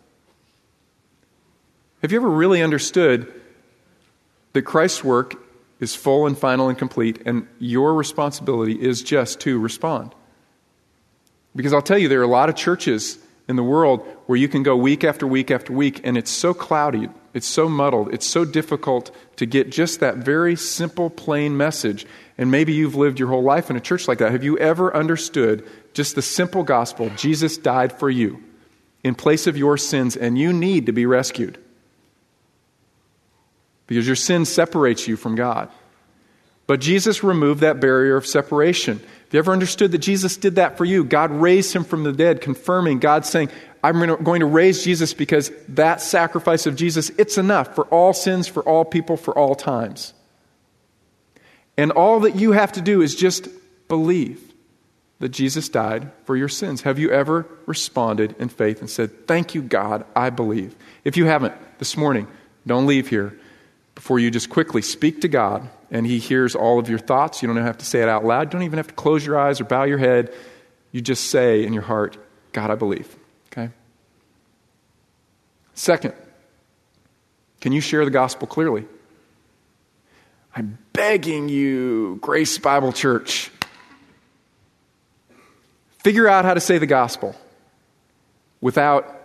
Have 2.00 2.12
you 2.12 2.18
ever 2.18 2.30
really 2.30 2.62
understood 2.62 3.30
that 4.54 4.62
Christ's 4.62 5.04
work 5.04 5.34
is 5.80 5.94
full 5.94 6.26
and 6.26 6.38
final 6.38 6.70
and 6.70 6.78
complete, 6.78 7.20
and 7.26 7.46
your 7.58 7.92
responsibility 7.92 8.80
is 8.80 9.02
just 9.02 9.38
to 9.40 9.58
respond? 9.58 10.14
Because 11.54 11.74
I'll 11.74 11.82
tell 11.82 11.98
you, 11.98 12.08
there 12.08 12.20
are 12.20 12.24
a 12.24 12.26
lot 12.26 12.48
of 12.48 12.56
churches 12.56 13.18
in 13.48 13.56
the 13.56 13.62
world 13.62 14.06
where 14.26 14.38
you 14.38 14.48
can 14.48 14.62
go 14.62 14.76
week 14.76 15.04
after 15.04 15.26
week 15.26 15.50
after 15.50 15.72
week, 15.72 16.00
and 16.04 16.16
it's 16.16 16.30
so 16.30 16.54
cloudy, 16.54 17.08
it's 17.34 17.46
so 17.46 17.68
muddled, 17.68 18.12
it's 18.14 18.26
so 18.26 18.44
difficult 18.44 19.14
to 19.36 19.46
get 19.46 19.70
just 19.70 20.00
that 20.00 20.16
very 20.16 20.56
simple, 20.56 21.10
plain 21.10 21.56
message. 21.56 22.06
And 22.38 22.50
maybe 22.50 22.72
you've 22.72 22.94
lived 22.94 23.18
your 23.18 23.28
whole 23.28 23.42
life 23.42 23.70
in 23.70 23.76
a 23.76 23.80
church 23.80 24.08
like 24.08 24.18
that. 24.18 24.32
Have 24.32 24.44
you 24.44 24.58
ever 24.58 24.94
understood 24.94 25.68
just 25.92 26.14
the 26.14 26.22
simple 26.22 26.62
gospel? 26.62 27.10
Jesus 27.16 27.58
died 27.58 27.92
for 27.98 28.08
you 28.08 28.42
in 29.04 29.14
place 29.14 29.46
of 29.46 29.56
your 29.56 29.76
sins, 29.76 30.16
and 30.16 30.38
you 30.38 30.52
need 30.52 30.86
to 30.86 30.92
be 30.92 31.06
rescued 31.06 31.58
because 33.86 34.06
your 34.06 34.16
sin 34.16 34.44
separates 34.44 35.06
you 35.06 35.16
from 35.16 35.34
God. 35.34 35.70
But 36.66 36.80
Jesus 36.80 37.24
removed 37.24 37.60
that 37.60 37.80
barrier 37.80 38.16
of 38.16 38.26
separation. 38.26 38.98
Have 38.98 39.34
you 39.34 39.38
ever 39.38 39.52
understood 39.52 39.92
that 39.92 39.98
Jesus 39.98 40.36
did 40.36 40.56
that 40.56 40.78
for 40.78 40.84
you? 40.84 41.04
God 41.04 41.30
raised 41.30 41.74
him 41.74 41.84
from 41.84 42.04
the 42.04 42.12
dead, 42.12 42.40
confirming 42.40 42.98
God 42.98 43.26
saying, 43.26 43.50
I'm 43.82 43.98
going 44.22 44.40
to 44.40 44.46
raise 44.46 44.84
Jesus 44.84 45.12
because 45.12 45.50
that 45.68 46.00
sacrifice 46.00 46.66
of 46.66 46.76
Jesus, 46.76 47.10
it's 47.18 47.36
enough 47.36 47.74
for 47.74 47.84
all 47.86 48.12
sins, 48.12 48.46
for 48.46 48.62
all 48.62 48.84
people, 48.84 49.16
for 49.16 49.36
all 49.36 49.54
times. 49.54 50.14
And 51.76 51.90
all 51.90 52.20
that 52.20 52.36
you 52.36 52.52
have 52.52 52.72
to 52.72 52.80
do 52.80 53.02
is 53.02 53.14
just 53.14 53.48
believe 53.88 54.52
that 55.18 55.30
Jesus 55.30 55.68
died 55.68 56.10
for 56.24 56.36
your 56.36 56.48
sins. 56.48 56.82
Have 56.82 56.98
you 56.98 57.10
ever 57.10 57.46
responded 57.66 58.36
in 58.38 58.48
faith 58.48 58.80
and 58.80 58.90
said, 58.90 59.26
Thank 59.26 59.54
you, 59.54 59.62
God, 59.62 60.04
I 60.14 60.30
believe? 60.30 60.76
If 61.04 61.16
you 61.16 61.26
haven't 61.26 61.54
this 61.78 61.96
morning, 61.96 62.28
don't 62.66 62.86
leave 62.86 63.08
here 63.08 63.36
before 63.94 64.18
you 64.18 64.30
just 64.30 64.50
quickly 64.50 64.82
speak 64.82 65.20
to 65.20 65.28
God 65.28 65.68
and 65.90 66.06
He 66.06 66.18
hears 66.18 66.54
all 66.54 66.78
of 66.78 66.88
your 66.88 66.98
thoughts. 66.98 67.42
You 67.42 67.48
don't 67.48 67.56
have 67.56 67.78
to 67.78 67.86
say 67.86 68.02
it 68.02 68.08
out 68.08 68.24
loud. 68.24 68.48
You 68.48 68.58
don't 68.58 68.62
even 68.62 68.78
have 68.78 68.88
to 68.88 68.94
close 68.94 69.24
your 69.24 69.38
eyes 69.38 69.60
or 69.60 69.64
bow 69.64 69.84
your 69.84 69.98
head. 69.98 70.32
You 70.90 71.00
just 71.00 71.30
say 71.30 71.64
in 71.64 71.72
your 71.72 71.82
heart, 71.82 72.16
God, 72.52 72.70
I 72.70 72.74
believe. 72.74 73.16
Okay? 73.52 73.70
Second, 75.74 76.14
can 77.60 77.72
you 77.72 77.80
share 77.80 78.04
the 78.04 78.10
gospel 78.10 78.46
clearly? 78.46 78.86
I'm 80.54 80.78
begging 80.92 81.48
you, 81.48 82.18
Grace 82.20 82.58
Bible 82.58 82.92
Church, 82.92 83.50
figure 85.98 86.28
out 86.28 86.44
how 86.44 86.54
to 86.54 86.60
say 86.60 86.78
the 86.78 86.86
gospel 86.86 87.34
without 88.60 89.22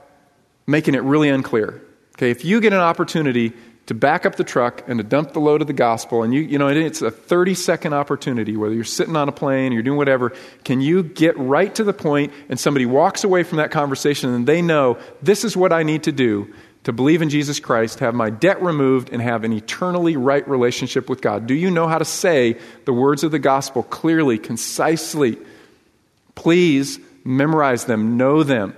making 0.65 0.95
it 0.95 1.03
really 1.03 1.29
unclear. 1.29 1.81
Okay, 2.15 2.31
if 2.31 2.45
you 2.45 2.61
get 2.61 2.73
an 2.73 2.79
opportunity 2.79 3.53
to 3.87 3.93
back 3.93 4.25
up 4.25 4.35
the 4.35 4.43
truck 4.43 4.83
and 4.87 4.99
to 4.99 5.03
dump 5.03 5.33
the 5.33 5.39
load 5.39 5.61
of 5.61 5.67
the 5.67 5.73
gospel, 5.73 6.23
and 6.23 6.33
you, 6.33 6.41
you 6.41 6.57
know, 6.57 6.67
it's 6.67 7.01
a 7.01 7.09
30 7.09 7.55
second 7.55 7.93
opportunity, 7.93 8.55
whether 8.55 8.75
you're 8.75 8.83
sitting 8.83 9.15
on 9.15 9.29
a 9.29 9.31
plane 9.31 9.71
or 9.71 9.75
you're 9.75 9.83
doing 9.83 9.97
whatever, 9.97 10.33
can 10.63 10.81
you 10.81 11.03
get 11.03 11.37
right 11.37 11.73
to 11.75 11.83
the 11.83 11.93
point 11.93 12.33
and 12.49 12.59
somebody 12.59 12.85
walks 12.85 13.23
away 13.23 13.43
from 13.43 13.57
that 13.57 13.71
conversation 13.71 14.33
and 14.33 14.45
they 14.45 14.61
know 14.61 14.97
this 15.21 15.43
is 15.43 15.57
what 15.57 15.71
I 15.71 15.83
need 15.83 16.03
to 16.03 16.11
do 16.11 16.53
to 16.83 16.93
believe 16.93 17.21
in 17.21 17.29
Jesus 17.29 17.59
Christ, 17.59 17.99
have 17.99 18.15
my 18.15 18.29
debt 18.29 18.61
removed, 18.61 19.09
and 19.11 19.21
have 19.21 19.43
an 19.43 19.51
eternally 19.51 20.15
right 20.15 20.47
relationship 20.47 21.09
with 21.09 21.21
God? 21.21 21.45
Do 21.45 21.53
you 21.53 21.69
know 21.69 21.87
how 21.87 21.97
to 21.97 22.05
say 22.05 22.57
the 22.85 22.93
words 22.93 23.23
of 23.23 23.31
the 23.31 23.39
gospel 23.39 23.83
clearly, 23.83 24.37
concisely? 24.37 25.37
Please 26.35 26.99
memorize 27.25 27.85
them, 27.85 28.15
know 28.15 28.43
them. 28.43 28.73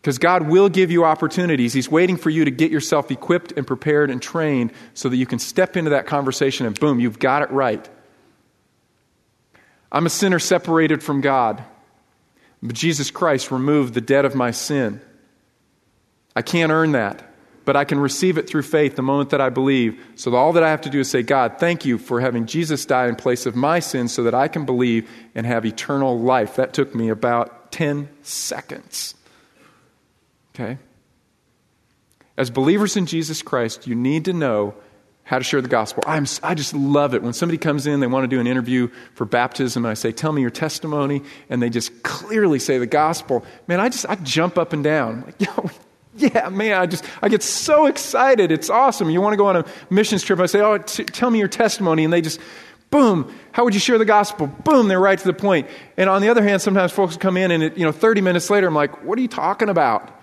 Because 0.00 0.18
God 0.18 0.48
will 0.48 0.70
give 0.70 0.90
you 0.90 1.04
opportunities. 1.04 1.74
He's 1.74 1.90
waiting 1.90 2.16
for 2.16 2.30
you 2.30 2.46
to 2.46 2.50
get 2.50 2.70
yourself 2.70 3.10
equipped 3.10 3.52
and 3.52 3.66
prepared 3.66 4.10
and 4.10 4.20
trained 4.20 4.72
so 4.94 5.10
that 5.10 5.16
you 5.16 5.26
can 5.26 5.38
step 5.38 5.76
into 5.76 5.90
that 5.90 6.06
conversation 6.06 6.66
and 6.66 6.78
boom, 6.78 7.00
you've 7.00 7.18
got 7.18 7.42
it 7.42 7.50
right. 7.50 7.86
I'm 9.92 10.06
a 10.06 10.10
sinner 10.10 10.38
separated 10.38 11.02
from 11.02 11.20
God, 11.20 11.62
but 12.62 12.74
Jesus 12.74 13.10
Christ 13.10 13.50
removed 13.50 13.92
the 13.92 14.00
debt 14.00 14.24
of 14.24 14.34
my 14.34 14.52
sin. 14.52 15.00
I 16.34 16.42
can't 16.42 16.72
earn 16.72 16.92
that, 16.92 17.22
but 17.66 17.76
I 17.76 17.84
can 17.84 17.98
receive 17.98 18.38
it 18.38 18.48
through 18.48 18.62
faith 18.62 18.96
the 18.96 19.02
moment 19.02 19.30
that 19.30 19.40
I 19.40 19.50
believe. 19.50 20.02
So 20.14 20.34
all 20.34 20.52
that 20.54 20.62
I 20.62 20.70
have 20.70 20.82
to 20.82 20.90
do 20.90 21.00
is 21.00 21.10
say, 21.10 21.22
God, 21.22 21.56
thank 21.58 21.84
you 21.84 21.98
for 21.98 22.20
having 22.20 22.46
Jesus 22.46 22.86
die 22.86 23.08
in 23.08 23.16
place 23.16 23.44
of 23.44 23.56
my 23.56 23.80
sin 23.80 24.08
so 24.08 24.22
that 24.22 24.34
I 24.34 24.48
can 24.48 24.64
believe 24.64 25.10
and 25.34 25.44
have 25.44 25.66
eternal 25.66 26.18
life. 26.18 26.56
That 26.56 26.72
took 26.72 26.94
me 26.94 27.08
about 27.08 27.72
10 27.72 28.08
seconds. 28.22 29.14
Okay? 30.54 30.78
As 32.36 32.50
believers 32.50 32.96
in 32.96 33.06
Jesus 33.06 33.42
Christ, 33.42 33.86
you 33.86 33.94
need 33.94 34.24
to 34.24 34.32
know 34.32 34.74
how 35.24 35.38
to 35.38 35.44
share 35.44 35.60
the 35.60 35.68
gospel. 35.68 36.02
I'm, 36.06 36.26
I 36.42 36.54
just 36.54 36.74
love 36.74 37.14
it. 37.14 37.22
When 37.22 37.32
somebody 37.32 37.58
comes 37.58 37.86
in, 37.86 38.00
they 38.00 38.06
want 38.06 38.24
to 38.24 38.28
do 38.28 38.40
an 38.40 38.46
interview 38.46 38.88
for 39.14 39.24
baptism, 39.24 39.84
and 39.84 39.90
I 39.90 39.94
say, 39.94 40.10
Tell 40.10 40.32
me 40.32 40.40
your 40.40 40.50
testimony, 40.50 41.22
and 41.48 41.62
they 41.62 41.70
just 41.70 42.02
clearly 42.02 42.58
say 42.58 42.78
the 42.78 42.86
gospel. 42.86 43.44
Man, 43.68 43.78
I 43.78 43.90
just 43.90 44.06
I 44.08 44.16
jump 44.16 44.58
up 44.58 44.72
and 44.72 44.82
down. 44.82 45.22
Like, 45.24 45.40
Yo, 45.56 45.70
yeah, 46.16 46.48
man, 46.48 46.80
I 46.80 46.86
just 46.86 47.04
I 47.22 47.28
get 47.28 47.42
so 47.42 47.86
excited. 47.86 48.50
It's 48.50 48.70
awesome. 48.70 49.10
You 49.10 49.20
want 49.20 49.34
to 49.34 49.36
go 49.36 49.46
on 49.46 49.56
a 49.56 49.64
missions 49.88 50.22
trip? 50.22 50.40
I 50.40 50.46
say, 50.46 50.60
Oh, 50.60 50.78
t- 50.78 51.04
tell 51.04 51.30
me 51.30 51.38
your 51.38 51.48
testimony, 51.48 52.02
and 52.02 52.12
they 52.12 52.22
just 52.22 52.40
boom, 52.90 53.32
how 53.52 53.64
would 53.64 53.74
you 53.74 53.80
share 53.80 53.98
the 53.98 54.04
gospel? 54.04 54.48
Boom, 54.48 54.88
they're 54.88 54.98
right 54.98 55.18
to 55.18 55.24
the 55.24 55.32
point. 55.32 55.68
And 55.96 56.10
on 56.10 56.22
the 56.22 56.28
other 56.28 56.42
hand, 56.42 56.60
sometimes 56.60 56.90
folks 56.90 57.16
come 57.16 57.36
in 57.36 57.52
and 57.52 57.62
it, 57.62 57.76
you 57.78 57.84
know, 57.84 57.92
30 57.92 58.20
minutes 58.20 58.50
later, 58.50 58.66
I'm 58.66 58.74
like, 58.74 59.04
what 59.04 59.16
are 59.16 59.22
you 59.22 59.28
talking 59.28 59.68
about? 59.68 60.19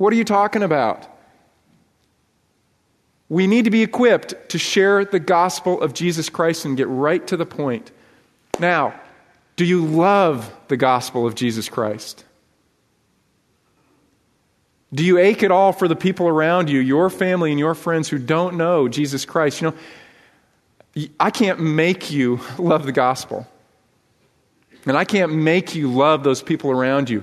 What 0.00 0.14
are 0.14 0.16
you 0.16 0.24
talking 0.24 0.62
about? 0.62 1.06
We 3.28 3.46
need 3.46 3.66
to 3.66 3.70
be 3.70 3.82
equipped 3.82 4.48
to 4.48 4.56
share 4.56 5.04
the 5.04 5.20
gospel 5.20 5.78
of 5.82 5.92
Jesus 5.92 6.30
Christ 6.30 6.64
and 6.64 6.74
get 6.74 6.88
right 6.88 7.26
to 7.26 7.36
the 7.36 7.44
point. 7.44 7.90
Now, 8.58 8.98
do 9.56 9.66
you 9.66 9.84
love 9.84 10.50
the 10.68 10.78
gospel 10.78 11.26
of 11.26 11.34
Jesus 11.34 11.68
Christ? 11.68 12.24
Do 14.94 15.04
you 15.04 15.18
ache 15.18 15.42
at 15.42 15.50
all 15.50 15.70
for 15.70 15.86
the 15.86 15.96
people 15.96 16.28
around 16.28 16.70
you, 16.70 16.80
your 16.80 17.10
family 17.10 17.50
and 17.50 17.58
your 17.58 17.74
friends 17.74 18.08
who 18.08 18.16
don't 18.16 18.56
know 18.56 18.88
Jesus 18.88 19.26
Christ? 19.26 19.60
You 19.60 19.74
know, 20.96 21.08
I 21.20 21.30
can't 21.30 21.60
make 21.60 22.10
you 22.10 22.40
love 22.58 22.86
the 22.86 22.92
gospel. 22.92 23.46
And 24.86 24.96
I 24.96 25.04
can't 25.04 25.34
make 25.34 25.74
you 25.74 25.92
love 25.92 26.24
those 26.24 26.40
people 26.40 26.70
around 26.70 27.10
you. 27.10 27.22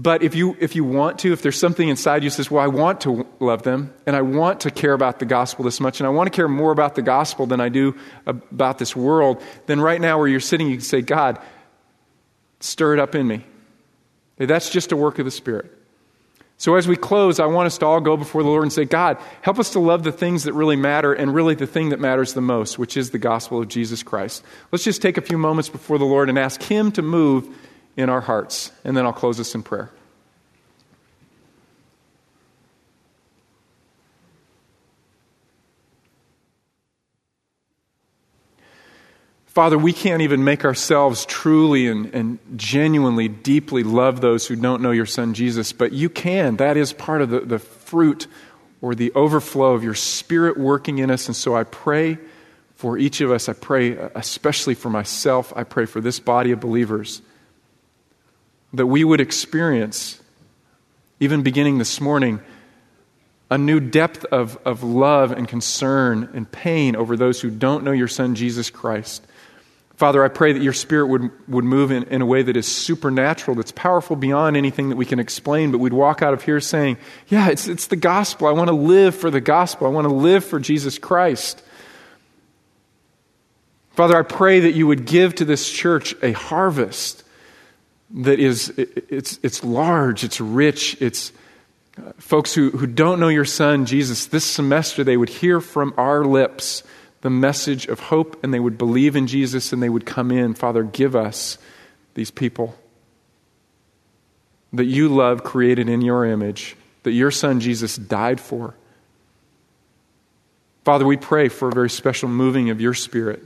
But 0.00 0.22
if 0.22 0.36
you, 0.36 0.56
if 0.60 0.76
you 0.76 0.84
want 0.84 1.18
to, 1.20 1.32
if 1.32 1.42
there's 1.42 1.58
something 1.58 1.88
inside 1.88 2.22
you 2.22 2.30
that 2.30 2.36
says, 2.36 2.52
well, 2.52 2.62
I 2.62 2.68
want 2.68 3.00
to 3.00 3.26
love 3.40 3.64
them, 3.64 3.92
and 4.06 4.14
I 4.14 4.22
want 4.22 4.60
to 4.60 4.70
care 4.70 4.92
about 4.92 5.18
the 5.18 5.26
gospel 5.26 5.64
this 5.64 5.80
much, 5.80 5.98
and 5.98 6.06
I 6.06 6.10
want 6.10 6.32
to 6.32 6.36
care 6.36 6.46
more 6.46 6.70
about 6.70 6.94
the 6.94 7.02
gospel 7.02 7.46
than 7.46 7.60
I 7.60 7.68
do 7.68 7.96
about 8.24 8.78
this 8.78 8.94
world, 8.94 9.42
then 9.66 9.80
right 9.80 10.00
now 10.00 10.16
where 10.18 10.28
you're 10.28 10.38
sitting, 10.38 10.68
you 10.68 10.76
can 10.76 10.84
say, 10.84 11.02
God, 11.02 11.40
stir 12.60 12.94
it 12.94 13.00
up 13.00 13.16
in 13.16 13.26
me. 13.26 13.44
That's 14.36 14.70
just 14.70 14.92
a 14.92 14.96
work 14.96 15.18
of 15.18 15.24
the 15.24 15.32
Spirit. 15.32 15.74
So 16.58 16.76
as 16.76 16.86
we 16.86 16.94
close, 16.94 17.40
I 17.40 17.46
want 17.46 17.66
us 17.66 17.78
to 17.78 17.86
all 17.86 18.00
go 18.00 18.16
before 18.16 18.44
the 18.44 18.48
Lord 18.48 18.62
and 18.62 18.72
say, 18.72 18.84
God, 18.84 19.18
help 19.42 19.58
us 19.58 19.70
to 19.70 19.80
love 19.80 20.04
the 20.04 20.12
things 20.12 20.44
that 20.44 20.52
really 20.52 20.76
matter 20.76 21.12
and 21.12 21.34
really 21.34 21.56
the 21.56 21.66
thing 21.66 21.88
that 21.88 21.98
matters 21.98 22.34
the 22.34 22.40
most, 22.40 22.78
which 22.78 22.96
is 22.96 23.10
the 23.10 23.18
gospel 23.18 23.60
of 23.60 23.66
Jesus 23.66 24.04
Christ. 24.04 24.44
Let's 24.70 24.84
just 24.84 25.02
take 25.02 25.16
a 25.16 25.22
few 25.22 25.38
moments 25.38 25.68
before 25.68 25.98
the 25.98 26.04
Lord 26.04 26.28
and 26.28 26.38
ask 26.38 26.62
Him 26.62 26.92
to 26.92 27.02
move 27.02 27.48
in 27.98 28.08
our 28.08 28.20
hearts. 28.20 28.70
And 28.84 28.96
then 28.96 29.04
I'll 29.04 29.12
close 29.12 29.40
us 29.40 29.54
in 29.56 29.62
prayer. 29.64 29.90
Father, 39.46 39.76
we 39.76 39.92
can't 39.92 40.22
even 40.22 40.44
make 40.44 40.64
ourselves 40.64 41.26
truly 41.26 41.88
and, 41.88 42.14
and, 42.14 42.38
genuinely, 42.56 43.26
deeply 43.26 43.82
love 43.82 44.20
those 44.20 44.46
who 44.46 44.54
don't 44.54 44.80
know 44.80 44.92
your 44.92 45.04
Son 45.04 45.34
Jesus, 45.34 45.72
but 45.72 45.90
you 45.90 46.08
can. 46.08 46.58
That 46.58 46.76
is 46.76 46.92
part 46.92 47.22
of 47.22 47.30
the, 47.30 47.40
the 47.40 47.58
fruit 47.58 48.28
or 48.80 48.94
the 48.94 49.10
overflow 49.14 49.74
of 49.74 49.82
your 49.82 49.96
Spirit 49.96 50.56
working 50.56 50.98
in 50.98 51.10
us. 51.10 51.26
And 51.26 51.34
so 51.34 51.56
I 51.56 51.64
pray 51.64 52.18
for 52.76 52.96
each 52.96 53.20
of 53.20 53.32
us. 53.32 53.48
I 53.48 53.54
pray 53.54 53.96
especially 54.14 54.74
for 54.76 54.90
myself. 54.90 55.52
I 55.56 55.64
pray 55.64 55.86
for 55.86 56.00
this 56.00 56.20
body 56.20 56.52
of 56.52 56.60
believers 56.60 57.20
that 58.72 58.86
we 58.86 59.04
would 59.04 59.20
experience, 59.20 60.20
even 61.20 61.42
beginning 61.42 61.78
this 61.78 62.00
morning, 62.00 62.40
a 63.50 63.58
new 63.58 63.80
depth 63.80 64.24
of, 64.26 64.58
of 64.64 64.82
love 64.82 65.32
and 65.32 65.48
concern 65.48 66.30
and 66.34 66.50
pain 66.50 66.94
over 66.96 67.16
those 67.16 67.40
who 67.40 67.50
don't 67.50 67.82
know 67.82 67.92
your 67.92 68.08
Son, 68.08 68.34
Jesus 68.34 68.68
Christ. 68.68 69.26
Father, 69.96 70.22
I 70.22 70.28
pray 70.28 70.52
that 70.52 70.62
your 70.62 70.74
Spirit 70.74 71.06
would, 71.06 71.48
would 71.48 71.64
move 71.64 71.90
in, 71.90 72.04
in 72.04 72.22
a 72.22 72.26
way 72.26 72.42
that 72.42 72.56
is 72.56 72.68
supernatural, 72.68 73.56
that's 73.56 73.72
powerful 73.72 74.14
beyond 74.14 74.56
anything 74.56 74.90
that 74.90 74.96
we 74.96 75.06
can 75.06 75.18
explain, 75.18 75.72
but 75.72 75.78
we'd 75.78 75.92
walk 75.92 76.22
out 76.22 76.34
of 76.34 76.42
here 76.42 76.60
saying, 76.60 76.98
Yeah, 77.26 77.48
it's, 77.48 77.66
it's 77.66 77.88
the 77.88 77.96
gospel. 77.96 78.46
I 78.46 78.52
want 78.52 78.68
to 78.68 78.76
live 78.76 79.16
for 79.16 79.30
the 79.30 79.40
gospel. 79.40 79.86
I 79.86 79.90
want 79.90 80.06
to 80.06 80.14
live 80.14 80.44
for 80.44 80.60
Jesus 80.60 80.98
Christ. 80.98 81.62
Father, 83.90 84.16
I 84.16 84.22
pray 84.22 84.60
that 84.60 84.74
you 84.74 84.86
would 84.86 85.04
give 85.06 85.34
to 85.36 85.44
this 85.44 85.68
church 85.68 86.14
a 86.22 86.30
harvest 86.30 87.24
that 88.10 88.38
is 88.38 88.70
it's, 88.76 89.38
it's 89.42 89.62
large, 89.62 90.24
it's 90.24 90.40
rich, 90.40 90.96
it's 91.00 91.32
uh, 91.98 92.12
folks 92.18 92.54
who, 92.54 92.70
who 92.70 92.86
don't 92.86 93.20
know 93.20 93.28
your 93.28 93.44
son, 93.44 93.86
Jesus, 93.86 94.26
this 94.26 94.44
semester 94.44 95.04
they 95.04 95.16
would 95.16 95.28
hear 95.28 95.60
from 95.60 95.92
our 95.96 96.24
lips 96.24 96.82
the 97.20 97.30
message 97.30 97.86
of 97.86 98.00
hope 98.00 98.42
and 98.42 98.54
they 98.54 98.60
would 98.60 98.78
believe 98.78 99.16
in 99.16 99.26
Jesus 99.26 99.72
and 99.72 99.82
they 99.82 99.88
would 99.88 100.06
come 100.06 100.30
in. 100.30 100.54
Father, 100.54 100.82
give 100.82 101.16
us 101.16 101.58
these 102.14 102.30
people 102.30 102.76
that 104.72 104.84
you 104.84 105.08
love, 105.08 105.44
created 105.44 105.88
in 105.88 106.00
your 106.02 106.24
image, 106.24 106.76
that 107.02 107.12
your 107.12 107.30
son 107.30 107.60
Jesus 107.60 107.96
died 107.96 108.40
for. 108.40 108.74
Father, 110.84 111.06
we 111.06 111.16
pray 111.16 111.48
for 111.48 111.68
a 111.68 111.72
very 111.72 111.90
special 111.90 112.28
moving 112.28 112.70
of 112.70 112.80
your 112.80 112.94
spirit. 112.94 113.42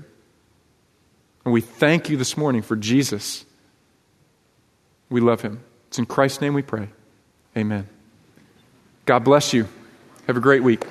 And 1.44 1.52
we 1.52 1.60
thank 1.60 2.08
you 2.08 2.16
this 2.16 2.36
morning 2.36 2.62
for 2.62 2.76
Jesus. 2.76 3.44
We 5.12 5.20
love 5.20 5.42
him. 5.42 5.62
It's 5.88 5.98
in 5.98 6.06
Christ's 6.06 6.40
name 6.40 6.54
we 6.54 6.62
pray. 6.62 6.88
Amen. 7.54 7.86
God 9.04 9.20
bless 9.20 9.52
you. 9.52 9.68
Have 10.26 10.38
a 10.38 10.40
great 10.40 10.62
week. 10.62 10.84